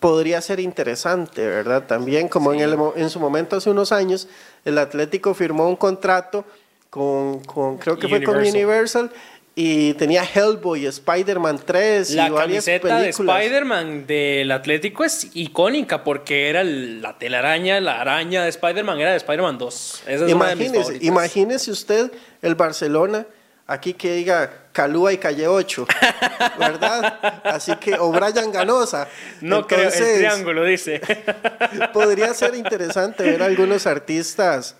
Podría 0.00 0.40
ser 0.40 0.60
interesante, 0.60 1.46
¿verdad? 1.46 1.86
También, 1.86 2.28
como 2.28 2.52
en, 2.52 2.60
el, 2.60 2.76
en 2.96 3.10
su 3.10 3.20
momento 3.20 3.56
hace 3.56 3.70
unos 3.70 3.92
años, 3.92 4.28
el 4.64 4.78
Atlético 4.78 5.34
firmó 5.34 5.68
un 5.68 5.76
contrato 5.76 6.44
con, 6.90 7.40
con 7.44 7.78
creo 7.78 7.98
que 7.98 8.08
fue 8.08 8.22
con 8.22 8.36
Universal 8.36 9.10
y 9.58 9.94
tenía 9.94 10.22
Hellboy, 10.22 10.84
Spider-Man 10.84 11.60
3 11.64 12.10
la 12.10 12.26
y 12.26 12.30
varias 12.30 12.64
camiseta 12.66 13.00
de 13.00 13.08
Spider-Man 13.08 14.06
del 14.06 14.52
Atlético 14.52 15.02
es 15.02 15.30
icónica 15.32 16.04
porque 16.04 16.50
era 16.50 16.62
la 16.62 17.18
telaraña, 17.18 17.80
la 17.80 18.02
araña 18.02 18.44
de 18.44 18.50
Spider-Man 18.50 19.00
era 19.00 19.12
de 19.12 19.16
Spider-Man 19.16 19.56
2. 19.56 20.02
Esa 20.06 20.24
es 20.26 20.30
imagínese, 20.30 20.98
imagínese 21.00 21.70
usted 21.70 22.12
el 22.42 22.54
Barcelona 22.54 23.26
aquí 23.66 23.94
que 23.94 24.12
diga 24.14 24.50
Calúa 24.72 25.12
y 25.12 25.18
Calle 25.18 25.48
8, 25.48 25.86
¿verdad? 26.58 27.40
Así 27.44 27.74
que, 27.76 27.94
o 27.94 28.10
Brian 28.12 28.52
Ganosa. 28.52 29.08
No 29.40 29.66
creo, 29.66 29.88
el 29.88 30.16
triángulo 30.18 30.64
dice. 30.64 31.00
podría 31.92 32.32
ser 32.34 32.54
interesante 32.54 33.24
ver 33.24 33.42
algunos 33.42 33.86
artistas 33.86 34.76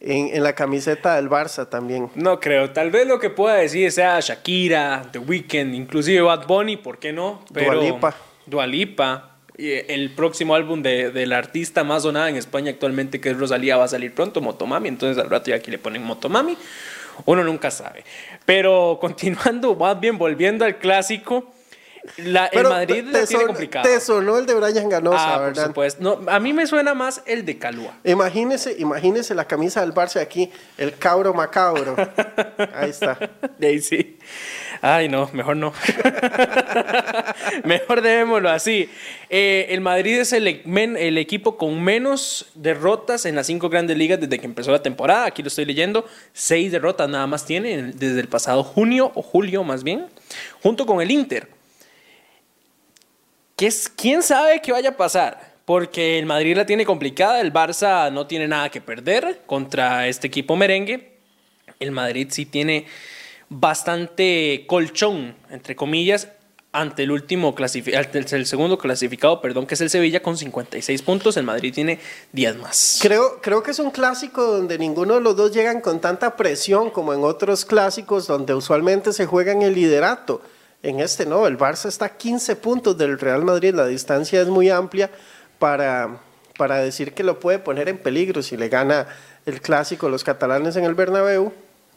en, 0.00 0.42
la 0.42 0.54
camiseta 0.54 1.16
del 1.16 1.28
Barça 1.28 1.68
también. 1.68 2.10
No 2.14 2.40
creo, 2.40 2.70
tal 2.70 2.90
vez 2.90 3.06
lo 3.06 3.18
que 3.18 3.30
pueda 3.30 3.56
decir 3.56 3.90
sea 3.92 4.20
Shakira, 4.20 5.06
The 5.12 5.18
Weeknd, 5.18 5.74
inclusive 5.74 6.22
Bad 6.22 6.46
Bunny, 6.46 6.76
¿por 6.76 6.98
qué 6.98 7.12
no? 7.12 7.44
Pero, 7.52 7.74
Dualipa. 7.74 8.14
Dualipa. 8.46 9.26
El 9.58 10.12
próximo 10.12 10.54
álbum 10.54 10.82
de, 10.82 11.10
del 11.10 11.34
artista 11.34 11.84
más 11.84 12.04
sonada 12.04 12.30
en 12.30 12.36
España 12.36 12.70
actualmente, 12.70 13.20
que 13.20 13.28
es 13.28 13.36
Rosalía, 13.36 13.76
va 13.76 13.84
a 13.84 13.88
salir 13.88 14.14
pronto, 14.14 14.40
Motomami. 14.40 14.88
Entonces 14.88 15.22
al 15.22 15.28
rato 15.28 15.50
ya 15.50 15.56
aquí 15.56 15.70
le 15.70 15.76
ponen 15.76 16.02
Motomami. 16.02 16.56
Uno 17.26 17.44
nunca 17.44 17.70
sabe. 17.70 18.04
Pero 18.44 18.98
continuando, 19.00 19.74
más 19.74 19.98
bien 19.98 20.18
volviendo 20.18 20.64
al 20.64 20.78
clásico. 20.78 21.52
La, 22.16 22.46
el 22.46 22.64
Madrid 22.64 23.04
la 23.04 23.26
tiene 23.26 23.44
complicado. 23.44 23.86
Te 23.86 24.00
sonó 24.00 24.38
el 24.38 24.46
de 24.46 24.54
Brian 24.54 24.88
Ganosa, 24.88 25.34
ah, 25.34 25.38
¿verdad? 25.38 25.54
Por 25.54 25.66
supuesto. 25.66 26.02
No, 26.02 26.30
a 26.30 26.40
mí 26.40 26.52
me 26.52 26.66
suena 26.66 26.94
más 26.94 27.22
el 27.26 27.44
de 27.44 27.58
Calúa. 27.58 27.94
Imagínese, 28.04 28.74
imagínese 28.78 29.34
la 29.34 29.44
camisa 29.44 29.82
del 29.82 29.92
Barça 29.92 30.20
aquí, 30.20 30.50
el 30.78 30.96
cabro 30.96 31.34
macabro. 31.34 31.94
Ahí 32.74 32.90
está. 32.90 33.18
De 33.58 33.66
ahí 33.66 33.80
sí. 33.80 34.18
Ay, 34.82 35.08
no, 35.08 35.28
mejor 35.32 35.56
no. 35.56 35.72
mejor 37.64 38.00
debémoslo 38.00 38.50
así. 38.50 38.88
Eh, 39.28 39.66
el 39.70 39.80
Madrid 39.80 40.18
es 40.18 40.32
el, 40.32 40.46
el, 40.46 41.18
equipo 41.18 41.56
con 41.58 41.82
menos 41.82 42.46
derrotas 42.54 43.26
en 43.26 43.34
las 43.34 43.46
cinco 43.46 43.68
grandes 43.68 43.98
ligas 43.98 44.20
desde 44.20 44.38
que 44.38 44.46
empezó 44.46 44.72
la 44.72 44.82
temporada. 44.82 45.26
Aquí 45.26 45.42
lo 45.42 45.48
estoy 45.48 45.66
leyendo. 45.66 46.06
Seis 46.32 46.72
derrotas 46.72 47.08
nada 47.08 47.26
más 47.26 47.44
tiene 47.44 47.92
desde 47.94 48.20
el 48.20 48.28
pasado 48.28 48.64
junio 48.64 49.12
o 49.14 49.22
julio 49.22 49.64
más 49.64 49.84
bien, 49.84 50.06
junto 50.62 50.86
con 50.86 51.00
el 51.00 51.10
Inter 51.10 51.60
¿Quién 53.96 54.22
sabe 54.22 54.62
qué 54.62 54.72
vaya 54.72 54.88
a 54.88 54.96
pasar? 54.96 55.52
Porque 55.66 56.18
el 56.18 56.24
Madrid 56.24 56.56
la 56.56 56.64
tiene 56.64 56.86
complicada, 56.86 57.42
el 57.42 57.52
Barça 57.52 58.10
no 58.10 58.26
tiene 58.26 58.48
nada 58.48 58.70
que 58.70 58.80
perder 58.80 59.42
contra 59.44 60.08
este 60.08 60.28
equipo 60.28 60.56
merengue. 60.56 61.10
El 61.78 61.90
Madrid 61.90 62.28
sí 62.30 62.46
tiene 62.46 62.86
bastante 63.50 64.64
colchón, 64.66 65.34
entre 65.50 65.76
comillas, 65.76 66.28
ante 66.72 67.02
el 67.02 67.10
último 67.10 67.52
el 67.58 68.46
segundo 68.46 68.78
clasificado, 68.78 69.40
perdón, 69.40 69.66
que 69.66 69.74
es 69.74 69.80
el 69.80 69.90
Sevilla 69.90 70.22
con 70.22 70.36
56 70.36 71.02
puntos, 71.02 71.36
el 71.36 71.42
Madrid 71.42 71.74
tiene 71.74 71.98
10 72.32 72.56
más. 72.58 73.00
Creo, 73.02 73.40
creo 73.42 73.62
que 73.62 73.72
es 73.72 73.80
un 73.80 73.90
clásico 73.90 74.44
donde 74.44 74.78
ninguno 74.78 75.14
de 75.14 75.20
los 75.20 75.36
dos 75.36 75.52
llegan 75.52 75.80
con 75.80 76.00
tanta 76.00 76.36
presión 76.36 76.90
como 76.90 77.12
en 77.12 77.24
otros 77.24 77.64
clásicos 77.64 78.28
donde 78.28 78.54
usualmente 78.54 79.12
se 79.12 79.26
juega 79.26 79.50
en 79.50 79.62
el 79.62 79.74
liderato. 79.74 80.42
En 80.82 81.00
este 81.00 81.26
no, 81.26 81.46
el 81.48 81.58
Barça 81.58 81.86
está 81.86 82.04
a 82.06 82.16
15 82.16 82.56
puntos 82.56 82.96
del 82.96 83.18
Real 83.18 83.44
Madrid, 83.44 83.74
la 83.74 83.86
distancia 83.86 84.40
es 84.40 84.46
muy 84.46 84.70
amplia 84.70 85.10
para, 85.58 86.20
para 86.56 86.78
decir 86.78 87.14
que 87.14 87.24
lo 87.24 87.40
puede 87.40 87.58
poner 87.58 87.88
en 87.88 87.98
peligro 87.98 88.42
si 88.42 88.56
le 88.56 88.68
gana 88.68 89.08
el 89.44 89.60
clásico 89.60 90.08
los 90.08 90.22
catalanes 90.22 90.76
en 90.76 90.84
el 90.84 90.94
Bernabéu. 90.94 91.52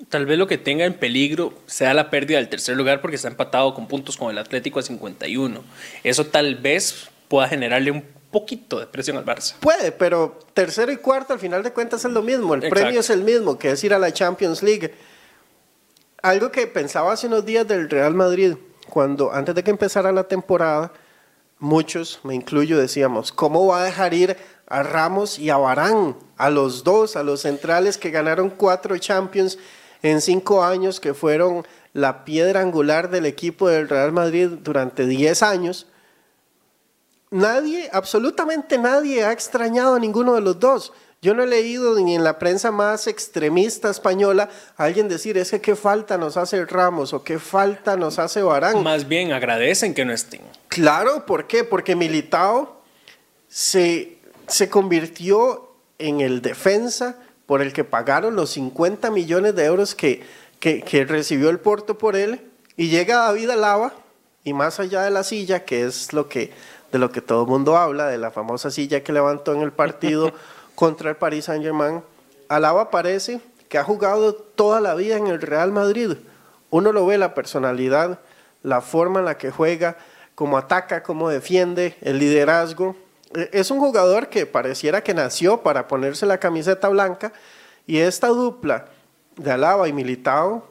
Tal 0.10 0.26
vez 0.26 0.38
lo 0.38 0.48
que 0.48 0.58
tenga 0.58 0.86
en 0.86 0.94
peligro 0.94 1.54
sea 1.66 1.94
la 1.94 2.10
pérdida 2.10 2.38
del 2.38 2.50
tercer 2.50 2.76
lugar 2.76 3.02
porque 3.02 3.16
está 3.16 3.28
empatado 3.28 3.74
con 3.74 3.88
puntos 3.88 4.18
con 4.18 4.30
el 4.32 4.38
Atlético 4.38 4.80
a 4.80 4.84
51. 4.84 5.63
Eso 6.04 6.26
tal 6.26 6.56
vez 6.56 7.10
pueda 7.28 7.48
generarle 7.48 7.92
un 7.92 8.04
poquito 8.32 8.80
de 8.80 8.88
presión 8.88 9.18
al 9.18 9.26
Barça. 9.26 9.56
Puede, 9.60 9.92
pero 9.92 10.39
tercero 10.54 10.92
y 10.92 10.98
cuarto 10.98 11.34
al 11.34 11.39
final 11.39 11.63
de 11.63 11.72
cuentas 11.72 12.04
es 12.04 12.12
lo 12.12 12.22
mismo. 12.22 12.54
El 12.56 12.68
premio 12.70 13.00
es 13.00 13.10
el 13.10 13.24
mismo, 13.24 13.58
que 13.58 13.72
es 13.72 13.84
ir 13.84 13.94
a 13.94 14.00
la 14.00 14.12
Champions 14.12 14.62
League. 14.63 14.94
Algo 16.22 16.52
que 16.52 16.68
pensaba 16.68 17.13
hace 17.13 17.28
unos 17.28 17.46
días 17.46 17.68
del 17.68 17.89
Real 17.89 18.13
Madrid 18.13 18.56
cuando 18.89 19.32
antes 19.34 19.56
de 19.56 19.63
que 19.63 19.72
empezara 19.72 20.12
la 20.12 20.26
temporada, 20.26 20.92
muchos, 21.60 22.20
me 22.24 22.36
incluyo, 22.36 22.78
decíamos, 22.78 23.32
¿cómo 23.32 23.66
va 23.68 23.82
a 23.82 23.86
dejar 23.86 24.13
ir 24.13 24.38
a 24.68 24.84
Ramos 24.84 25.39
y 25.39 25.50
a 25.50 25.58
Barán, 25.58 26.16
a 26.38 26.50
los 26.50 26.84
dos, 26.84 27.16
a 27.16 27.24
los 27.24 27.42
centrales 27.42 27.98
que 27.98 28.12
ganaron 28.12 28.50
cuatro 28.50 28.98
Champions 28.98 29.58
en 30.04 30.22
cinco 30.22 30.63
años, 30.63 31.00
que 31.00 31.13
fueron 31.13 31.66
la 31.94 32.26
piedra 32.26 32.62
angular 32.62 33.10
del 33.10 33.26
equipo 33.26 33.68
del 33.68 33.89
Real 33.89 34.12
Madrid 34.12 34.50
durante 34.62 35.06
diez 35.08 35.42
años? 35.42 35.88
Nadie, 37.32 37.89
absolutamente 37.92 38.78
nadie 38.78 39.24
ha 39.24 39.32
extrañado 39.32 39.96
a 39.96 40.00
ninguno 40.00 40.36
de 40.36 40.42
los 40.42 40.60
dos. 40.60 40.94
Yo 41.24 41.34
no 41.34 41.44
he 41.44 41.48
leído 41.48 41.96
ni 41.96 42.16
en 42.16 42.24
la 42.26 42.38
prensa 42.38 42.70
más 42.70 43.08
extremista 43.08 43.89
española 43.89 44.50
alguien 44.76 45.08
decir 45.08 45.38
es 45.38 45.52
que 45.52 45.62
qué 45.62 45.76
falta 45.76 46.18
nos 46.18 46.36
hace 46.36 46.66
Ramos 46.66 47.13
o 47.13 47.24
qué 47.24 47.39
falta 47.39 47.96
nos 47.96 48.20
hace 48.20 48.42
Barán. 48.44 48.84
Más 48.84 49.08
bien 49.08 49.32
agradecen 49.32 49.94
que 49.94 50.04
no 50.04 50.12
estén. 50.12 50.42
Claro, 50.68 51.26
¿por 51.26 51.48
qué? 51.48 51.63
Porque 51.63 51.96
Militao 51.96 52.84
se, 53.48 54.18
se 54.48 54.70
convirtió 54.70 55.72
en 55.98 56.20
el 56.20 56.42
defensa 56.42 57.23
por 57.46 57.62
el 57.62 57.74
que 57.74 57.84
pagaron 57.84 58.36
los 58.36 58.52
50 58.52 59.12
millones 59.12 59.56
de 59.56 59.66
euros 59.66 59.96
que, 59.96 60.24
que, 60.60 61.06
recibió 61.06 61.50
el 61.50 61.60
Porto 61.60 61.98
por 61.98 62.16
él 62.16 62.42
y 62.78 62.90
llega 62.90 63.18
David 63.18 63.50
Alaba 63.50 63.94
y 64.44 64.54
más 64.54 64.80
allá 64.80 65.02
de 65.02 65.12
la 65.12 65.24
silla, 65.24 65.66
que 65.66 65.86
es 65.86 66.14
lo 66.14 66.30
que 66.30 66.52
de 66.92 67.00
lo 67.00 67.12
que 67.12 67.22
todo 67.22 67.42
el 67.42 67.50
mundo 67.50 67.76
habla, 67.76 68.06
de 68.08 68.20
la 68.20 68.30
famosa 68.30 68.70
silla 68.70 69.04
que 69.04 69.12
levantó 69.12 69.54
en 69.54 69.62
el 69.62 69.72
partido 69.72 70.32
contra 70.76 71.10
el 71.10 71.16
Paris 71.16 71.46
Saint-Germain. 71.46 72.04
Alaba 72.50 72.92
parece 72.92 73.42
que 73.68 73.80
ha 73.80 73.84
jugado 73.84 74.36
toda 74.36 74.80
la 74.80 74.94
vida 74.94 75.18
en 75.18 75.26
el 75.26 75.42
Real 75.42 75.72
Madrid. 75.72 76.12
Uno 76.70 76.91
lo 76.91 77.08
ve 77.08 77.18
la 77.18 77.34
personalidad, 77.34 78.20
la 78.62 78.82
forma 78.82 79.20
en 79.20 79.26
la 79.26 79.39
que 79.39 79.50
juega, 79.50 79.98
cómo 80.36 80.56
ataca, 80.58 81.02
cómo 81.02 81.30
defiende, 81.30 81.98
el 82.02 82.20
liderazgo. 82.20 82.96
Es 83.52 83.72
un 83.72 83.80
jugador 83.80 84.30
que 84.30 84.46
pareciera 84.46 85.04
que 85.04 85.14
nació 85.14 85.62
para 85.62 85.88
ponerse 85.88 86.26
la 86.26 86.40
camiseta 86.40 86.90
blanca 86.90 87.34
y 87.88 87.98
esta 87.98 88.28
dupla 88.28 88.86
de 89.36 89.52
Alaba 89.52 89.88
y 89.88 89.94
Militao 89.94 90.68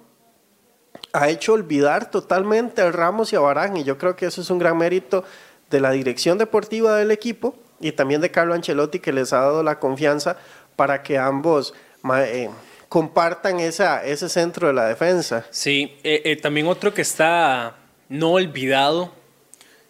ha 1.13 1.29
hecho 1.29 1.53
olvidar 1.53 2.11
totalmente 2.11 2.81
a 2.81 2.91
Ramos 2.91 3.33
y 3.33 3.37
a 3.37 3.41
Barán 3.41 3.77
y 3.77 3.85
yo 3.85 3.99
creo 3.99 4.17
que 4.17 4.27
eso 4.27 4.41
es 4.41 4.51
un 4.51 4.59
gran 4.59 4.79
mérito 4.79 5.25
de 5.71 5.81
la 5.81 5.91
dirección 5.91 6.39
deportiva 6.39 6.97
del 6.97 7.11
equipo 7.11 7.55
y 7.81 7.93
también 7.93 8.21
de 8.21 8.31
Carlo 8.31 8.55
Ancelotti 8.55 9.01
que 9.01 9.13
les 9.13 9.33
ha 9.33 9.41
dado 9.41 9.63
la 9.63 9.79
confianza 9.79 10.37
para 10.77 11.03
que 11.03 11.19
ambos 11.19 11.75
eh, 12.17 12.49
compartan 12.89 13.61
ese 13.61 14.29
centro 14.29 14.69
de 14.69 14.75
la 14.75 14.87
defensa. 14.87 15.45
Sí, 15.51 15.99
eh, 16.05 16.23
eh, 16.25 16.37
también 16.37 16.67
otro 16.67 16.95
que 16.95 17.03
está 17.03 17.77
no 18.09 18.33
olvidado, 18.33 19.13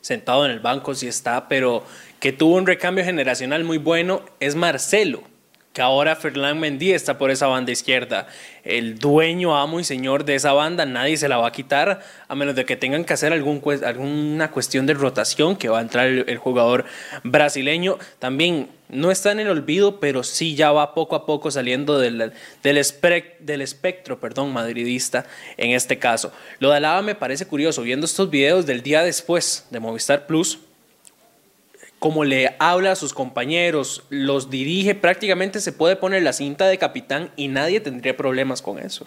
sentado 0.01 0.45
en 0.45 0.53
el 0.53 0.61
banco, 0.61 0.95
sí 0.95 1.09
está, 1.09 1.49
pero 1.49 1.85
que 2.23 2.33
tuvo 2.33 2.55
un 2.55 2.69
recambio 2.69 3.05
generacional 3.05 3.65
muy 3.65 3.79
bueno, 3.79 4.25
es 4.39 4.55
Marcelo 4.55 5.25
que 5.73 5.81
ahora 5.81 6.17
Fernán 6.17 6.61
Mendy 6.61 6.93
está 6.93 7.17
por 7.17 7.31
esa 7.31 7.47
banda 7.47 7.73
izquierda. 7.73 8.27
El 8.63 8.99
dueño, 8.99 9.57
amo 9.57 9.81
y 9.81 9.85
señor 9.85 10.25
de 10.25 10.35
esa 10.35 10.53
banda, 10.53 10.85
nadie 10.85 11.17
se 11.17 11.29
la 11.29 11.39
va 11.39 11.49
a 11.49 11.53
quitar, 11.53 12.03
a 12.29 12.35
menos 12.35 12.55
de 12.55 12.67
que 12.67 12.77
tengan 12.77 13.05
que 13.05 13.15
hacer 13.15 13.33
alguna 13.33 14.51
cuestión 14.51 14.85
de 14.85 14.95
rotación, 14.95 15.57
que 15.57 15.71
va 15.71 15.79
a 15.79 15.83
entrar 15.83 16.07
el, 16.07 16.37
jugador 16.37 16.85
brasileño. 17.25 17.99
También 18.19 18.69
no 18.91 19.11
está 19.11 19.33
en 19.33 19.41
el 19.41 19.49
olvido, 19.49 19.99
pero 19.99 20.23
sí 20.25 20.55
ya 20.55 20.73
va 20.73 20.95
poco 20.95 21.17
a 21.17 21.25
poco 21.25 21.51
saliendo 21.51 21.99
del, 21.99 22.33
espectro 22.63 24.19
madridista 24.47 25.25
en 25.57 25.71
este 25.71 25.99
caso. 25.99 26.33
Lo 26.59 26.71
de 26.71 26.77
Alaba 26.77 27.01
me 27.01 27.15
parece 27.15 27.47
curioso, 27.47 27.81
viendo 27.81 28.05
estos 28.05 28.29
videos 28.29 28.67
del 28.67 28.83
día 28.83 29.03
después 29.03 29.67
de 29.71 29.81
Movistar 29.81 30.27
Plus, 30.27 30.59
como 32.03 32.25
le 32.25 32.57
habla 32.59 32.91
a 32.91 32.97
sus 32.97 33.15
compañeros, 33.15 34.03
los 34.11 34.51
dirige, 34.51 34.97
prácticamente 34.97 35.61
se 35.61 35.71
puede 35.71 35.95
poner 35.95 36.25
la 36.25 36.33
cinta 36.33 36.67
de 36.67 36.77
capitán 36.77 37.31
y 37.37 37.47
nadie 37.47 37.79
tendría 37.79 38.17
problemas 38.17 38.61
con 38.61 38.81
eso. 38.81 39.07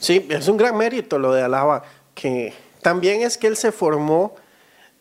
Sí, 0.00 0.26
es 0.28 0.46
un 0.46 0.58
gran 0.58 0.76
mérito 0.76 1.18
lo 1.18 1.32
de 1.32 1.40
Alaba, 1.42 1.82
que 2.14 2.52
también 2.82 3.22
es 3.22 3.38
que 3.38 3.46
él 3.46 3.56
se 3.56 3.72
formó 3.72 4.34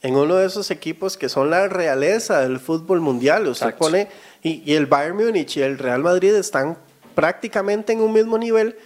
en 0.01 0.15
uno 0.15 0.37
de 0.37 0.47
esos 0.47 0.71
equipos 0.71 1.17
que 1.17 1.27
son 1.27 1.49
la 1.49 1.67
realeza 1.67 2.39
del 2.39 2.57
fútbol 2.57 3.01
mundial. 3.01 3.47
Usted 3.47 3.75
pone, 3.75 4.07
y, 4.41 4.73
el 4.73 4.85
Bayern 4.85 5.17
Múnich 5.17 5.57
y 5.57 5.61
el 5.61 5.77
Real 5.77 6.01
Madrid 6.01 6.33
están 6.33 6.77
prácticamente 7.15 7.91
en 7.91 7.99
un 7.99 8.13
mismo 8.13 8.37
nivel 8.37 8.77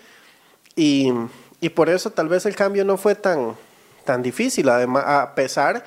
y, 0.76 1.14
y 1.62 1.70
por 1.70 1.88
eso 1.88 2.10
tal 2.10 2.30
vez 2.30 2.48
el 2.48 2.56
cambio 2.56 2.84
no 2.84 2.98
fue 2.98 3.14
tan, 3.14 3.56
tan 4.06 4.24
difícil, 4.24 4.70
además, 4.70 5.04
a 5.06 5.36
pesar 5.36 5.86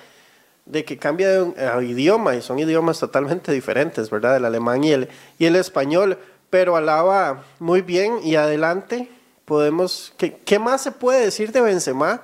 de 0.67 0.85
que 0.85 0.99
cambia 0.99 1.29
de 1.29 1.87
idioma 1.87 2.35
y 2.35 2.43
son 2.43 2.59
idiomas 2.59 2.99
totalmente 2.99 3.53
diferentes, 3.53 4.11
¿verdad? 4.11 4.37
El 4.37 4.45
alemán 4.45 4.85
y 4.85 4.93
el, 4.93 5.09
y 5.39 5.47
el 5.47 5.57
español, 5.57 6.19
pero 6.51 6.77
alaba 6.77 7.45
muy 7.61 7.83
bien 7.83 8.19
y 8.23 8.35
adelante 8.35 9.09
podemos, 9.45 10.12
¿qué, 10.17 10.37
¿qué 10.45 10.59
más 10.59 10.83
se 10.83 10.93
puede 10.93 11.25
decir 11.25 11.53
de 11.53 11.61
Benzema 11.61 12.21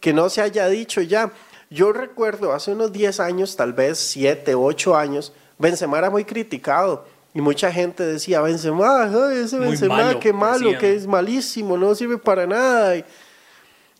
que 0.00 0.12
no 0.12 0.28
se 0.28 0.42
haya 0.42 0.68
dicho 0.68 1.00
ya? 1.00 1.30
Yo 1.70 1.92
recuerdo 1.92 2.52
hace 2.52 2.72
unos 2.72 2.92
10 2.92 3.20
años, 3.20 3.56
tal 3.56 3.72
vez 3.72 3.98
7, 3.98 4.54
8 4.54 4.96
años, 4.96 5.32
Benzema 5.58 5.98
era 5.98 6.10
muy 6.10 6.24
criticado 6.24 7.06
y 7.36 7.40
mucha 7.40 7.70
gente 7.70 8.04
decía, 8.04 8.40
Benzema, 8.40 9.10
ese 9.32 9.58
Benzema, 9.58 10.18
qué 10.18 10.32
malo, 10.32 10.78
que 10.78 10.94
es 10.94 11.06
malísimo, 11.06 11.76
no 11.76 11.94
sirve 11.94 12.18
para 12.18 12.46
nada. 12.46 12.96
Y 12.96 13.04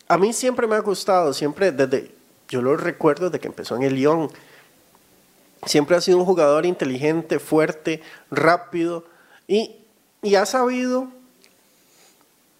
a 0.07 0.17
mí 0.17 0.33
siempre 0.33 0.65
me 0.65 0.75
ha 0.75 0.79
gustado, 0.79 1.31
siempre 1.33 1.71
desde 1.71 2.16
yo 2.47 2.61
lo 2.61 2.77
recuerdo 2.77 3.29
de 3.29 3.39
que 3.39 3.47
empezó 3.47 3.75
en 3.75 3.83
el 3.83 3.95
Lyon. 3.95 4.29
Siempre 5.65 5.97
ha 5.97 6.01
sido 6.01 6.17
un 6.17 6.25
jugador 6.25 6.65
inteligente, 6.65 7.39
fuerte, 7.39 8.01
rápido 8.31 9.05
y, 9.47 9.75
y 10.21 10.35
ha 10.35 10.45
sabido 10.45 11.09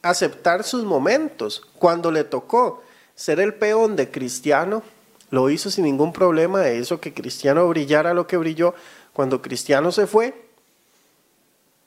aceptar 0.02 0.64
sus 0.64 0.84
momentos. 0.84 1.62
Cuando 1.78 2.12
le 2.12 2.24
tocó 2.24 2.84
ser 3.16 3.40
el 3.40 3.54
peón 3.54 3.96
de 3.96 4.12
Cristiano, 4.12 4.84
lo 5.30 5.50
hizo 5.50 5.70
sin 5.70 5.86
ningún 5.86 6.14
problema, 6.14 6.70
hizo 6.70 7.00
que 7.00 7.14
Cristiano 7.14 7.68
brillara 7.68 8.14
lo 8.14 8.28
que 8.28 8.38
brilló. 8.38 8.74
Cuando 9.14 9.42
Cristiano 9.42 9.92
se 9.92 10.06
fue, 10.06 10.34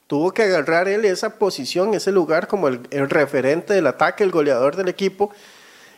tuvo 0.07 0.32
que 0.32 0.42
agarrar 0.42 0.88
él 0.88 1.05
esa 1.05 1.38
posición, 1.38 1.94
ese 1.94 2.12
lugar 2.12 2.48
como 2.48 2.68
el, 2.68 2.80
el 2.90 3.09
referente 3.11 3.74
del 3.74 3.86
ataque, 3.86 4.24
el 4.24 4.30
goleador 4.30 4.76
del 4.76 4.88
equipo, 4.88 5.30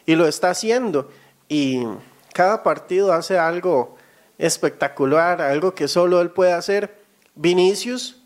y 0.04 0.14
lo 0.16 0.26
está 0.26 0.50
haciendo 0.50 1.08
y 1.52 1.86
cada 2.32 2.62
partido 2.62 3.12
hace 3.12 3.38
algo 3.38 3.96
espectacular, 4.38 5.42
algo 5.42 5.74
que 5.74 5.86
solo 5.86 6.22
él 6.22 6.30
puede 6.30 6.54
hacer. 6.54 7.02
Vinicius 7.34 8.22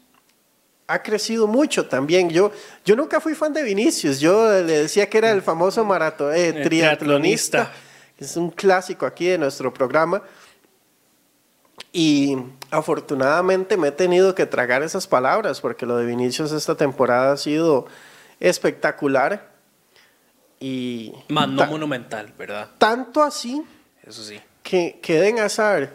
ha 0.86 1.02
crecido 1.02 1.48
mucho 1.48 1.88
también. 1.88 2.30
Yo, 2.30 2.52
yo 2.84 2.94
nunca 2.94 3.20
fui 3.20 3.34
fan 3.34 3.52
de 3.52 3.64
Vinicius, 3.64 4.20
yo 4.20 4.48
le 4.62 4.82
decía 4.82 5.10
que 5.10 5.18
era 5.18 5.32
el 5.32 5.42
famoso 5.42 5.84
maratón, 5.84 6.32
eh, 6.36 6.52
triatlonista, 6.62 7.72
es 8.16 8.36
un 8.36 8.48
clásico 8.50 9.04
aquí 9.04 9.26
de 9.26 9.38
nuestro 9.38 9.74
programa. 9.74 10.22
Y 11.92 12.38
afortunadamente 12.70 13.76
me 13.76 13.88
he 13.88 13.92
tenido 13.92 14.36
que 14.36 14.46
tragar 14.46 14.84
esas 14.84 15.08
palabras 15.08 15.60
porque 15.60 15.84
lo 15.84 15.96
de 15.96 16.06
Vinicius 16.06 16.52
esta 16.52 16.76
temporada 16.76 17.32
ha 17.32 17.36
sido 17.36 17.86
espectacular 18.38 19.55
y 20.60 21.12
Mandó 21.28 21.66
monumental, 21.66 22.32
¿verdad? 22.38 22.70
Tanto 22.78 23.22
así. 23.22 23.62
Eso 24.06 24.22
sí. 24.22 24.40
Que, 24.62 24.98
que 25.02 25.18
Eden 25.18 25.38
Hazard, 25.38 25.90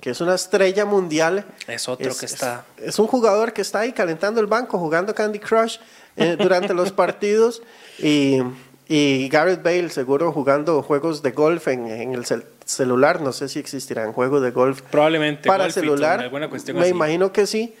que 0.00 0.10
es 0.10 0.20
una 0.20 0.34
estrella 0.34 0.84
mundial. 0.84 1.44
Es 1.66 1.88
otro 1.88 2.14
que 2.16 2.26
está. 2.26 2.64
Es, 2.76 2.98
un 2.98 3.06
jugador 3.06 3.52
que 3.52 3.62
está 3.62 3.80
ahí 3.80 3.92
calentando 3.92 4.40
el 4.40 4.46
banco, 4.46 4.78
jugando 4.78 5.14
Candy 5.14 5.38
Crush 5.38 5.78
eh, 6.16 6.36
durante 6.38 6.74
los 6.74 6.92
partidos. 6.92 7.62
Y, 7.98 8.42
y, 8.88 9.28
Gareth 9.28 9.62
Bale, 9.62 9.88
seguro 9.90 10.32
jugando 10.32 10.82
juegos 10.82 11.22
de 11.22 11.30
golf 11.30 11.68
en, 11.68 11.86
en 11.86 12.14
el 12.14 12.24
celular. 12.64 13.20
No 13.20 13.32
sé 13.32 13.48
si 13.48 13.60
existirán 13.60 14.12
juegos 14.12 14.42
de 14.42 14.50
golf. 14.50 14.82
Probablemente. 14.82 15.48
Para 15.48 15.70
celular. 15.70 16.30
Me 16.74 16.88
imagino 16.88 17.32
que 17.32 17.46
sí. 17.46 17.74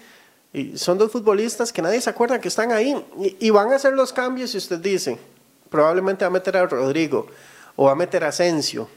Y 0.52 0.78
son 0.78 0.96
dos 0.96 1.10
futbolistas 1.10 1.72
que 1.72 1.82
nadie 1.82 2.00
se 2.00 2.08
acuerda 2.08 2.40
que 2.40 2.48
están 2.48 2.70
ahí. 2.70 2.96
Y, 3.18 3.48
y 3.48 3.50
van 3.50 3.72
a 3.72 3.76
hacer 3.76 3.92
los 3.92 4.12
cambios, 4.12 4.52
si 4.52 4.58
usted 4.58 4.78
dice 4.78 5.18
probablemente 5.76 6.24
va 6.24 6.28
a 6.28 6.30
meter 6.30 6.56
a 6.56 6.66
Rodrigo 6.66 7.26
o 7.76 7.84
va 7.84 7.92
a 7.92 7.94
meter 7.94 8.24
a 8.24 8.28
Asensio. 8.28 8.88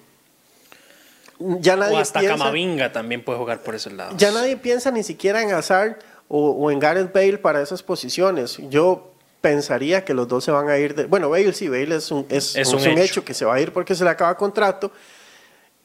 Ya 1.37 1.75
nadie 1.75 1.97
o 1.97 1.99
hasta 1.99 2.21
Camavinga 2.21 2.91
también 2.93 3.21
puede 3.21 3.37
jugar 3.37 3.59
por 3.63 3.75
ese 3.75 3.91
lado. 3.91 4.15
Ya 4.15 4.31
nadie 4.31 4.55
piensa 4.55 4.91
ni 4.91 5.03
siquiera 5.03 5.41
en 5.41 5.51
Hazard 5.51 5.97
o, 6.29 6.71
en 6.71 6.79
Gareth 6.79 7.11
Bale 7.13 7.37
para 7.37 7.61
esas 7.61 7.83
posiciones. 7.83 8.57
Yo 8.69 9.11
pensaría 9.41 10.05
que 10.05 10.13
los 10.13 10.27
dos 10.29 10.45
se 10.45 10.51
van 10.51 10.69
a 10.69 10.77
ir. 10.77 10.95
De, 10.95 11.05
bueno, 11.05 11.29
Bale 11.29 11.51
sí, 11.51 11.67
Bale 11.67 11.97
es 11.97 12.11
un, 12.11 12.25
es, 12.29 12.55
un, 12.73 12.79
hecho. 12.97 13.25
que 13.25 13.33
se 13.33 13.43
va 13.43 13.55
a 13.55 13.59
ir 13.59 13.73
porque 13.73 13.93
se 13.93 14.05
le 14.05 14.09
acaba 14.09 14.35
contrato. 14.37 14.91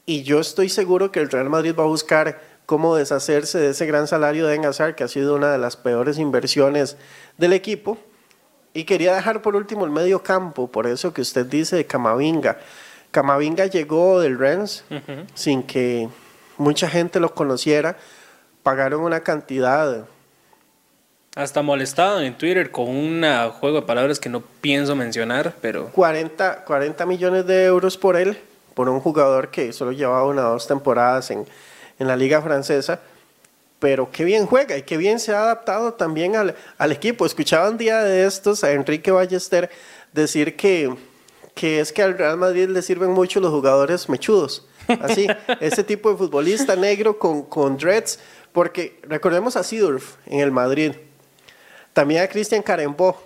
Y 0.06 0.22
yo 0.22 0.38
estoy 0.38 0.68
seguro 0.68 1.10
que 1.10 1.18
el 1.18 1.28
Real 1.28 1.50
Madrid 1.50 1.74
va 1.76 1.82
a 1.82 1.88
buscar 1.88 2.40
cómo 2.66 2.94
deshacerse 2.94 3.58
de 3.58 3.70
ese 3.70 3.86
gran 3.86 4.06
salario 4.06 4.46
de 4.46 4.58
Hazard, 4.64 4.94
que 4.94 5.02
ha 5.02 5.08
sido 5.08 5.34
una 5.34 5.50
de 5.50 5.58
las 5.58 5.76
peores 5.76 6.18
inversiones 6.18 6.96
del 7.36 7.52
equipo. 7.52 7.98
Y 8.76 8.84
quería 8.84 9.14
dejar 9.14 9.40
por 9.40 9.54
último 9.54 9.84
el 9.84 9.92
medio 9.92 10.24
campo, 10.24 10.66
por 10.66 10.88
eso 10.88 11.14
que 11.14 11.22
usted 11.22 11.46
dice 11.46 11.76
de 11.76 11.86
Camavinga. 11.86 12.58
Camavinga 13.12 13.66
llegó 13.66 14.18
del 14.18 14.36
Rennes 14.36 14.84
sin 15.34 15.62
que 15.62 16.08
mucha 16.58 16.88
gente 16.88 17.20
lo 17.20 17.32
conociera. 17.32 17.96
Pagaron 18.64 19.02
una 19.02 19.20
cantidad. 19.20 20.06
Hasta 21.36 21.62
molestado 21.62 22.20
en 22.20 22.36
Twitter 22.36 22.72
con 22.72 22.88
un 22.88 23.22
juego 23.60 23.80
de 23.80 23.86
palabras 23.86 24.18
que 24.18 24.28
no 24.28 24.40
pienso 24.40 24.96
mencionar, 24.96 25.54
pero... 25.60 25.90
40, 25.90 26.64
40 26.64 27.06
millones 27.06 27.46
de 27.46 27.66
euros 27.66 27.96
por 27.96 28.16
él, 28.16 28.36
por 28.74 28.88
un 28.88 28.98
jugador 28.98 29.50
que 29.50 29.72
solo 29.72 29.92
llevaba 29.92 30.26
una 30.26 30.48
o 30.48 30.52
dos 30.52 30.66
temporadas 30.66 31.30
en, 31.30 31.46
en 32.00 32.08
la 32.08 32.16
liga 32.16 32.42
francesa 32.42 33.00
pero 33.84 34.10
qué 34.10 34.24
bien 34.24 34.46
juega 34.46 34.78
y 34.78 34.82
qué 34.82 34.96
bien 34.96 35.20
se 35.20 35.34
ha 35.34 35.42
adaptado 35.42 35.92
también 35.92 36.36
al, 36.36 36.56
al 36.78 36.90
equipo. 36.90 37.26
Escuchaba 37.26 37.68
un 37.68 37.76
día 37.76 38.02
de 38.02 38.24
estos 38.24 38.64
a 38.64 38.72
Enrique 38.72 39.10
Ballester 39.10 39.68
decir 40.10 40.56
que, 40.56 40.90
que 41.54 41.80
es 41.80 41.92
que 41.92 42.02
al 42.02 42.16
Real 42.16 42.38
Madrid 42.38 42.66
le 42.70 42.80
sirven 42.80 43.10
mucho 43.10 43.40
los 43.40 43.50
jugadores 43.50 44.08
mechudos. 44.08 44.66
Así, 45.02 45.26
ese 45.60 45.84
tipo 45.84 46.10
de 46.10 46.16
futbolista 46.16 46.76
negro 46.76 47.18
con, 47.18 47.42
con 47.42 47.76
dreads, 47.76 48.20
porque 48.52 48.98
recordemos 49.02 49.54
a 49.54 49.62
Sidorf 49.62 50.14
en 50.24 50.40
el 50.40 50.50
Madrid. 50.50 50.92
También 51.92 52.22
a 52.22 52.28
Cristian 52.28 52.62
Carembó 52.62 53.22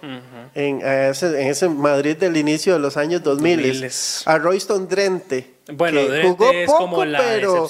en, 0.56 0.80
ese, 0.84 1.40
en, 1.40 1.46
ese, 1.50 1.68
Madrid 1.68 2.16
del 2.16 2.36
inicio 2.36 2.72
de 2.72 2.80
los 2.80 2.96
años 2.96 3.22
2000. 3.22 3.88
A 4.26 4.38
Royston 4.38 4.88
Drente. 4.88 5.54
Bueno, 5.72 6.00
que 6.00 6.22
jugó 6.24 6.50
poco, 6.66 6.78
como 6.78 7.04
la 7.04 7.20
pero, 7.20 7.68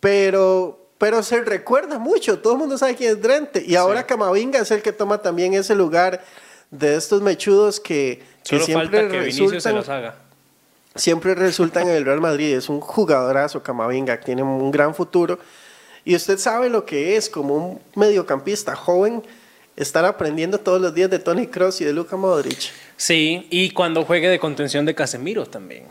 pero 0.00 0.87
pero 0.98 1.22
se 1.22 1.40
recuerda 1.42 1.98
mucho, 1.98 2.40
todo 2.40 2.54
el 2.54 2.58
mundo 2.58 2.76
sabe 2.76 2.96
quién 2.96 3.12
es 3.12 3.22
Drente. 3.22 3.64
Y 3.64 3.76
ahora 3.76 4.04
Camavinga 4.04 4.58
es 4.58 4.70
el 4.72 4.82
que 4.82 4.92
toma 4.92 5.18
también 5.18 5.54
ese 5.54 5.74
lugar 5.74 6.22
de 6.70 6.96
estos 6.96 7.22
mechudos 7.22 7.78
que, 7.80 8.22
siempre 8.42 9.08
resultan, 9.08 9.60
se 9.60 9.72
los 9.72 9.88
haga. 9.88 10.16
Siempre 10.96 11.36
resultan 11.36 11.88
en 11.88 11.94
el 11.94 12.04
Real 12.04 12.20
Madrid. 12.20 12.54
Es 12.54 12.68
un 12.68 12.80
jugadorazo 12.80 13.62
Camavinga, 13.62 14.18
tiene 14.18 14.42
un 14.42 14.72
gran 14.72 14.92
futuro. 14.92 15.38
Y 16.04 16.16
usted 16.16 16.38
sabe 16.38 16.68
lo 16.68 16.84
que 16.84 17.16
es 17.16 17.28
como 17.28 17.54
un 17.54 17.80
mediocampista 17.94 18.74
joven 18.74 19.22
estar 19.76 20.04
aprendiendo 20.04 20.58
todos 20.58 20.80
los 20.80 20.92
días 20.92 21.08
de 21.08 21.20
Tony 21.20 21.46
Cross 21.46 21.80
y 21.80 21.84
de 21.84 21.92
Luka 21.92 22.16
Modric. 22.16 22.72
Sí, 22.96 23.46
y 23.50 23.70
cuando 23.70 24.04
juegue 24.04 24.28
de 24.28 24.40
contención 24.40 24.84
de 24.84 24.94
Casemiro 24.94 25.46
también. 25.46 25.84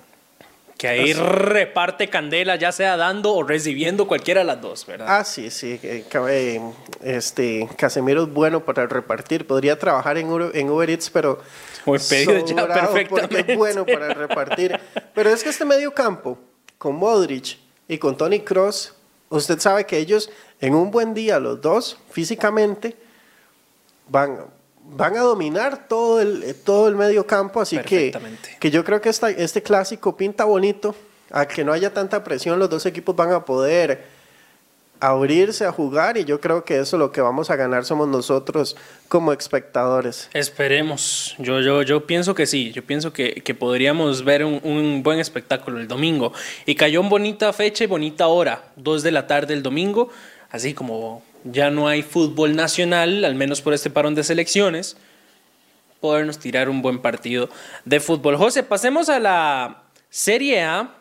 Que 0.78 0.88
ahí 0.88 1.14
reparte 1.14 2.10
candela, 2.10 2.56
ya 2.56 2.72
sea 2.72 2.98
dando 2.98 3.34
o 3.34 3.44
recibiendo 3.44 4.08
cualquiera 4.08 4.42
de 4.42 4.46
las 4.46 4.62
dos, 4.62 4.86
¿verdad? 4.86 5.08
Ah, 5.10 5.24
sí, 5.24 5.50
sí. 5.50 5.80
eh, 5.82 6.62
Este, 7.02 7.68
Casemiro 7.78 8.24
es 8.24 8.30
bueno 8.34 8.64
para 8.64 8.86
repartir. 8.86 9.48
Podría 9.48 9.78
trabajar 9.80 10.18
en 10.18 10.30
Uber, 10.30 10.52
en 10.56 10.70
Uber 10.70 10.90
Eats, 10.90 11.10
pero. 11.10 11.40
O 11.86 11.96
en 11.96 12.02
pedido 12.08 12.46
ya, 12.46 12.68
perfectamente. 12.68 13.54
es 13.54 13.58
bueno 13.58 13.86
para 13.86 14.14
repartir. 14.14 14.80
Pero 15.16 15.30
es 15.32 15.44
que 15.44 15.50
este 15.50 15.66
medio 15.66 15.94
campo, 15.94 16.38
con 16.78 16.96
Modric 16.96 17.58
y 17.88 17.98
con 17.98 18.16
Tony 18.16 18.42
Cross, 18.42 18.94
usted 19.30 19.60
sabe 19.60 19.86
que 19.86 19.98
ellos, 19.98 20.30
en 20.62 20.76
un 20.76 20.92
buen 20.92 21.14
día, 21.14 21.40
los 21.40 21.60
dos, 21.60 21.98
físicamente, 22.12 22.96
van, 24.10 24.38
van 24.96 25.18
a 25.18 25.22
dominar 25.22 25.88
todo 25.88 26.22
el, 26.22 26.44
eh, 26.44 26.54
todo 26.54 26.88
el 26.88 26.96
medio 26.96 27.26
campo. 27.26 27.62
Así 27.62 27.78
que, 27.80 28.18
que 28.60 28.72
yo 28.72 28.84
creo 28.84 29.02
que 29.02 29.10
esta, 29.10 29.30
este 29.30 29.62
clásico 29.62 30.16
pinta 30.16 30.46
bonito. 30.46 30.96
A 31.30 31.46
que 31.46 31.66
no 31.66 31.74
haya 31.74 31.94
tanta 31.94 32.24
presión, 32.24 32.58
los 32.58 32.70
dos 32.70 32.86
equipos 32.86 33.14
van 33.14 33.34
a 33.34 33.44
poder 33.44 34.06
abrirse 35.00 35.66
a 35.66 35.72
jugar 35.72 36.18
y 36.18 36.26
yo 36.26 36.40
creo 36.40 36.64
que 36.64 36.80
eso 36.80 36.98
lo 36.98 37.12
que 37.12 37.22
vamos 37.22 37.50
a 37.50 37.56
ganar 37.56 37.86
somos 37.86 38.08
nosotros 38.08 38.76
como 39.08 39.34
espectadores. 39.34 40.30
Esperemos. 40.34 41.36
Yo, 41.38 41.60
yo, 41.60 41.82
yo 41.82 42.08
pienso 42.08 42.34
que 42.34 42.46
sí. 42.46 42.72
Yo 42.72 42.84
pienso 42.84 43.14
que, 43.14 43.36
que 43.44 43.54
podríamos 43.54 44.24
ver 44.24 44.44
un, 44.44 44.60
un 44.64 45.04
buen 45.04 45.20
espectáculo 45.20 45.80
el 45.80 45.88
domingo. 45.88 46.34
Y 46.66 46.76
cayó 46.76 47.02
en 47.02 47.10
bonita 47.10 47.52
fecha 47.54 47.84
y 47.84 47.88
bonita 47.88 48.28
hora. 48.28 48.64
Dos 48.76 49.04
de 49.04 49.12
la 49.12 49.28
tarde 49.28 49.54
el 49.54 49.64
domingo. 49.64 50.10
Así 50.50 50.74
como 50.74 51.24
ya 51.52 51.70
no 51.70 51.88
hay 51.88 52.04
fútbol 52.04 52.56
nacional, 52.56 53.26
al 53.26 53.36
menos 53.36 53.62
por 53.62 53.74
este 53.74 53.90
parón 53.90 54.16
de 54.16 54.24
selecciones, 54.24 54.98
podernos 56.00 56.40
tirar 56.40 56.70
un 56.70 56.82
buen 56.82 57.00
partido 57.00 57.50
de 57.86 58.00
fútbol. 58.00 58.38
José, 58.38 58.64
pasemos 58.64 59.10
a 59.10 59.20
la 59.20 59.84
Serie 60.10 60.64
A 60.64 60.94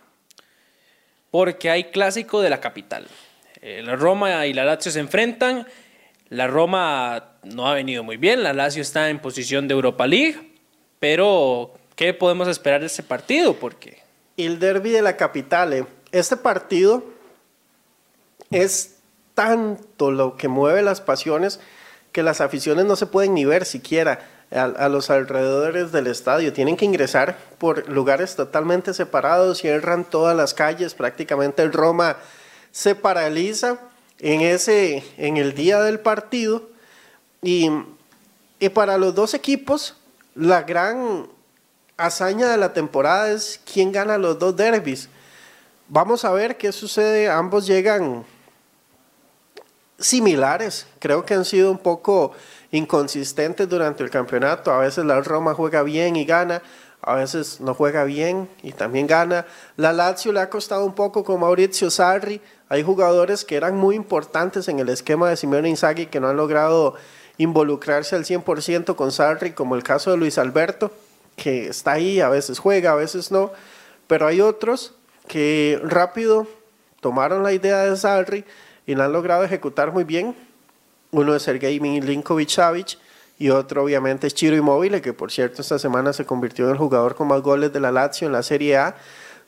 porque 1.30 1.70
hay 1.70 1.84
clásico 1.84 2.40
de 2.40 2.51
la 2.51 2.61
capital. 2.61 3.07
La 3.62 3.97
Roma 3.97 4.47
y 4.47 4.53
la 4.53 4.64
Lazio 4.64 4.92
se 4.92 5.01
enfrentan. 5.01 5.66
La 6.28 6.47
Roma 6.47 7.36
no 7.42 7.68
ha 7.68 7.74
venido 7.74 8.03
muy 8.03 8.16
bien, 8.16 8.42
la 8.42 8.53
Lazio 8.53 8.82
está 8.82 9.11
en 9.11 9.20
posición 9.20 9.68
de 9.68 9.74
Europa 9.74 10.07
League, 10.07 10.55
pero 10.99 11.74
¿qué 11.94 12.14
podemos 12.14 12.49
esperar 12.49 12.80
de 12.80 12.86
ese 12.86 13.03
partido? 13.03 13.55
Porque 13.55 13.99
El 14.36 14.59
derby 14.59 14.90
de 14.90 15.03
la 15.03 15.16
capital, 15.16 15.72
eh, 15.72 15.86
este 16.11 16.36
partido 16.36 17.05
es 18.51 18.95
tanto 19.37 20.11
lo 20.11 20.37
que 20.37 20.49
mueve 20.49 20.82
las 20.82 21.03
pasiones 21.03 21.61
que 22.11 22.22
las 22.22 22.41
aficiones 22.41 22.87
no 22.87 22.97
se 22.97 23.05
pueden 23.05 23.34
ni 23.34 23.45
ver 23.45 23.66
siquiera 23.66 24.20
a, 24.51 24.89
los 24.89 25.11
alrededores 25.11 25.93
del 25.93 26.07
estadio. 26.07 26.55
Tienen 26.55 26.78
que 26.78 26.87
ingresar 26.87 27.37
por 27.59 27.87
lugares 27.91 28.34
totalmente 28.34 28.95
separados, 28.95 29.59
cierran 29.59 30.05
todas 30.05 30.34
las 30.34 30.55
calles, 30.55 30.95
prácticamente 30.95 31.62
el 31.62 31.74
Roma 31.74 32.16
se 32.72 32.95
paraliza 32.95 33.78
en, 34.18 34.41
ese, 34.41 35.05
en 35.18 35.37
el 35.37 35.55
día 35.55 35.82
del 35.82 36.01
partido. 36.01 36.70
Y, 37.43 37.70
y 38.59 38.70
para 38.70 38.97
los 38.97 39.14
dos 39.14 39.34
equipos, 39.34 39.97
la 40.34 40.62
gran 40.62 41.26
hazaña 41.99 42.49
de 42.49 42.57
la 42.57 42.72
temporada 42.72 43.30
es 43.30 43.61
quién 43.70 43.93
gana 43.93 44.16
los 44.16 44.39
dos 44.39 44.57
derbis. 44.57 45.11
Vamos 45.89 46.24
a 46.24 46.32
ver 46.32 46.57
qué 46.57 46.72
sucede. 46.72 47.28
Ambos 47.28 47.66
llegan 47.66 48.24
similares. 49.99 50.86
Creo 50.99 51.24
que 51.24 51.34
han 51.34 51.44
sido 51.44 51.70
un 51.70 51.78
poco 51.78 52.32
inconsistentes 52.70 53.68
durante 53.68 54.03
el 54.03 54.11
campeonato. 54.11 54.72
A 54.72 54.78
veces 54.78 55.05
la 55.05 55.20
Roma 55.20 55.55
juega 55.55 55.82
bien 55.82 56.16
y 56.16 56.24
gana, 56.24 56.62
a 57.03 57.14
veces 57.14 57.61
no 57.61 57.74
juega 57.74 58.05
bien 58.05 58.49
y 58.62 58.72
también 58.72 59.07
gana. 59.07 59.47
La 59.76 59.92
Lazio 59.92 60.32
le 60.32 60.40
ha 60.40 60.51
costado 60.51 60.84
un 60.84 60.94
poco 60.94 61.24
con 61.24 61.40
Maurizio 61.40 61.90
Sarri. 61.90 62.40
Hay 62.68 62.82
jugadores 62.82 63.44
que 63.44 63.57
eran 63.57 63.76
muy 63.76 63.94
importantes 63.94 64.68
en 64.68 64.78
el 64.80 64.88
esquema 64.88 65.28
de 65.28 65.36
Simeone 65.36 65.68
Inzaghi 65.68 66.07
que 66.07 66.20
no 66.20 66.28
han 66.28 66.36
logrado 66.36 66.94
involucrarse 67.38 68.16
al 68.16 68.24
100% 68.24 68.97
con 68.97 69.12
Sarri, 69.12 69.53
como 69.53 69.76
el 69.76 69.82
caso 69.82 70.11
de 70.11 70.16
Luis 70.16 70.38
Alberto, 70.38 70.90
que 71.36 71.68
está 71.68 71.92
ahí, 71.92 72.20
a 72.20 72.30
veces 72.30 72.59
juega, 72.59 72.92
a 72.92 72.97
veces 72.97 73.30
no. 73.30 73.53
Pero 74.07 74.26
hay 74.26 74.40
otros 74.40 74.94
que 75.28 75.80
rápido 75.84 76.47
tomaron 77.01 77.42
la 77.42 77.53
idea 77.53 77.84
de 77.84 77.97
Sarri 77.97 78.44
y 78.87 78.95
la 78.95 79.07
han 79.07 79.12
logrado 79.12 79.45
ejecutar 79.45 79.93
muy 79.93 80.05
bien. 80.05 80.34
Uno 81.11 81.34
es 81.34 81.43
Sergei 81.43 81.80
Milinkovic 81.80 82.49
Savic 82.49 82.99
y 83.39 83.51
otro 83.51 83.84
obviamente 83.84 84.26
es 84.26 84.34
Chiro 84.34 84.57
Immobile, 84.57 85.03
que 85.03 85.12
por 85.12 85.30
cierto 85.30 85.62
esta 85.62 85.78
semana 85.78 86.12
se 86.12 86.24
convirtió 86.24 86.66
en 86.66 86.72
el 86.72 86.78
jugador 86.78 87.14
con 87.14 87.28
más 87.28 87.43
goles 87.43 87.72
de 87.72 87.80
la 87.80 87.93
Lazio 87.93 88.26
en 88.26 88.32
la 88.32 88.43
Serie 88.43 88.76
A, 88.76 88.97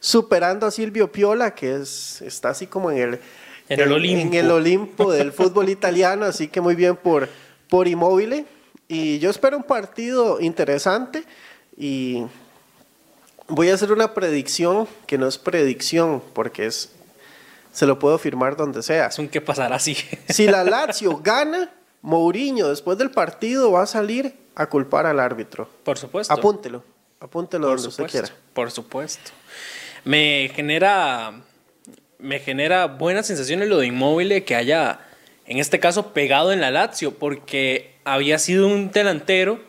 superando 0.01 0.67
a 0.67 0.71
Silvio 0.71 1.11
Piola, 1.11 1.55
que 1.55 1.77
es, 1.77 2.21
está 2.23 2.51
así 2.51 2.67
como 2.67 2.91
en 2.91 2.99
el, 2.99 3.21
En 3.69 3.81
el 3.81 3.93
Olimpo. 3.93 4.27
en 4.27 4.35
el 4.35 4.51
Olimpo 4.51 5.13
del 5.13 5.33
fútbol 5.33 5.69
italiano, 5.71 6.27
así 6.27 6.49
que 6.49 6.61
muy 6.61 6.75
bien 6.75 6.97
por, 6.97 7.29
por 7.69 7.89
Immobile. 7.89 8.45
Y 8.89 9.19
yo 9.19 9.31
espero 9.31 9.57
un 9.57 9.65
partido 9.65 10.41
interesante 10.41 11.25
y 11.77 12.25
voy 13.49 13.71
a 13.71 13.75
hacer 13.75 13.93
una 13.93 14.15
predicción 14.15 14.89
que 15.07 15.19
no 15.19 15.27
es 15.27 15.39
predicción, 15.39 16.23
porque 16.33 16.67
es 16.67 16.91
se 17.79 17.87
lo 17.87 17.97
puedo 17.97 18.19
firmar 18.19 18.57
donde 18.57 18.83
sea. 18.83 19.07
es 19.07 19.21
un 19.21 19.29
qué 19.29 19.41
pasará 19.41 19.77
así. 19.77 19.97
Si 20.29 20.49
la 20.49 20.65
Lazio 20.75 21.19
gana, 21.19 21.71
Mourinho 22.03 22.69
después 22.69 22.99
del 22.99 23.13
partido 23.13 23.71
va 23.71 23.83
a 23.83 23.87
salir 23.87 24.35
a 24.57 24.67
culpar 24.67 25.07
al 25.07 25.21
árbitro. 25.21 25.71
Por 25.85 25.97
supuesto. 25.97 26.35
Apúntelo, 26.35 26.83
apúntelo 27.21 27.69
Por 27.69 27.77
donde 27.77 27.89
usted 27.89 28.03
supuesto, 28.09 28.27
quiera. 28.27 28.43
por 28.53 28.73
supuesto. 28.73 29.31
Me 30.03 30.51
genera, 30.57 31.41
me 32.19 32.41
genera 32.41 32.87
buenas 32.87 33.29
sensaciones 33.29 33.69
lo 33.69 33.79
de 33.79 33.87
inmóvil 33.87 34.43
que 34.43 34.57
haya, 34.57 34.99
en 35.47 35.59
este 35.59 35.79
caso, 35.79 36.13
pegado 36.13 36.51
en 36.51 36.61
la 36.61 36.73
Lazio, 36.73 37.15
porque 37.15 37.95
había 38.03 38.41
sido 38.41 38.67
un 38.67 38.91
delantero 38.91 39.61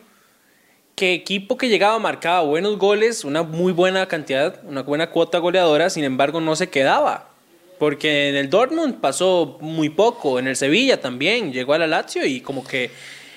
que 0.96 1.14
equipo 1.14 1.56
que 1.56 1.68
llegaba 1.68 1.96
marcaba 2.00 2.40
buenos 2.40 2.76
goles, 2.76 3.24
una 3.24 3.44
muy 3.44 3.72
buena 3.72 4.08
cantidad, 4.08 4.60
una 4.64 4.82
buena 4.82 5.10
cuota 5.10 5.38
goleadora, 5.38 5.90
sin 5.90 6.02
embargo 6.02 6.40
no 6.40 6.56
se 6.56 6.70
quedaba. 6.70 7.29
Porque 7.80 8.28
en 8.28 8.36
el 8.36 8.50
Dortmund 8.50 9.00
pasó 9.00 9.56
muy 9.60 9.88
poco, 9.88 10.38
en 10.38 10.46
el 10.46 10.54
Sevilla 10.54 11.00
también, 11.00 11.50
llegó 11.52 11.72
a 11.72 11.78
la 11.78 11.86
Lazio 11.86 12.24
y 12.26 12.42
como 12.42 12.62
que 12.62 12.90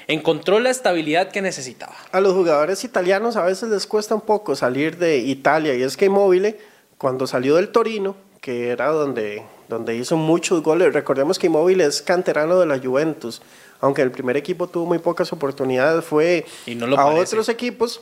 encontró 0.08 0.60
la 0.60 0.70
estabilidad 0.70 1.32
que 1.32 1.41
necesitaba. 1.41 1.96
A 2.12 2.20
los 2.20 2.34
jugadores 2.34 2.84
italianos 2.84 3.38
a 3.38 3.44
veces 3.46 3.70
les 3.70 3.88
cuesta 3.88 4.14
un 4.16 4.22
poco 4.22 4.56
salir 4.58 4.98
de 4.98 5.18
Italia 5.20 5.74
y 5.76 5.82
es 5.82 5.96
que 5.96 6.06
Immobile, 6.06 6.60
cuando 6.98 7.26
salió 7.26 7.56
del 7.56 7.70
Torino, 7.70 8.18
que 8.41 8.68
era 8.68 8.88
donde, 8.89 9.44
donde 9.70 9.96
hizo 9.96 10.18
muchos 10.18 10.62
goles, 10.62 10.94
recordemos 10.94 11.39
que 11.39 11.48
Immobile 11.48 11.86
es 11.86 12.02
canterano 12.02 12.60
de 12.60 12.66
la 12.66 12.78
Juventus, 12.80 13.41
aunque 13.80 14.02
el 14.02 14.12
primer 14.12 14.36
equipo 14.36 14.68
tuvo 14.68 14.86
muy 14.88 15.00
pocas 15.00 15.32
oportunidades, 15.32 16.04
fue 16.04 16.46
Y 16.66 16.76
no 16.76 16.86
lo 16.86 17.00
a 17.00 17.06
parece. 17.06 17.22
otros 17.36 17.48
equipos. 17.48 18.02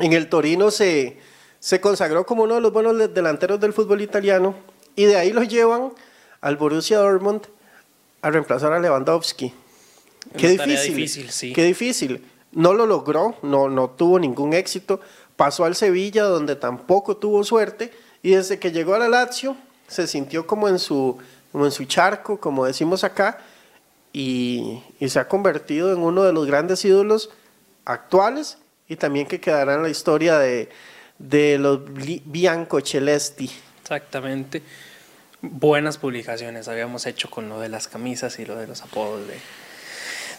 En 0.00 0.14
el 0.14 0.30
Torino 0.30 0.70
se, 0.70 1.18
se 1.60 1.82
consagró 1.82 2.24
como 2.24 2.44
uno 2.44 2.54
de 2.54 2.60
los 2.62 2.72
buenos 2.72 2.96
de- 2.96 3.08
delanteros 3.08 3.60
del 3.60 3.74
fútbol 3.74 4.00
italiano 4.00 4.54
y 4.98 5.04
de 5.04 5.16
ahí 5.16 5.32
lo 5.32 5.44
llevan 5.44 5.92
al 6.40 6.56
Borussia 6.56 6.98
Dortmund 6.98 7.42
a 8.20 8.30
reemplazar 8.32 8.72
a 8.72 8.80
Lewandowski. 8.80 9.54
Qué 10.36 10.54
Una 10.54 10.64
difícil, 10.64 10.96
difícil, 10.96 11.30
sí. 11.30 11.52
qué 11.52 11.62
difícil. 11.62 12.26
No 12.50 12.72
lo 12.72 12.84
logró, 12.84 13.36
no, 13.42 13.68
no 13.68 13.90
tuvo 13.90 14.18
ningún 14.18 14.54
éxito. 14.54 15.00
Pasó 15.36 15.64
al 15.64 15.76
Sevilla, 15.76 16.24
donde 16.24 16.56
tampoco 16.56 17.16
tuvo 17.16 17.44
suerte. 17.44 17.92
Y 18.24 18.30
desde 18.30 18.58
que 18.58 18.72
llegó 18.72 18.96
a 18.96 18.98
la 18.98 19.08
Lazio, 19.08 19.56
se 19.86 20.08
sintió 20.08 20.48
como 20.48 20.68
en 20.68 20.80
su, 20.80 21.16
como 21.52 21.64
en 21.64 21.70
su 21.70 21.84
charco, 21.84 22.40
como 22.40 22.66
decimos 22.66 23.04
acá, 23.04 23.38
y, 24.12 24.82
y 24.98 25.08
se 25.10 25.20
ha 25.20 25.28
convertido 25.28 25.92
en 25.92 26.00
uno 26.00 26.24
de 26.24 26.32
los 26.32 26.44
grandes 26.44 26.84
ídolos 26.84 27.30
actuales 27.84 28.58
y 28.88 28.96
también 28.96 29.28
que 29.28 29.40
quedará 29.40 29.74
en 29.74 29.84
la 29.84 29.90
historia 29.90 30.40
de, 30.40 30.70
de 31.20 31.56
los 31.58 31.82
Bianco 31.84 32.80
Celesti. 32.80 33.48
Exactamente. 33.82 34.62
Buenas 35.40 35.98
publicaciones 35.98 36.66
habíamos 36.66 37.06
hecho 37.06 37.30
con 37.30 37.48
lo 37.48 37.60
de 37.60 37.68
las 37.68 37.86
camisas 37.86 38.40
y 38.40 38.44
lo 38.44 38.56
de 38.56 38.66
los 38.66 38.82
apodos 38.82 39.28
de, 39.28 39.34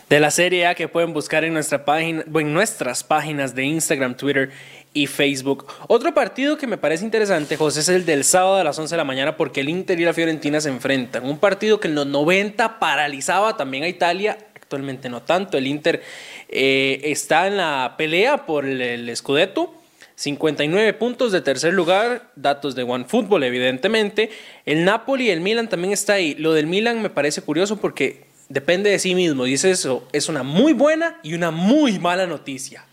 de 0.09 0.19
la 0.19 0.29
Serie 0.29 0.67
A 0.67 0.75
que 0.75 0.89
pueden 0.89 1.13
buscar 1.13 1.45
en, 1.45 1.53
nuestra 1.53 1.85
página, 1.85 2.25
en 2.33 2.53
nuestras 2.53 3.05
páginas 3.05 3.55
de 3.55 3.63
Instagram, 3.63 4.17
Twitter 4.17 4.51
y 4.93 5.07
Facebook. 5.07 5.67
Otro 5.87 6.13
partido 6.13 6.57
que 6.57 6.67
me 6.67 6.77
parece 6.77 7.05
interesante, 7.05 7.55
José, 7.55 7.79
es 7.79 7.87
el 7.87 8.05
del 8.05 8.25
sábado 8.25 8.57
a 8.57 8.63
las 8.65 8.77
11 8.77 8.93
de 8.93 8.97
la 8.97 9.05
mañana 9.05 9.37
porque 9.37 9.61
el 9.61 9.69
Inter 9.69 9.97
y 10.01 10.03
la 10.03 10.13
Fiorentina 10.13 10.59
se 10.59 10.67
enfrentan. 10.67 11.23
Un 11.25 11.37
partido 11.37 11.79
que 11.79 11.87
en 11.87 11.95
los 11.95 12.05
90 12.05 12.79
paralizaba 12.79 13.55
también 13.55 13.85
a 13.85 13.87
Italia, 13.87 14.37
actualmente 14.53 15.07
no 15.07 15.21
tanto. 15.21 15.57
El 15.57 15.67
Inter 15.67 16.03
eh, 16.49 16.99
está 17.05 17.47
en 17.47 17.55
la 17.55 17.95
pelea 17.97 18.45
por 18.45 18.65
el, 18.65 18.81
el 18.81 19.15
Scudetto. 19.15 19.78
59 20.19 20.95
puntos 20.95 21.31
de 21.31 21.39
tercer 21.39 21.73
lugar, 21.73 22.29
datos 22.35 22.75
de 22.75 22.83
OneFootball 22.83 23.41
evidentemente. 23.41 24.29
El 24.65 24.83
Napoli 24.83 25.27
y 25.27 25.29
el 25.29 25.39
Milan 25.39 25.69
también 25.69 25.93
está 25.93 26.13
ahí. 26.15 26.35
Lo 26.35 26.51
del 26.51 26.67
Milan 26.67 27.01
me 27.01 27.09
parece 27.09 27.41
curioso 27.41 27.77
porque 27.77 28.25
depende 28.49 28.89
de 28.89 28.99
sí 28.99 29.15
mismo. 29.15 29.45
Dice 29.45 29.71
eso, 29.71 30.05
es 30.11 30.27
una 30.27 30.43
muy 30.43 30.73
buena 30.73 31.21
y 31.23 31.35
una 31.35 31.51
muy 31.51 31.99
mala 31.99 32.27
noticia. 32.27 32.83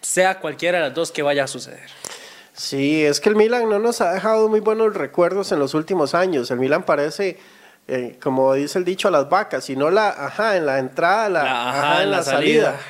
Sea 0.00 0.40
cualquiera 0.40 0.78
de 0.78 0.84
las 0.84 0.94
dos 0.94 1.12
que 1.12 1.20
vaya 1.20 1.44
a 1.44 1.46
suceder. 1.46 1.90
Sí, 2.54 3.04
es 3.04 3.20
que 3.20 3.28
el 3.28 3.36
Milan 3.36 3.68
no 3.68 3.78
nos 3.78 4.00
ha 4.00 4.14
dejado 4.14 4.48
muy 4.48 4.60
buenos 4.60 4.94
recuerdos 4.94 5.52
en 5.52 5.58
los 5.58 5.74
últimos 5.74 6.14
años. 6.14 6.50
El 6.50 6.58
Milan 6.58 6.84
parece, 6.84 7.38
eh, 7.86 8.16
como 8.22 8.54
dice 8.54 8.78
el 8.78 8.86
dicho, 8.86 9.08
a 9.08 9.10
las 9.10 9.28
vacas, 9.28 9.64
sino 9.64 9.90
la 9.90 10.08
ajá 10.08 10.56
en 10.56 10.64
la 10.64 10.78
entrada, 10.78 11.28
la, 11.28 11.68
ajá, 11.68 12.02
en 12.02 12.10
la, 12.10 12.22
salida. 12.22 12.80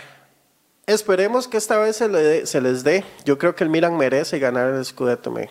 Esperemos 0.86 1.48
que 1.48 1.56
esta 1.56 1.78
vez 1.78 1.96
se, 1.96 2.46
se, 2.46 2.60
les 2.60 2.84
dé. 2.84 3.04
Yo 3.24 3.38
creo 3.38 3.56
que 3.56 3.64
el 3.64 3.70
Milan 3.70 3.96
merece 3.96 4.38
ganar 4.38 4.72
el 4.72 4.84
Scudetto. 4.84 5.32
Me, 5.32 5.50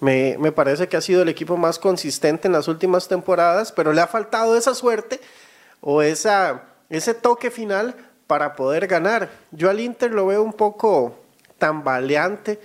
me, 0.00 0.36
me 0.40 0.50
parece 0.50 0.88
que 0.88 0.96
ha 0.96 1.00
sido 1.00 1.22
el 1.22 1.28
equipo 1.28 1.56
más 1.56 1.78
consistente 1.78 2.48
en 2.48 2.52
las 2.52 2.66
últimas 2.66 3.06
temporadas, 3.06 3.70
pero 3.70 3.92
le 3.92 4.00
ha 4.00 4.08
faltado 4.08 4.56
esa 4.56 4.74
suerte 4.74 5.20
o 5.80 6.02
esa, 6.02 6.64
ese 6.90 7.14
toque 7.14 7.52
final 7.52 7.94
para 8.26 8.56
poder 8.56 8.88
ganar. 8.88 9.30
Yo 9.52 9.70
al 9.70 9.78
Inter 9.78 10.10
lo 10.10 10.26
veo 10.26 10.42
un 10.42 10.52
poco 10.52 11.16
tambaleante 11.58 12.58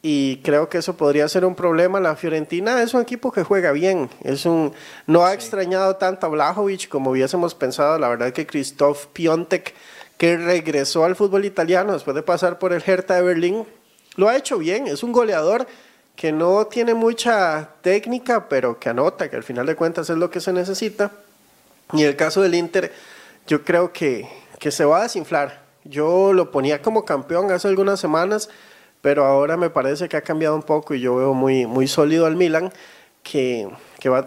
y 0.00 0.38
creo 0.38 0.68
que 0.68 0.78
eso 0.78 0.96
podría 0.96 1.28
ser 1.28 1.44
un 1.44 1.54
problema. 1.54 2.00
La 2.00 2.16
Fiorentina 2.16 2.82
es 2.82 2.94
un 2.94 3.02
equipo 3.02 3.30
que 3.30 3.44
juega 3.44 3.72
bien, 3.72 4.10
es 4.24 4.46
un 4.46 4.72
no 5.06 5.24
ha 5.24 5.34
extrañado 5.34 5.96
tanto 5.96 6.26
a 6.26 6.30
Blajovic 6.30 6.88
como 6.88 7.10
hubiésemos 7.10 7.54
pensado. 7.54 7.98
La 7.98 8.08
verdad 8.08 8.32
que 8.32 8.46
Christoph 8.46 9.06
Piontek, 9.12 9.74
que 10.22 10.36
regresó 10.36 11.04
al 11.04 11.16
fútbol 11.16 11.44
italiano 11.44 11.94
después 11.94 12.14
de 12.14 12.22
pasar 12.22 12.60
por 12.60 12.72
el 12.72 12.80
Hertha 12.86 13.16
de 13.16 13.22
Berlín, 13.22 13.66
lo 14.14 14.28
ha 14.28 14.36
hecho 14.36 14.56
bien. 14.56 14.86
Es 14.86 15.02
un 15.02 15.10
goleador 15.10 15.66
que 16.14 16.30
no 16.30 16.64
tiene 16.68 16.94
mucha 16.94 17.70
técnica, 17.80 18.48
pero 18.48 18.78
que 18.78 18.88
anota, 18.88 19.28
que 19.28 19.34
al 19.34 19.42
final 19.42 19.66
de 19.66 19.74
cuentas 19.74 20.08
es 20.10 20.16
lo 20.16 20.30
que 20.30 20.40
se 20.40 20.52
necesita. 20.52 21.10
Y 21.92 22.04
el 22.04 22.14
caso 22.14 22.40
del 22.40 22.54
Inter, 22.54 22.92
yo 23.48 23.64
creo 23.64 23.92
que, 23.92 24.28
que 24.60 24.70
se 24.70 24.84
va 24.84 25.00
a 25.00 25.02
desinflar. 25.02 25.60
Yo 25.82 26.32
lo 26.32 26.52
ponía 26.52 26.80
como 26.82 27.04
campeón 27.04 27.50
hace 27.50 27.66
algunas 27.66 27.98
semanas 27.98 28.48
pero 29.00 29.26
ahora 29.26 29.56
me 29.56 29.68
parece 29.68 30.08
que 30.08 30.16
ha 30.16 30.20
cambiado 30.20 30.54
un 30.54 30.62
poco 30.62 30.94
y 30.94 31.00
yo 31.00 31.16
veo 31.16 31.34
muy, 31.34 31.66
muy 31.66 31.88
sólido 31.88 32.24
al 32.24 32.36
Milan, 32.36 32.72
que, 33.24 33.68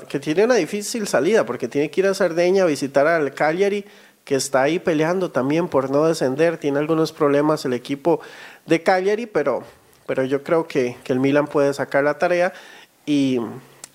que, 0.10 0.20
tiene 0.20 0.44
una 0.44 0.56
difícil 0.56 1.08
salida, 1.08 1.46
porque 1.46 1.70
tiene 1.70 1.90
que 1.90 2.02
ir 2.02 2.08
a 2.08 2.14
Sardeña 2.14 2.64
a 2.64 2.66
visitar 2.66 3.08
al 3.08 3.34
Cagliari, 3.34 3.86
que 4.26 4.36
está 4.36 4.64
ahí 4.64 4.80
peleando 4.80 5.32
también 5.32 5.68
por 5.70 5.90
no 5.92 6.06
descender, 6.06 6.58
tiene 6.58 6.80
algunos 6.80 7.14
problemas 7.14 7.64
el 7.64 7.74
equipo 7.74 8.20
de 8.66 8.82
Cagliari, 8.82 9.28
pero, 9.28 9.64
pero 10.08 10.24
yo 10.26 10.44
creo 10.44 10.68
que, 10.68 10.98
que 11.04 11.14
el 11.14 11.20
Milan 11.20 11.48
puede 11.48 11.74
sacar 11.74 12.04
la 12.04 12.18
tarea. 12.18 12.52
Y, 13.06 13.40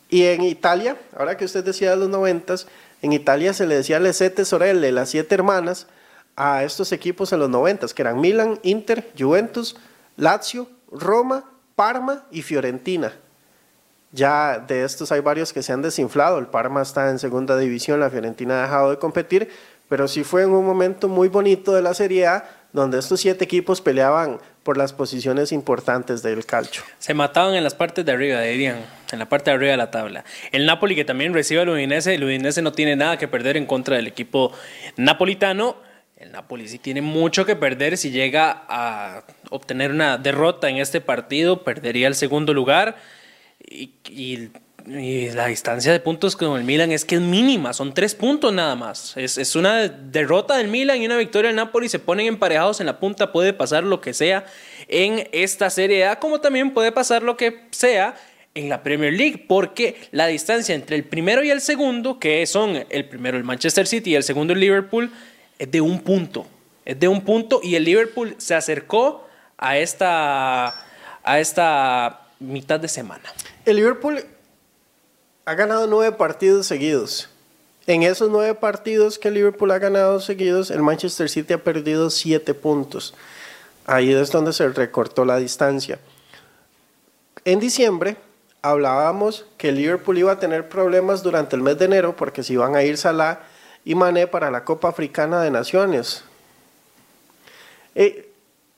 y 0.08 0.24
en 0.26 0.42
Italia, 0.42 0.96
ahora 1.16 1.36
que 1.36 1.44
usted 1.44 1.64
decía 1.64 1.90
de 1.90 1.96
los 1.96 2.08
noventas, 2.08 2.68
en 3.02 3.12
Italia 3.12 3.52
se 3.52 3.66
le 3.66 3.74
decía 3.74 3.98
le 3.98 4.12
sorelle, 4.12 4.92
las 4.92 5.10
siete 5.10 5.34
hermanas, 5.34 5.88
a 6.36 6.62
estos 6.64 6.92
equipos 6.92 7.32
en 7.32 7.40
los 7.40 7.50
noventas, 7.50 7.92
que 7.92 8.02
eran 8.02 8.20
Milan, 8.20 8.60
Inter, 8.62 9.10
Juventus, 9.18 9.76
Lazio, 10.16 10.68
Roma, 10.92 11.44
Parma 11.74 12.24
y 12.30 12.42
Fiorentina. 12.42 13.12
Ya 14.12 14.58
de 14.58 14.84
estos 14.84 15.12
hay 15.12 15.20
varios 15.20 15.52
que 15.52 15.62
se 15.62 15.72
han 15.72 15.82
desinflado. 15.82 16.38
El 16.38 16.46
Parma 16.46 16.82
está 16.82 17.10
en 17.10 17.18
segunda 17.18 17.56
división, 17.56 18.00
la 18.00 18.10
Fiorentina 18.10 18.58
ha 18.58 18.62
dejado 18.62 18.90
de 18.90 18.98
competir, 18.98 19.50
pero 19.90 20.08
sí 20.08 20.24
fue 20.24 20.44
en 20.44 20.50
un 20.50 20.64
momento 20.64 21.06
muy 21.06 21.28
bonito 21.28 21.74
de 21.74 21.82
la 21.82 21.92
Serie 21.92 22.26
A 22.26 22.48
donde 22.72 22.98
estos 22.98 23.20
siete 23.20 23.44
equipos 23.44 23.82
peleaban 23.82 24.38
por 24.62 24.78
las 24.78 24.94
posiciones 24.94 25.52
importantes 25.52 26.22
del 26.22 26.46
calcio. 26.46 26.82
Se 26.98 27.12
mataban 27.12 27.54
en 27.54 27.64
las 27.64 27.74
partes 27.74 28.06
de 28.06 28.12
arriba, 28.12 28.40
dirían, 28.40 28.78
en 29.12 29.18
la 29.18 29.28
parte 29.28 29.50
de 29.50 29.56
arriba 29.56 29.72
de 29.72 29.76
la 29.76 29.90
tabla. 29.90 30.24
El 30.52 30.64
Napoli 30.64 30.94
que 30.94 31.04
también 31.04 31.34
recibe 31.34 31.60
al 31.60 31.68
Udinese, 31.68 32.14
el 32.14 32.24
Udinese 32.24 32.62
no 32.62 32.72
tiene 32.72 32.96
nada 32.96 33.18
que 33.18 33.28
perder 33.28 33.58
en 33.58 33.66
contra 33.66 33.96
del 33.96 34.06
equipo 34.06 34.52
napolitano 34.96 35.76
el 36.20 36.32
Napoli 36.32 36.68
sí 36.68 36.78
tiene 36.78 37.00
mucho 37.00 37.46
que 37.46 37.56
perder. 37.56 37.96
Si 37.96 38.10
llega 38.10 38.64
a 38.68 39.24
obtener 39.48 39.90
una 39.90 40.18
derrota 40.18 40.68
en 40.68 40.76
este 40.76 41.00
partido, 41.00 41.64
perdería 41.64 42.08
el 42.08 42.14
segundo 42.14 42.52
lugar. 42.52 42.96
Y, 43.58 44.50
la 44.86 45.46
distancia 45.46 45.92
de 45.92 46.00
puntos 46.00 46.36
con 46.36 46.58
el 46.58 46.64
Milan 46.64 46.92
es 46.92 47.04
que 47.04 47.16
es 47.16 47.20
mínima, 47.20 47.72
son 47.72 47.92
tres 47.92 48.14
puntos 48.14 48.52
nada 48.52 48.74
más. 48.76 49.16
Es, 49.16 49.54
una 49.56 49.88
derrota 49.88 50.56
del 50.56 50.68
Milan 50.68 51.00
y 51.02 51.06
una 51.06 51.16
victoria 51.16 51.48
del 51.48 51.56
Napoli. 51.56 51.88
Se 51.88 51.98
ponen 51.98 52.26
emparejados 52.26 52.80
en 52.80 52.86
la 52.86 52.98
punta. 52.98 53.32
Puede 53.32 53.52
pasar 53.52 53.84
lo 53.84 54.00
que 54.00 54.14
sea 54.14 54.44
en 54.88 55.28
esta 55.32 55.70
Serie 55.70 56.06
A, 56.06 56.18
como 56.18 56.40
también 56.40 56.72
puede 56.72 56.92
pasar 56.92 57.22
lo 57.22 57.36
que 57.36 57.64
sea 57.70 58.16
en 58.54 58.68
la 58.68 58.82
Premier 58.82 59.12
League, 59.12 59.44
porque 59.46 59.96
la 60.10 60.26
distancia 60.26 60.74
entre 60.74 60.96
el 60.96 61.04
primero 61.04 61.44
y 61.44 61.50
el 61.50 61.60
segundo, 61.60 62.18
que 62.18 62.44
son 62.46 62.84
el 62.88 63.08
primero 63.08 63.36
el 63.36 63.44
Manchester 63.44 63.86
City 63.86 64.10
y 64.10 64.14
el 64.16 64.24
segundo 64.24 64.52
el 64.52 64.60
Liverpool, 64.60 65.10
es 65.58 65.70
de 65.70 65.80
un 65.80 66.00
punto. 66.00 66.46
Es 66.84 66.98
de 66.98 67.06
un 67.06 67.22
punto 67.22 67.60
y 67.62 67.76
el 67.76 67.84
Liverpool 67.84 68.34
se 68.38 68.54
acercó 68.54 69.28
a 69.56 69.78
esta, 69.78 70.74
a 71.22 71.38
esta 71.38 72.28
mitad 72.40 72.80
de 72.80 72.88
semana. 72.88 73.32
El 73.64 73.76
Liverpool 73.76 74.24
ha 75.50 75.54
ganado 75.54 75.88
nueve 75.88 76.16
partidos 76.16 76.66
seguidos. 76.66 77.28
En 77.88 78.04
esos 78.04 78.30
nueve 78.30 78.54
partidos 78.54 79.18
que 79.18 79.32
Liverpool 79.32 79.72
ha 79.72 79.80
ganado 79.80 80.20
seguidos, 80.20 80.70
el 80.70 80.80
Manchester 80.80 81.28
City 81.28 81.54
ha 81.54 81.64
perdido 81.64 82.08
siete 82.10 82.54
puntos. 82.54 83.14
Ahí 83.84 84.12
es 84.12 84.30
donde 84.30 84.52
se 84.52 84.68
recortó 84.68 85.24
la 85.24 85.38
distancia. 85.38 85.98
En 87.44 87.58
diciembre 87.58 88.16
hablábamos 88.62 89.44
que 89.58 89.72
Liverpool 89.72 90.18
iba 90.18 90.30
a 90.30 90.38
tener 90.38 90.68
problemas 90.68 91.24
durante 91.24 91.56
el 91.56 91.62
mes 91.62 91.76
de 91.80 91.86
enero 91.86 92.14
porque 92.14 92.44
si 92.44 92.52
iban 92.52 92.76
a 92.76 92.84
ir 92.84 92.96
Salah 92.96 93.40
y 93.84 93.96
Mané 93.96 94.28
para 94.28 94.52
la 94.52 94.62
Copa 94.62 94.90
Africana 94.90 95.42
de 95.42 95.50
Naciones. 95.50 96.22
Eh, 97.96 98.32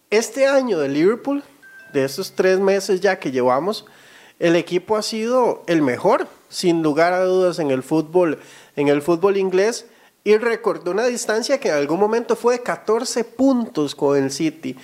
este 0.08 0.46
año 0.46 0.78
de 0.78 0.88
Liverpool, 0.88 1.44
de 1.92 2.06
estos 2.06 2.32
tres 2.32 2.60
meses 2.60 3.02
ya 3.02 3.18
que 3.18 3.30
llevamos, 3.30 3.84
el 4.38 4.56
equipo 4.56 4.96
ha 4.96 5.02
sido 5.02 5.64
el 5.66 5.82
mejor, 5.82 6.28
sin 6.52 6.82
lugar 6.82 7.12
a 7.12 7.24
dudas, 7.24 7.58
en 7.58 7.70
el 7.70 7.82
fútbol, 7.82 8.38
en 8.76 8.88
el 8.88 9.02
fútbol 9.02 9.36
inglés 9.36 9.86
y 10.22 10.36
recordó 10.36 10.92
una 10.92 11.06
distancia 11.06 11.58
que 11.58 11.70
en 11.70 11.74
algún 11.74 11.98
momento 11.98 12.36
fue 12.36 12.58
de 12.58 12.62
14 12.62 13.24
puntos 13.24 13.94
con 13.94 14.16
el 14.16 14.30
City. 14.30 14.76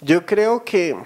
Yo 0.00 0.24
creo 0.24 0.64
que, 0.64 0.96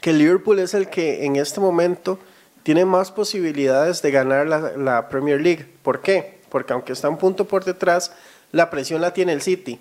que 0.00 0.12
Liverpool 0.12 0.58
es 0.58 0.72
el 0.72 0.88
que 0.88 1.26
en 1.26 1.36
este 1.36 1.60
momento 1.60 2.18
tiene 2.62 2.84
más 2.84 3.10
posibilidades 3.10 4.00
de 4.00 4.10
ganar 4.10 4.46
la, 4.46 4.76
la 4.76 5.08
Premier 5.08 5.40
League. 5.40 5.66
¿Por 5.82 6.00
qué? 6.00 6.40
porque 6.52 6.74
aunque 6.74 6.92
está 6.92 7.08
un 7.08 7.16
punto 7.16 7.48
por 7.48 7.64
detrás, 7.64 8.12
la 8.52 8.68
presión 8.68 9.00
la 9.00 9.14
tiene 9.14 9.32
el 9.32 9.40
City. 9.40 9.80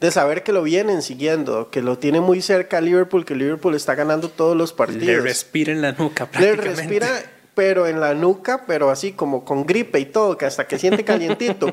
De 0.00 0.10
saber 0.10 0.42
que 0.42 0.52
lo 0.52 0.62
vienen 0.62 1.02
siguiendo, 1.02 1.70
que 1.70 1.82
lo 1.82 1.98
tiene 1.98 2.20
muy 2.20 2.40
cerca 2.40 2.80
Liverpool, 2.80 3.26
que 3.26 3.34
Liverpool 3.34 3.74
está 3.74 3.94
ganando 3.94 4.30
todos 4.30 4.56
los 4.56 4.72
partidos. 4.72 5.06
Le 5.06 5.20
respira 5.20 5.72
en 5.72 5.82
la 5.82 5.92
nuca 5.92 6.26
prácticamente. 6.26 6.64
Le 6.64 6.74
respira, 6.74 7.22
pero 7.56 7.86
en 7.86 8.00
la 8.00 8.12
nuca, 8.12 8.64
pero 8.66 8.90
así 8.90 9.12
como 9.12 9.42
con 9.42 9.64
gripe 9.64 9.98
y 9.98 10.04
todo, 10.04 10.36
que 10.36 10.44
hasta 10.44 10.68
que 10.68 10.78
siente 10.78 11.04
calientito. 11.04 11.72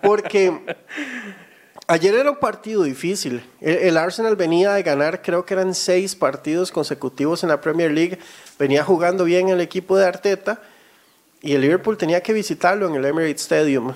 Porque 0.00 0.60
ayer 1.88 2.14
era 2.14 2.30
un 2.30 2.36
partido 2.36 2.84
difícil. 2.84 3.44
El, 3.60 3.96
Arsenal 3.96 4.36
venía 4.36 4.72
de 4.74 4.84
ganar, 4.84 5.22
creo 5.22 5.44
que 5.44 5.54
eran 5.54 5.74
seis 5.74 6.14
partidos 6.14 6.70
consecutivos 6.70 7.42
en 7.42 7.48
la 7.48 7.60
Premier 7.60 7.90
League. 7.90 8.16
Venía 8.60 8.84
jugando 8.84 9.24
bien 9.24 9.48
el 9.48 9.60
equipo 9.60 9.96
de 9.96 10.06
Arteta 10.06 10.62
y 11.42 11.54
el 11.56 11.62
Liverpool 11.62 11.98
tenía 11.98 12.22
que 12.22 12.32
visitarlo 12.32 12.86
en 12.86 12.94
el 12.94 13.04
Emirates 13.04 13.42
Stadium. 13.42 13.92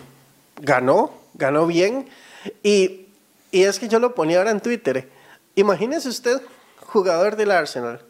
Ganó, 0.61 1.13
ganó 1.35 1.69
bien. 1.69 2.09
Y, 2.65 3.07
y 3.53 3.63
es 3.63 3.79
que 3.79 3.87
yo 3.87 4.01
lo 4.01 4.13
ponía 4.13 4.39
ahora 4.39 4.51
en 4.51 4.61
Twitter. 4.61 5.09
Imagínese 5.55 6.09
usted, 6.09 6.43
jugador 6.81 7.37
del 7.37 7.53
Arsenal, 7.53 8.01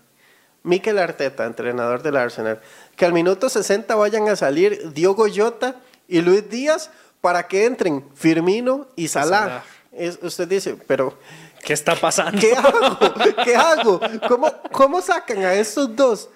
Mikel 0.63 0.99
Arteta, 0.99 1.45
entrenador 1.45 2.03
del 2.03 2.17
Arsenal, 2.17 2.61
que 2.99 3.07
al 3.07 3.15
minuto 3.15 3.49
60 3.49 3.95
vayan 3.95 4.29
a 4.29 4.37
salir 4.37 4.93
Diogo 4.93 5.27
Jota 5.35 5.77
y 6.07 6.21
Luis 6.21 6.51
Díaz 6.51 6.91
para 7.23 7.49
que 7.49 7.65
entren 7.65 8.05
Firmino 8.15 8.89
y 8.97 9.09
Salah. 9.09 9.65
usted 10.23 10.47
dice, 10.47 10.77
pero... 10.87 11.17
¿Qué 11.65 11.73
está 11.73 11.97
pasando? 11.97 12.39
¿Qué 12.39 12.53
hago? 12.53 12.99
¿Qué 13.45 13.57
hago? 13.57 14.01
¿Cómo, 14.29 14.53
¿Cómo 14.71 15.01
sacan 15.01 15.45
a 15.45 15.55
estos 15.55 15.95
dos 15.97 16.29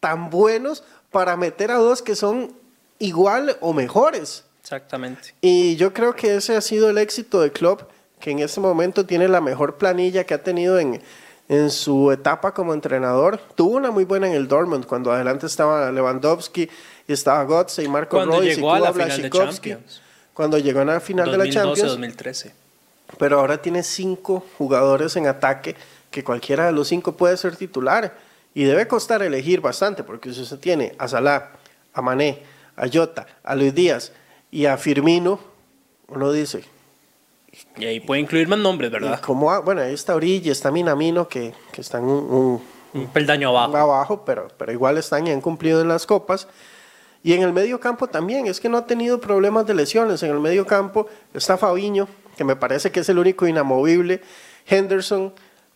tan 0.00 0.30
buenos 0.30 0.84
para 1.10 1.36
meter 1.36 1.70
a 1.70 1.76
dos 1.76 2.02
que 2.02 2.14
son 2.14 2.54
igual 2.98 3.56
o 3.60 3.72
mejores. 3.72 4.44
Exactamente. 4.62 5.34
Y 5.40 5.76
yo 5.76 5.92
creo 5.92 6.14
que 6.14 6.36
ese 6.36 6.56
ha 6.56 6.60
sido 6.60 6.90
el 6.90 6.98
éxito 6.98 7.40
de 7.40 7.52
Klopp, 7.52 7.82
que 8.20 8.30
en 8.30 8.40
este 8.40 8.60
momento 8.60 9.06
tiene 9.06 9.28
la 9.28 9.40
mejor 9.40 9.76
planilla 9.76 10.24
que 10.24 10.34
ha 10.34 10.42
tenido 10.42 10.78
en, 10.78 11.02
en 11.48 11.70
su 11.70 12.10
etapa 12.10 12.52
como 12.52 12.74
entrenador. 12.74 13.38
Tuvo 13.54 13.76
una 13.76 13.90
muy 13.90 14.04
buena 14.04 14.26
en 14.26 14.34
el 14.34 14.48
Dortmund, 14.48 14.86
cuando 14.86 15.12
adelante 15.12 15.46
estaba 15.46 15.90
Lewandowski 15.90 16.68
y 17.06 17.12
estaba 17.12 17.44
Götze 17.44 17.84
y 17.84 17.88
Marco 17.88 18.16
cuando 18.16 18.36
Royce 18.36 18.56
llegó 18.56 18.72
a 18.72 18.80
la 18.80 18.92
final 18.92 19.22
de 19.22 19.30
Champions. 19.30 20.02
Cuando 20.34 20.58
llegó 20.58 20.80
a 20.80 20.84
la 20.84 21.00
final 21.00 21.30
de 21.30 21.38
la 21.38 21.48
Champions. 21.48 21.90
2013. 21.90 22.52
Pero 23.18 23.40
ahora 23.40 23.62
tiene 23.62 23.82
cinco 23.82 24.44
jugadores 24.58 25.16
en 25.16 25.26
ataque 25.28 25.76
que 26.10 26.24
cualquiera 26.24 26.66
de 26.66 26.72
los 26.72 26.88
cinco 26.88 27.16
puede 27.16 27.36
ser 27.36 27.56
titular. 27.56 28.16
Y 28.52 28.64
debe 28.64 28.88
costar 28.88 29.22
elegir 29.22 29.60
bastante, 29.60 30.02
porque 30.02 30.32
si 30.32 30.40
usted 30.40 30.58
tiene 30.58 30.94
a 30.98 31.06
Salah, 31.08 31.52
a 31.92 32.00
Mané, 32.00 32.42
a 32.74 32.88
Jota, 32.90 33.26
a 33.44 33.54
Luis 33.54 33.74
Díaz 33.74 34.12
y 34.50 34.64
a 34.64 34.78
Firmino, 34.78 35.38
uno 36.08 36.32
dice. 36.32 36.64
Y 37.76 37.84
ahí 37.84 38.00
puede 38.00 38.22
incluir 38.22 38.48
más 38.48 38.58
nombres, 38.58 38.90
¿verdad? 38.90 39.20
Como, 39.20 39.62
bueno, 39.62 39.82
ahí 39.82 39.94
está 39.94 40.14
Orilla, 40.14 40.52
está 40.52 40.70
Minamino, 40.70 41.28
que, 41.28 41.52
que 41.72 41.80
están 41.80 42.04
un, 42.04 42.60
un 42.94 43.06
peldaño 43.08 43.50
abajo. 43.50 43.76
Abajo, 43.76 44.24
pero, 44.24 44.48
pero 44.56 44.72
igual 44.72 44.98
están 44.98 45.26
y 45.26 45.30
han 45.30 45.40
cumplido 45.40 45.80
en 45.80 45.88
las 45.88 46.06
copas. 46.06 46.48
Y 47.22 47.32
en 47.32 47.42
el 47.42 47.52
medio 47.52 47.80
campo 47.80 48.06
también, 48.06 48.46
es 48.46 48.60
que 48.60 48.68
no 48.68 48.78
ha 48.78 48.86
tenido 48.86 49.20
problemas 49.20 49.66
de 49.66 49.74
lesiones. 49.74 50.22
En 50.22 50.30
el 50.30 50.40
medio 50.40 50.66
campo 50.66 51.08
está 51.34 51.56
Fabiño, 51.56 52.08
que 52.36 52.44
me 52.44 52.56
parece 52.56 52.90
que 52.92 53.00
es 53.00 53.08
el 53.08 53.18
único 53.18 53.46
inamovible. 53.46 54.22
Henderson, 54.66 55.34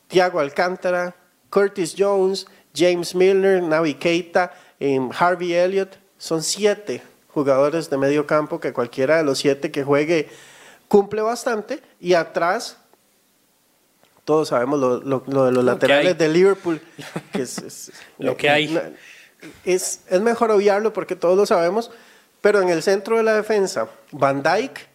Thiago 0.08 0.40
Alcántara, 0.40 1.14
Curtis 1.50 1.94
Jones, 1.98 2.46
James 2.74 3.14
Milner, 3.14 3.62
Navi 3.62 3.94
Keita, 3.94 4.52
em, 4.78 5.10
Harvey 5.16 5.54
Elliott. 5.54 5.98
Son 6.18 6.42
siete 6.42 7.02
jugadores 7.28 7.90
de 7.90 7.96
medio 7.96 8.26
campo 8.26 8.60
que 8.60 8.72
cualquiera 8.72 9.16
de 9.16 9.24
los 9.24 9.38
siete 9.38 9.70
que 9.70 9.82
juegue 9.82 10.28
cumple 10.90 11.22
bastante. 11.22 11.80
Y 12.00 12.14
atrás, 12.14 12.76
todos 14.24 14.48
sabemos 14.48 14.80
lo, 14.80 15.20
de 15.20 15.52
los 15.52 15.64
laterales 15.64 16.18
de 16.18 16.28
Liverpool, 16.28 16.82
que 17.32 17.42
es, 17.42 17.92
lo 18.18 18.36
que 18.36 18.50
hay 18.50 18.76
es, 19.64 20.00
es 20.08 20.20
mejor 20.20 20.50
obviarlo 20.50 20.92
porque 20.92 21.14
todos 21.14 21.36
lo 21.36 21.46
sabemos, 21.46 21.92
pero 22.40 22.60
en 22.60 22.70
el 22.70 22.82
centro 22.82 23.18
de 23.18 23.22
la 23.22 23.34
defensa, 23.34 23.88
Van 24.10 24.42
Dyke, 24.42 24.88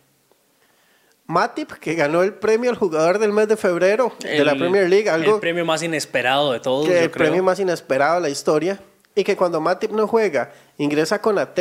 Matip, 1.27 1.71
que 1.71 1.95
ganó 1.95 2.23
el 2.23 2.33
premio 2.33 2.69
al 2.69 2.75
jugador 2.75 3.17
del 3.17 3.31
mes 3.31 3.47
de 3.47 3.55
febrero 3.55 4.13
de 4.19 4.43
la 4.43 4.55
Premier 4.55 4.89
League. 4.89 5.09
Algo 5.09 5.35
el 5.35 5.39
premio 5.39 5.65
más 5.65 5.81
inesperado 5.81 6.51
de 6.51 6.59
todos. 6.59 6.89
el 6.89 7.09
premio 7.09 7.41
más 7.41 7.57
inesperado 7.59 8.15
de 8.15 8.21
la 8.21 8.29
historia. 8.29 8.79
Y 9.15 9.23
que 9.23 9.37
cuando 9.37 9.61
Matip 9.61 9.91
no 9.91 10.07
juega, 10.07 10.51
ingresa 10.77 11.21
con 11.21 11.39
AT 11.39 11.57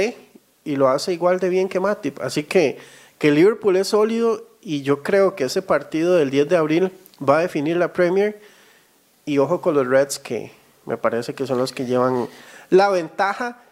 y 0.64 0.76
lo 0.76 0.89
hace 0.89 1.12
igual 1.12 1.39
de 1.39 1.49
bien 1.49 1.68
que 1.68 1.78
Matip. 1.78 2.20
Así 2.20 2.43
que, 2.43 2.78
que 3.19 3.31
Liverpool 3.31 3.77
es 3.77 3.89
sólido 3.89 4.47
y 4.61 4.83
yo 4.83 5.03
creo 5.03 5.35
que 5.37 5.45
ese 5.45 5.62
partido 5.62 6.15
del 6.17 6.31
10 6.31 6.49
de 6.49 6.57
abril 6.57 6.93
va 7.27 7.39
a 7.39 7.43
definir 7.43 7.77
la 7.77 7.93
Premier. 7.93 8.41
Y 9.27 9.39
ojo 9.39 9.61
con 9.61 9.75
los 9.75 9.87
Reds 9.87 10.19
que 10.19 10.53
me 10.87 10.97
parece 10.97 11.35
que 11.35 11.47
son 11.47 11.59
los 11.59 11.73
que 11.73 11.87
llevan 11.87 12.29
la 12.71 12.89
ventaja 12.91 13.62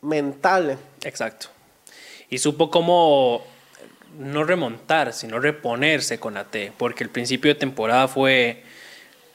mental. 0.00 0.78
Exacto. 1.02 1.48
Y 2.28 2.38
supo 2.38 2.70
cómo 2.70 3.44
no 4.18 4.44
remontar, 4.44 5.12
sino 5.12 5.40
reponerse 5.40 6.20
con 6.20 6.36
AT, 6.36 6.56
porque 6.76 7.04
el 7.04 7.10
principio 7.10 7.52
de 7.52 7.60
temporada 7.60 8.08
fue 8.08 8.62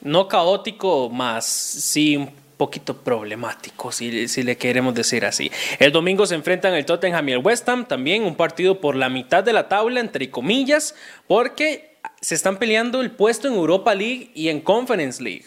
no 0.00 0.28
caótico, 0.28 1.10
más 1.10 1.46
sí 1.46 2.28
poquito 2.58 2.98
problemático, 2.98 3.90
si, 3.92 4.28
si, 4.28 4.42
le 4.42 4.58
queremos 4.58 4.94
decir 4.94 5.24
así. 5.24 5.50
El 5.78 5.92
domingo 5.92 6.26
se 6.26 6.34
enfrentan 6.34 6.74
el 6.74 6.84
Tottenham 6.84 7.26
y 7.30 7.32
el 7.32 7.38
West 7.38 7.66
Ham, 7.68 7.86
también 7.86 8.24
un 8.24 8.34
partido 8.34 8.80
por 8.80 8.96
la 8.96 9.08
mitad 9.08 9.42
de 9.42 9.54
la 9.54 9.68
tabla, 9.68 10.00
entre 10.00 10.30
comillas, 10.30 10.94
porque 11.26 11.96
se 12.20 12.34
están 12.34 12.58
peleando 12.58 13.00
el 13.00 13.12
puesto 13.12 13.48
en 13.48 13.54
Europa 13.54 13.94
League 13.94 14.30
y 14.34 14.48
en 14.48 14.60
Conference 14.60 15.22
League. 15.22 15.46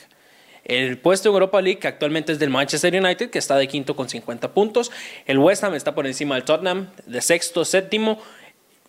El 0.64 1.00
puesto 1.00 1.30
en 1.30 1.34
Europa 1.34 1.62
League, 1.62 1.80
que 1.80 1.88
actualmente 1.88 2.32
es 2.32 2.40
del 2.40 2.50
Manchester 2.50 2.96
United, 2.96 3.30
que 3.30 3.40
está 3.40 3.58
de 3.58 3.68
quinto 3.68 3.96
con 3.96 4.08
50 4.08 4.54
puntos. 4.54 4.92
El 5.26 5.40
West 5.40 5.64
Ham 5.64 5.74
está 5.74 5.94
por 5.94 6.08
encima 6.08 6.36
del 6.36 6.44
Tottenham, 6.44 6.92
de 7.06 7.22
sexto, 7.22 7.66
séptimo. 7.66 8.20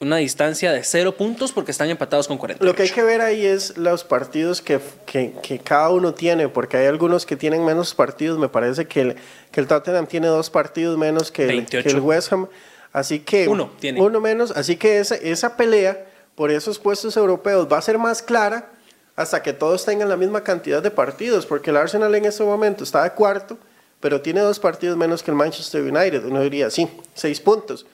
Una 0.02 0.16
distancia 0.16 0.72
de 0.72 0.82
cero 0.82 1.16
puntos 1.16 1.52
porque 1.52 1.70
están 1.70 1.88
empatados 1.88 2.26
con 2.26 2.36
40. 2.36 2.64
Lo 2.64 2.74
que 2.74 2.82
hay 2.82 2.90
que 2.90 3.04
ver 3.04 3.20
ahí 3.20 3.46
es 3.46 3.76
los 3.78 4.02
partidos 4.02 4.60
que, 4.60 4.80
que, 5.06 5.32
que, 5.40 5.60
cada 5.60 5.90
uno 5.90 6.12
tiene, 6.12 6.48
porque 6.48 6.76
hay 6.76 6.86
algunos 6.86 7.24
que 7.24 7.36
tienen 7.36 7.64
menos 7.64 7.94
partidos. 7.94 8.36
Me 8.36 8.48
parece 8.48 8.88
que 8.88 9.00
el, 9.00 9.16
que 9.52 9.60
el 9.60 9.68
Tottenham 9.68 10.08
tiene 10.08 10.26
dos 10.26 10.50
partidos 10.50 10.98
menos 10.98 11.30
que 11.30 11.48
el, 11.48 11.66
que 11.66 11.78
el 11.88 12.00
West 12.00 12.32
Ham. 12.32 12.48
Así 12.92 13.20
que. 13.20 13.46
Uno 13.46 13.70
tiene. 13.78 14.02
Uno 14.02 14.20
menos. 14.20 14.50
Así 14.50 14.74
que 14.74 14.98
esa, 14.98 15.14
esa 15.14 15.56
pelea 15.56 16.04
por 16.34 16.50
esos 16.50 16.80
puestos 16.80 17.16
europeos 17.16 17.68
va 17.72 17.78
a 17.78 17.82
ser 17.82 17.96
más 17.96 18.22
clara 18.22 18.70
hasta 19.14 19.40
que 19.40 19.52
todos 19.52 19.84
tengan 19.84 20.08
la 20.08 20.16
misma 20.16 20.42
cantidad 20.42 20.82
de 20.82 20.90
partidos, 20.90 21.46
porque 21.46 21.70
el 21.70 21.76
Arsenal 21.76 22.12
en 22.16 22.24
este 22.24 22.42
momento 22.42 22.82
está 22.82 23.04
de 23.04 23.12
cuarto, 23.12 23.56
pero 24.00 24.20
tiene 24.20 24.40
dos 24.40 24.58
partidos 24.58 24.96
menos 24.96 25.22
que 25.22 25.30
el 25.30 25.36
Manchester 25.36 25.80
United. 25.80 26.24
Uno 26.24 26.40
diría, 26.40 26.70
sí, 26.70 26.88
seis 27.14 27.38
puntos. 27.38 27.86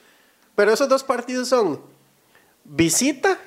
Pero 0.55 0.73
esos 0.73 0.89
dos 0.89 1.03
partidos 1.03 1.49
son 1.49 1.98
visita 2.69 3.37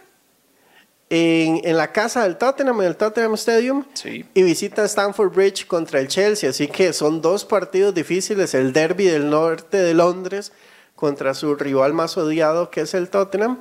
en, 1.09 1.61
en 1.65 1.77
la 1.77 1.93
casa 1.93 2.25
del 2.25 2.37
Tottenham, 2.37 2.81
en 2.81 2.87
el 2.89 2.97
Tottenham 2.97 3.35
Stadium, 3.35 3.85
y 4.05 4.43
visita 4.43 4.85
Stamford 4.85 5.33
Bridge 5.33 5.67
contra 5.67 6.01
el 6.01 6.09
Chelsea. 6.09 6.51
Así 6.51 6.69
que 6.69 6.93
son 6.93 7.23
dos 7.23 7.45
partidos 7.45 7.95
difíciles, 7.95 8.55
el 8.55 8.73
derby 8.73 9.07
del 9.07 9.31
norte 9.31 9.77
de 9.77 9.95
Londres 9.95 10.53
contra 10.97 11.35
su 11.35 11.55
rival 11.57 11.93
más 11.95 12.17
odiado 12.17 12.71
que 12.71 12.83
es 12.83 12.95
el 12.95 13.09
Tottenham, 13.09 13.59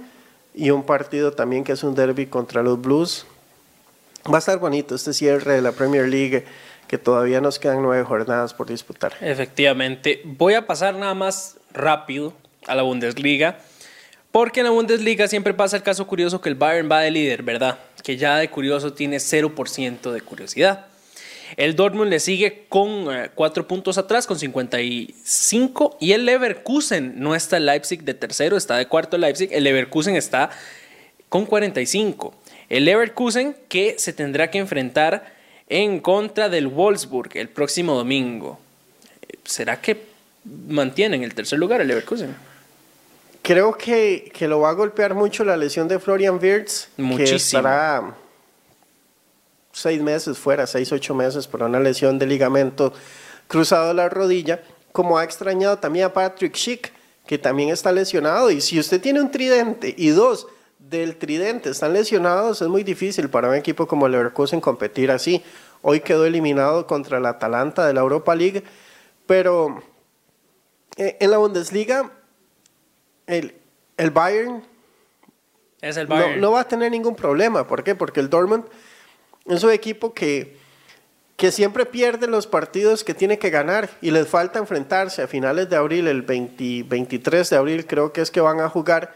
y 0.54 0.70
un 0.72 0.86
partido 0.86 1.32
también 1.32 1.64
que 1.64 1.72
es 1.72 1.84
un 1.84 1.96
derby 1.96 2.26
contra 2.26 2.62
los 2.62 2.82
Blues 2.82 3.26
Va 4.32 4.36
a 4.36 4.40
estar 4.40 4.60
bonito 4.60 4.94
este 4.94 5.14
cierre 5.14 5.54
de 5.54 5.62
la 5.62 5.72
Premier 5.72 6.08
League, 6.08 6.46
que 6.88 6.98
todavía 7.00 7.42
nos 7.42 7.58
quedan 7.58 7.82
nueve 7.82 8.04
jornadas 8.04 8.54
por 8.54 8.68
disputar. 8.68 9.14
Efectivamente. 9.20 10.22
Voy 10.26 10.54
a 10.54 10.68
pasar 10.68 10.94
nada 10.96 11.16
más 11.16 11.58
rápido 11.74 12.34
a 12.68 12.76
la 12.76 12.84
Bundesliga, 12.84 13.60
porque 14.32 14.62
en 14.62 14.66
la 14.66 14.72
Bundesliga 14.72 15.28
siempre 15.28 15.54
pasa 15.54 15.78
el 15.78 15.84
caso 15.84 16.08
curioso 16.08 16.40
que 16.40 16.50
el 16.50 16.56
Bayern 16.56 16.90
va 16.90 17.02
de 17.02 17.12
líder, 17.12 17.44
¿verdad? 17.44 17.80
Que 18.04 18.18
ya 18.18 18.38
de 18.38 18.50
curioso 18.50 18.94
tiene 18.94 19.18
0% 19.18 20.12
de 20.12 20.22
curiosidad. 20.22 20.86
El 21.58 21.76
Dortmund 21.76 22.10
le 22.10 22.20
sigue 22.22 22.66
con 22.70 23.08
4 23.36 23.64
eh, 23.64 23.66
puntos 23.66 23.98
atrás, 23.98 24.26
con 24.26 24.40
55. 24.40 25.98
Y 26.00 26.14
el 26.14 26.26
Leverkusen 26.26 27.20
no 27.20 27.36
está 27.36 27.58
el 27.58 27.66
Leipzig 27.66 28.04
de 28.04 28.14
tercero, 28.14 28.56
está 28.56 28.78
de 28.78 28.88
cuarto 28.88 29.18
Leipzig. 29.18 29.50
El 29.52 29.66
Leverkusen 29.66 30.16
está 30.16 30.50
con 31.28 31.46
45. 31.46 32.34
El 32.70 32.86
Leverkusen 32.86 33.56
que 33.68 33.96
se 33.98 34.14
tendrá 34.14 34.50
que 34.50 34.60
enfrentar 34.60 35.34
en 35.68 36.00
contra 36.00 36.48
del 36.48 36.68
Wolfsburg 36.68 37.32
el 37.36 37.50
próximo 37.50 37.96
domingo. 37.96 38.60
¿Será 39.44 39.82
que 39.82 40.04
mantienen 40.70 41.24
el 41.24 41.34
tercer 41.34 41.60
lugar 41.60 41.82
el 41.82 41.90
Leverkusen? 41.90 42.51
Creo 43.42 43.76
que, 43.76 44.32
que 44.34 44.48
lo 44.48 44.60
va 44.60 44.70
a 44.70 44.74
golpear 44.74 45.16
mucho 45.16 45.44
la 45.44 45.58
lesión 45.58 45.88
de 45.88 46.00
Florian 46.00 46.40
Wirtz, 46.42 46.90
que 47.18 47.36
estará 47.36 48.16
seis 49.72 50.02
meses 50.02 50.38
fuera, 50.38 50.68
seis, 50.68 50.92
ocho 50.92 51.16
meses 51.16 51.48
por 51.48 51.64
una 51.64 51.80
lesión 51.80 52.20
de 52.20 52.28
ligamento 52.28 52.94
cruzado 53.48 53.90
de 53.90 53.94
la 53.96 54.10
rodilla, 54.10 54.62
como 54.92 55.18
ha 55.18 55.24
extrañado 55.24 55.80
también 55.80 56.06
a 56.06 56.14
Patrick 56.14 56.56
Schick, 56.56 56.92
que 57.26 57.38
también 57.38 57.70
está 57.70 57.92
lesionado. 57.92 58.52
Y 58.52 58.62
si 58.62 58.80
usted 58.80 59.02
tiene 59.02 59.22
un 59.22 59.32
tridente 59.32 59.94
y 59.98 60.10
dos 60.10 60.48
del 60.78 61.16
tridente 61.16 61.70
están 61.70 61.94
lesionados, 61.94 62.62
es 62.62 62.68
muy 62.68 62.84
difícil 62.84 63.30
para 63.30 63.50
un 63.50 63.56
equipo 63.56 63.88
como 63.88 64.06
el 64.06 64.12
Leverkusen 64.12 64.62
competir 64.62 65.10
así. 65.12 65.44
Hoy 65.82 66.02
quedó 66.02 66.26
eliminado 66.26 66.86
contra 66.86 67.18
el 67.18 67.26
Atalanta 67.26 67.88
de 67.88 67.94
la 67.94 68.02
Europa 68.02 68.36
League, 68.36 68.64
pero 69.26 69.82
eh, 70.98 71.18
en 71.20 71.32
la 71.32 71.38
Bundesliga 71.38 72.12
el, 73.34 73.56
el 73.98 74.12
Bayern, 74.12 74.64
es 75.82 75.98
el 75.98 76.08
Bayern. 76.08 76.40
No, 76.40 76.52
va 76.52 76.62
a 76.62 76.68
tener 76.68 76.92
ningún 76.92 77.16
problema. 77.16 77.68
¿Por 77.68 77.84
qué? 77.84 77.96
Porque 77.96 78.20
el 78.20 78.30
Dortmund 78.30 78.66
es 79.48 79.64
un 79.64 79.72
equipo 79.72 80.14
que, 80.14 80.58
que 81.38 81.52
siempre 81.52 81.86
pierde 81.86 82.28
los 82.28 82.46
partidos 82.46 83.04
que 83.04 83.14
tiene 83.14 83.40
que 83.40 83.50
ganar 83.50 83.90
y 84.02 84.12
les 84.12 84.28
falta 84.28 84.60
enfrentarse 84.60 85.24
a 85.24 85.28
finales 85.28 85.70
de 85.70 85.76
abril, 85.76 86.08
el 86.08 86.22
23 86.22 87.50
de 87.50 87.56
abril 87.56 87.88
creo 87.88 88.14
que 88.14 88.22
es 88.22 88.30
que 88.30 88.42
van 88.42 88.60
a 88.60 88.70
jugar 88.70 89.16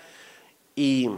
y 0.76 1.10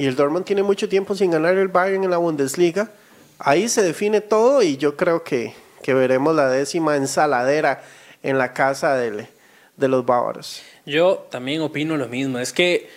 y 0.00 0.06
el 0.06 0.16
Dortmund 0.16 0.46
tiene 0.46 0.62
mucho 0.62 0.88
tiempo 0.88 1.14
sin 1.14 1.30
ganar 1.30 1.56
el 1.56 1.68
Bayern 1.68 2.04
en 2.04 2.10
la 2.10 2.16
Bundesliga. 2.16 2.90
Ahí 3.38 3.68
se 3.68 3.82
define 3.82 4.22
todo 4.22 4.62
y 4.62 4.78
yo 4.78 4.96
creo 4.96 5.24
que, 5.24 5.54
que 5.82 5.92
veremos 5.92 6.34
la 6.34 6.48
décima 6.48 6.96
ensaladera 6.96 7.82
en 8.22 8.38
la 8.38 8.54
casa 8.54 8.96
de 8.96 9.28
los 9.76 10.06
bávaros. 10.06 10.62
Yo 10.90 11.26
también 11.30 11.60
opino 11.60 11.96
lo 11.96 12.08
mismo. 12.08 12.38
Es 12.38 12.52
que 12.52 12.88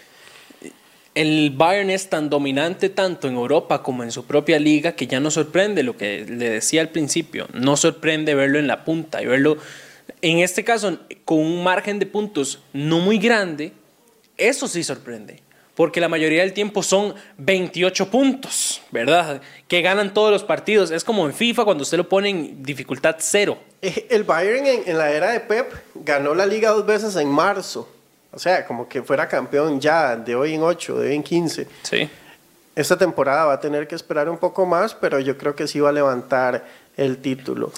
el 1.13 1.51
Bayern 1.51 1.91
es 1.91 2.09
tan 2.09 2.29
dominante 2.29 2.89
tanto 2.89 3.27
en 3.27 3.35
Europa 3.35 3.83
como 3.83 4.01
en 4.03 4.11
su 4.11 4.25
propia 4.25 4.57
liga 4.57 4.93
que 4.93 5.05
ya 5.05 5.19
no 5.19 5.29
sorprende 5.29 5.83
lo 5.83 5.95
que 5.95 6.25
le 6.27 6.49
decía 6.49 6.81
al 6.81 6.89
principio. 6.89 7.47
No 7.53 7.77
sorprende 7.77 8.33
verlo 8.33 8.57
en 8.57 8.67
la 8.67 8.83
punta 8.83 9.21
y 9.21 9.27
verlo, 9.27 9.57
en 10.21 10.39
este 10.39 10.63
caso, 10.63 10.99
con 11.23 11.37
un 11.37 11.63
margen 11.63 11.99
de 11.99 12.07
puntos 12.07 12.63
no 12.73 12.99
muy 12.99 13.19
grande. 13.19 13.73
Eso 14.37 14.67
sí 14.67 14.83
sorprende 14.83 15.41
porque 15.75 16.01
la 16.01 16.09
mayoría 16.09 16.41
del 16.41 16.53
tiempo 16.53 16.83
son 16.83 17.15
28 17.37 18.09
puntos, 18.09 18.81
¿verdad? 18.91 19.41
Que 19.67 19.81
ganan 19.81 20.13
todos 20.13 20.31
los 20.31 20.43
partidos. 20.43 20.91
Es 20.91 21.03
como 21.03 21.25
en 21.25 21.33
FIFA 21.33 21.65
cuando 21.65 21.83
usted 21.83 21.97
lo 21.97 22.09
pone 22.09 22.29
en 22.29 22.63
dificultad 22.63 23.15
cero. 23.19 23.57
El 23.84 24.23
Bayern 24.23 24.65
en, 24.65 24.97
la 24.97 25.11
era 25.11 25.31
de 25.31 25.41
Pep 25.41 25.73
ganó 25.93 26.34
la 26.34 26.45
liga 26.45 26.69
dos 26.69 26.86
veces 26.86 27.17
en 27.17 27.29
marzo. 27.29 27.89
O 28.31 28.39
sea, 28.39 28.65
como 28.65 28.88
que 28.88 29.03
fuera 29.03 29.27
campeón 29.27 29.81
ya 29.81 30.15
de 30.15 30.36
hoy 30.36 30.53
en 30.53 30.63
8, 30.63 30.99
de 30.99 31.09
hoy 31.09 31.15
en 31.15 31.23
15. 31.23 31.67
Sí. 31.84 32.09
Esta 32.75 32.97
temporada 32.97 33.45
va 33.45 33.53
a 33.53 33.59
tener 33.59 33.88
que 33.88 33.95
esperar 33.95 34.29
un 34.29 34.38
poco 34.38 34.65
más, 34.65 34.95
pero 34.95 35.19
yo 35.19 35.38
creo 35.38 35.53
que 35.53 35.67
sí 35.67 35.81
va 35.81 35.89
a 35.89 35.91
levantar 35.91 36.65
el 36.95 37.17
título. 37.17 37.73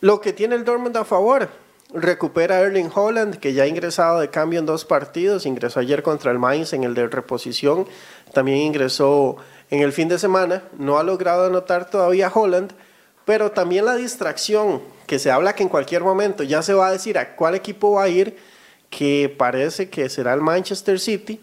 Lo 0.00 0.20
que 0.20 0.32
tiene 0.32 0.54
el 0.54 0.64
Dortmund 0.64 0.96
a 0.96 1.04
favor, 1.04 1.48
recupera 1.92 2.60
Erling 2.60 2.90
Holland, 2.94 3.36
que 3.36 3.52
ya 3.52 3.64
ha 3.64 3.66
ingresado 3.66 4.20
de 4.20 4.30
cambio 4.30 4.60
en 4.60 4.66
dos 4.66 4.84
partidos. 4.84 5.46
Ingresó 5.46 5.80
ayer 5.80 6.04
contra 6.04 6.30
el 6.30 6.38
Mainz 6.38 6.72
en 6.72 6.84
el 6.84 6.94
de 6.94 7.08
reposición. 7.08 7.86
También 8.32 8.58
ingresó 8.58 9.36
en 9.70 9.80
el 9.80 9.92
fin 9.92 10.08
de 10.08 10.18
semana. 10.18 10.62
No 10.78 10.98
ha 10.98 11.02
logrado 11.02 11.46
anotar 11.46 11.90
todavía 11.90 12.30
Holland, 12.32 12.72
pero 13.24 13.50
también 13.50 13.84
la 13.84 13.96
distracción, 13.96 14.82
que 15.06 15.18
se 15.18 15.30
habla 15.30 15.54
que 15.54 15.62
en 15.62 15.68
cualquier 15.68 16.02
momento 16.02 16.42
ya 16.42 16.62
se 16.62 16.74
va 16.74 16.88
a 16.88 16.92
decir 16.92 17.18
a 17.18 17.36
cuál 17.36 17.54
equipo 17.54 17.92
va 17.92 18.04
a 18.04 18.08
ir, 18.08 18.36
que 18.90 19.34
parece 19.36 19.88
que 19.88 20.08
será 20.08 20.34
el 20.34 20.40
Manchester 20.40 21.00
City, 21.00 21.40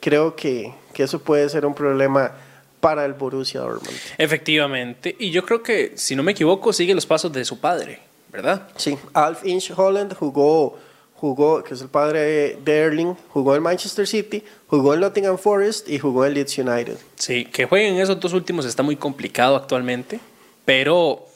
creo 0.00 0.34
que, 0.36 0.72
que 0.92 1.02
eso 1.02 1.18
puede 1.18 1.48
ser 1.48 1.66
un 1.66 1.74
problema 1.74 2.32
para 2.80 3.04
el 3.04 3.14
Borussia 3.14 3.60
Dortmund. 3.60 3.96
Efectivamente, 4.18 5.16
y 5.18 5.30
yo 5.30 5.44
creo 5.44 5.62
que, 5.62 5.92
si 5.96 6.14
no 6.14 6.22
me 6.22 6.32
equivoco, 6.32 6.72
sigue 6.72 6.94
los 6.94 7.06
pasos 7.06 7.32
de 7.32 7.44
su 7.44 7.58
padre, 7.58 8.00
¿verdad? 8.30 8.68
Sí, 8.76 8.98
Alf 9.14 9.44
Inch 9.46 9.72
Holland 9.74 10.14
jugó, 10.14 10.78
jugó, 11.16 11.64
que 11.64 11.72
es 11.72 11.80
el 11.80 11.88
padre 11.88 12.58
de 12.62 12.78
Erling, 12.78 13.16
jugó 13.30 13.56
en 13.56 13.62
Manchester 13.62 14.06
City, 14.06 14.44
jugó 14.66 14.92
en 14.92 15.00
Nottingham 15.00 15.38
Forest 15.38 15.88
y 15.88 15.98
jugó 15.98 16.26
en 16.26 16.34
Leeds 16.34 16.58
United. 16.58 16.98
Sí, 17.16 17.46
que 17.46 17.64
jueguen 17.64 17.96
esos 17.96 18.20
dos 18.20 18.34
últimos 18.34 18.66
está 18.66 18.82
muy 18.82 18.96
complicado 18.96 19.56
actualmente, 19.56 20.20
pero 20.64 21.26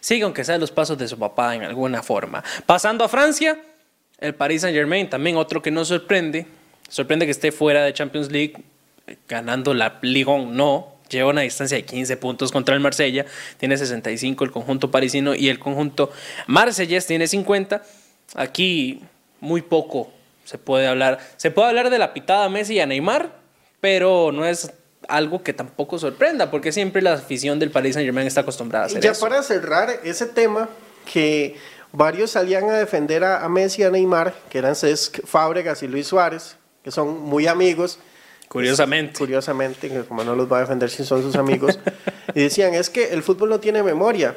sigue 0.00 0.24
aunque 0.24 0.44
sea 0.44 0.58
los 0.58 0.70
pasos 0.70 0.98
de 0.98 1.08
su 1.08 1.18
papá 1.18 1.54
en 1.54 1.62
alguna 1.62 2.02
forma. 2.02 2.42
Pasando 2.66 3.04
a 3.04 3.08
Francia, 3.08 3.60
el 4.18 4.34
Paris 4.34 4.62
Saint 4.62 4.76
Germain, 4.76 5.08
también 5.08 5.36
otro 5.36 5.62
que 5.62 5.70
no 5.70 5.84
sorprende, 5.84 6.46
sorprende 6.88 7.26
que 7.26 7.32
esté 7.32 7.52
fuera 7.52 7.84
de 7.84 7.92
Champions 7.92 8.30
League, 8.30 8.62
ganando 9.28 9.74
la 9.74 9.98
Ligue 10.02 10.30
1, 10.30 10.52
no, 10.52 10.94
lleva 11.08 11.30
una 11.30 11.42
distancia 11.42 11.76
de 11.76 11.84
15 11.84 12.16
puntos 12.16 12.52
contra 12.52 12.74
el 12.74 12.80
Marsella, 12.80 13.26
tiene 13.58 13.76
65 13.76 14.44
el 14.44 14.50
conjunto 14.50 14.90
parisino 14.90 15.34
y 15.34 15.48
el 15.48 15.58
conjunto 15.58 16.12
marsellés 16.46 17.06
tiene 17.06 17.26
50. 17.26 17.82
Aquí 18.36 19.02
muy 19.40 19.62
poco 19.62 20.12
se 20.44 20.58
puede 20.58 20.86
hablar. 20.86 21.18
Se 21.36 21.50
puede 21.50 21.68
hablar 21.68 21.90
de 21.90 21.98
la 21.98 22.12
pitada 22.14 22.44
a 22.44 22.48
Messi 22.48 22.74
y 22.74 22.80
a 22.80 22.86
Neymar, 22.86 23.32
pero 23.80 24.32
no 24.32 24.46
es 24.46 24.72
algo 25.10 25.42
que 25.42 25.52
tampoco 25.52 25.98
sorprenda, 25.98 26.50
porque 26.50 26.72
siempre 26.72 27.02
la 27.02 27.14
afición 27.14 27.58
del 27.58 27.70
Paris 27.70 27.94
Saint 27.94 28.06
Germain 28.06 28.26
está 28.26 28.42
acostumbrada 28.42 28.84
a 28.84 28.86
hacer 28.86 29.02
ya 29.02 29.12
eso. 29.12 29.20
para 29.20 29.42
cerrar 29.42 30.00
ese 30.04 30.26
tema, 30.26 30.68
que 31.10 31.56
varios 31.92 32.30
salían 32.32 32.68
a 32.70 32.74
defender 32.74 33.24
a, 33.24 33.44
a 33.44 33.48
Messi 33.48 33.82
y 33.82 33.84
a 33.84 33.90
Neymar, 33.90 34.34
que 34.48 34.58
eran 34.58 34.74
Cesc 34.74 35.24
Fábregas 35.26 35.82
y 35.82 35.88
Luis 35.88 36.06
Suárez, 36.06 36.56
que 36.82 36.90
son 36.90 37.20
muy 37.20 37.46
amigos. 37.46 37.98
Curiosamente. 38.48 39.18
Curiosamente, 39.18 40.04
como 40.08 40.24
no 40.24 40.34
los 40.34 40.50
va 40.50 40.58
a 40.58 40.60
defender 40.60 40.90
si 40.90 41.04
son 41.04 41.22
sus 41.22 41.36
amigos. 41.36 41.78
y 42.34 42.42
decían, 42.42 42.74
es 42.74 42.90
que 42.90 43.10
el 43.12 43.22
fútbol 43.22 43.50
no 43.50 43.60
tiene 43.60 43.82
memoria, 43.82 44.34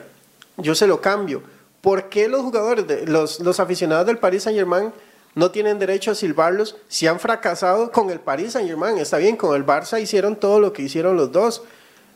yo 0.57 0.75
se 0.75 0.87
lo 0.87 1.01
cambio. 1.01 1.41
¿Por 1.81 2.09
qué 2.09 2.27
los 2.27 2.41
jugadores, 2.41 2.87
de, 2.87 3.05
los, 3.07 3.39
los 3.39 3.59
aficionados 3.59 4.05
del 4.05 4.17
Paris 4.17 4.43
Saint 4.43 4.57
Germain 4.57 4.93
no 5.35 5.51
tienen 5.51 5.79
derecho 5.79 6.11
a 6.11 6.15
silbarlos 6.15 6.77
si 6.87 7.07
han 7.07 7.19
fracasado 7.19 7.91
con 7.91 8.09
el 8.09 8.19
Paris 8.19 8.53
Saint 8.53 8.67
Germain? 8.67 8.97
Está 8.97 9.17
bien, 9.17 9.35
con 9.35 9.55
el 9.55 9.65
Barça 9.65 10.01
hicieron 10.01 10.35
todo 10.35 10.59
lo 10.59 10.73
que 10.73 10.83
hicieron 10.83 11.17
los 11.17 11.31
dos, 11.31 11.63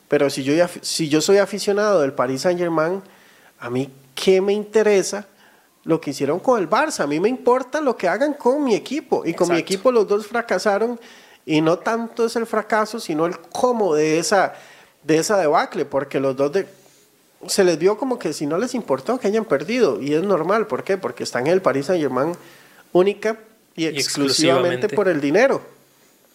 pero 0.07 0.30
si 0.30 0.43
yo, 0.43 0.53
si 0.82 1.09
yo 1.09 1.22
soy 1.22 1.38
aficionado 1.38 2.01
del 2.01 2.13
Paris 2.13 2.41
Saint 2.41 2.59
Germain, 2.59 3.01
a 3.59 3.70
mí, 3.70 3.91
¿qué 4.15 4.41
me 4.41 4.53
interesa? 4.53 5.28
Lo 5.84 6.01
que 6.01 6.11
hicieron 6.11 6.39
con 6.39 6.59
el 6.59 6.70
Barça, 6.70 7.01
a 7.01 7.07
mí 7.07 7.20
me 7.20 7.30
importa 7.30 7.82
lo 7.82 7.95
que 7.95 8.07
hagan 8.07 8.34
con 8.34 8.63
mi 8.63 8.76
equipo. 8.76 9.26
Y 9.26 9.34
con 9.34 9.49
mi 9.49 9.57
equipo 9.57 9.91
los 9.91 10.07
dos 10.07 10.28
fracasaron 10.28 10.99
y 11.45 11.61
no 11.61 11.80
tanto 11.80 12.26
es 12.26 12.36
el 12.36 12.45
fracaso, 12.45 12.99
sino 12.99 13.26
el 13.26 13.39
cómo 13.39 13.95
de 13.95 14.20
esa, 14.20 14.53
de 15.03 15.18
esa 15.18 15.38
debacle, 15.38 15.86
porque 15.86 16.20
los 16.20 16.36
dos 16.36 16.51
de, 16.51 16.68
se 17.47 17.63
les 17.63 17.80
vio 17.80 17.97
como 17.97 18.20
que 18.20 18.34
si 18.34 18.45
no 18.45 18.57
les 18.57 18.76
importó 18.76 19.18
que 19.18 19.28
hayan 19.28 19.45
perdido, 19.45 20.01
y 20.01 20.13
es 20.13 20.24
normal, 20.24 20.68
¿por 20.68 20.84
qué? 20.84 20.97
Porque 20.97 21.24
están 21.24 21.47
en 21.47 21.53
el 21.53 21.61
Paris 21.61 21.86
Saint 21.86 22.01
Germain 22.01 22.34
única 22.93 23.39
y, 23.75 23.83
Y 23.83 23.88
exclusivamente 23.88 23.99
exclusivamente. 24.88 24.95
por 24.95 25.07
el 25.07 25.21
dinero. 25.21 25.61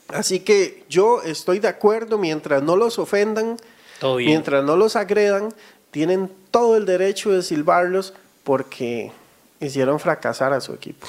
Así 0.09 0.41
que 0.41 0.85
yo 0.89 1.23
estoy 1.23 1.59
de 1.59 1.69
acuerdo 1.69 2.19
mientras 2.19 2.63
no 2.63 2.77
los 2.77 2.99
ofendan, 2.99 3.57
Todo 3.99 4.17
bien. 4.17 4.31
mientras 4.31 4.63
no 4.65 4.77
los 4.77 4.95
agredan, 4.97 5.55
tienen 5.91 6.31
todo 6.51 6.77
el 6.77 6.85
derecho 6.87 7.31
de 7.31 7.43
silbarlos 7.43 8.13
porque 8.45 9.11
hicieron 9.61 9.99
fracasar 10.01 10.53
a 10.53 10.61
su 10.61 10.75
equipo. 10.75 11.07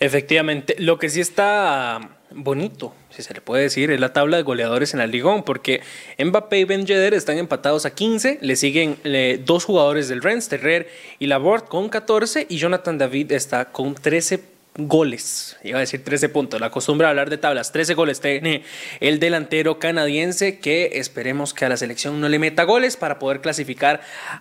Efectivamente, 0.00 0.76
lo 0.78 0.98
que 0.98 1.10
sí 1.10 1.20
está 1.20 2.00
bonito, 2.30 2.94
si 3.10 3.22
se 3.22 3.34
le 3.34 3.42
puede 3.42 3.64
decir, 3.64 3.90
es 3.90 4.00
la 4.00 4.12
tabla 4.14 4.38
de 4.38 4.42
goleadores 4.42 4.94
en 4.94 4.98
la 5.00 5.06
Ligón, 5.06 5.42
porque 5.42 5.82
Mbappé 6.18 6.60
y 6.60 6.64
Ben 6.64 6.86
Yedder 6.86 7.12
están 7.12 7.36
empatados 7.36 7.84
a 7.84 7.90
15, 7.94 8.38
le 8.40 8.56
siguen 8.56 8.96
dos 9.44 9.64
jugadores 9.66 10.08
del 10.08 10.22
Rennes, 10.22 10.48
Terrer 10.48 10.88
y 11.18 11.26
Laborde 11.26 11.66
con 11.68 11.90
14 11.90 12.46
y 12.48 12.56
Jonathan 12.56 12.96
David 12.96 13.32
está 13.32 13.66
con 13.66 13.94
13 13.94 14.40
goles, 14.88 15.56
iba 15.62 15.78
a 15.78 15.80
decir 15.80 16.04
13 16.04 16.28
puntos, 16.28 16.60
la 16.60 16.70
costumbre 16.70 17.06
de 17.06 17.10
hablar 17.10 17.30
de 17.30 17.38
tablas, 17.38 17.72
13 17.72 17.94
goles 17.94 18.20
tiene 18.20 18.64
el 19.00 19.20
delantero 19.20 19.78
canadiense 19.78 20.58
que 20.58 20.92
esperemos 20.94 21.54
que 21.54 21.64
a 21.64 21.68
la 21.68 21.76
selección 21.76 22.20
no 22.20 22.28
le 22.28 22.38
meta 22.38 22.64
goles 22.64 22.96
para 22.96 23.18
poder 23.18 23.40
clasificar 23.40 24.00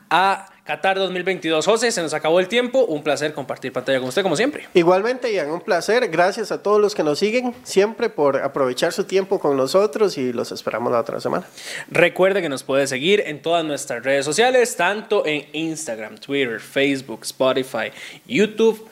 a 0.09 0.49
Qatar 0.69 0.99
2022. 0.99 1.65
José, 1.65 1.91
se 1.91 1.99
nos 2.03 2.13
acabó 2.13 2.39
el 2.39 2.47
tiempo, 2.47 2.85
un 2.85 3.01
placer 3.01 3.33
compartir 3.33 3.73
pantalla 3.73 3.97
con 3.97 4.09
usted 4.09 4.21
como 4.21 4.35
siempre. 4.35 4.67
Igualmente, 4.75 5.33
Ian, 5.33 5.49
un 5.49 5.61
placer. 5.61 6.07
Gracias 6.09 6.51
a 6.51 6.61
todos 6.61 6.79
los 6.79 6.93
que 6.93 7.01
nos 7.01 7.17
siguen, 7.17 7.55
siempre 7.63 8.07
por 8.07 8.37
aprovechar 8.37 8.93
su 8.93 9.05
tiempo 9.05 9.39
con 9.39 9.57
nosotros 9.57 10.15
y 10.19 10.31
los 10.31 10.51
esperamos 10.51 10.91
la 10.91 10.99
otra 10.99 11.19
semana. 11.19 11.47
Recuerde 11.89 12.43
que 12.43 12.49
nos 12.49 12.61
puede 12.61 12.85
seguir 12.85 13.23
en 13.25 13.41
todas 13.41 13.65
nuestras 13.65 14.03
redes 14.03 14.25
sociales, 14.25 14.75
tanto 14.75 15.25
en 15.25 15.47
Instagram, 15.53 16.19
Twitter, 16.19 16.59
Facebook, 16.59 17.21
Spotify, 17.23 17.91
YouTube. 18.27 18.87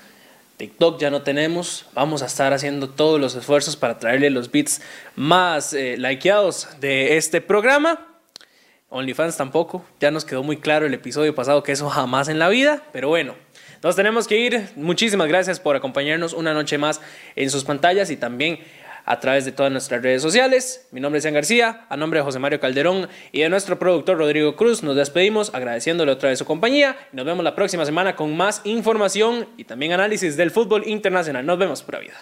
TikTok 0.58 0.99
ya 0.99 1.12
no 1.12 1.22
tenemos. 1.22 1.86
Vamos 1.93 2.24
a 2.24 2.26
estar 2.26 2.51
haciendo 2.51 2.89
todos 2.89 3.22
los 3.22 3.36
esfuerzos 3.36 3.76
para 3.76 3.99
traerle 3.99 4.32
los 4.32 4.51
beats 4.51 4.82
más 5.16 5.74
eh, 5.74 5.97
likeados 5.97 6.68
de 6.80 7.18
este 7.18 7.41
programa. 7.41 8.08
OnlyFans 8.89 9.38
tampoco. 9.38 9.86
Ya 9.99 10.10
nos 10.10 10.26
quedó 10.26 10.41
muy 10.41 10.58
claro 10.58 10.88
el 10.88 10.93
episodio 10.95 11.36
pasado 11.36 11.62
que 11.62 11.74
eso 11.74 11.89
jamás 11.89 12.28
en 12.28 12.39
la 12.39 12.49
vida. 12.49 12.82
Pero 12.91 13.08
bueno, 13.08 13.36
nos 13.84 13.95
tenemos 13.95 14.28
que 14.28 14.38
ir. 14.38 14.70
Muchísimas 14.76 15.28
gracias 15.28 15.60
por 15.60 15.76
acompañarnos 15.76 16.34
una 16.34 16.55
noche 16.55 16.80
más 16.80 17.01
en 17.36 17.51
sus 17.51 17.64
pantallas 17.64 18.10
y 18.10 18.18
también 18.18 18.60
a 19.08 19.20
través 19.20 19.45
de 19.45 19.51
todas 19.51 19.72
nuestras 19.72 20.03
redes 20.03 20.22
sociales. 20.22 20.88
Mi 20.91 20.99
nombre 20.99 21.18
es 21.18 21.24
Ian 21.24 21.34
García, 21.34 21.88
a 21.89 21.97
nombre 21.97 22.20
de 22.20 22.26
José 22.26 22.38
Mario 22.39 22.60
Calderón 22.60 23.08
y 23.32 23.41
de 23.41 23.49
nuestro 23.49 23.80
productor 23.80 24.18
Rodrigo 24.18 24.55
Cruz, 24.55 24.84
nos 24.84 24.95
despedimos 24.95 25.53
agradeciéndole 25.55 26.12
otra 26.12 26.30
vez 26.30 26.39
su 26.39 26.45
compañía. 26.45 26.95
Nos 27.14 27.26
vemos 27.26 27.43
la 27.43 27.55
próxima 27.55 27.86
semana 27.86 28.16
con 28.16 28.36
más 28.36 28.62
información 28.66 29.47
y 29.58 29.64
también 29.64 29.93
análisis 29.93 30.38
del 30.38 30.51
fútbol 30.51 30.84
internacional. 30.86 31.45
Nos 31.45 31.58
vemos, 31.58 31.82
pura 31.82 31.99
vida. 31.99 32.16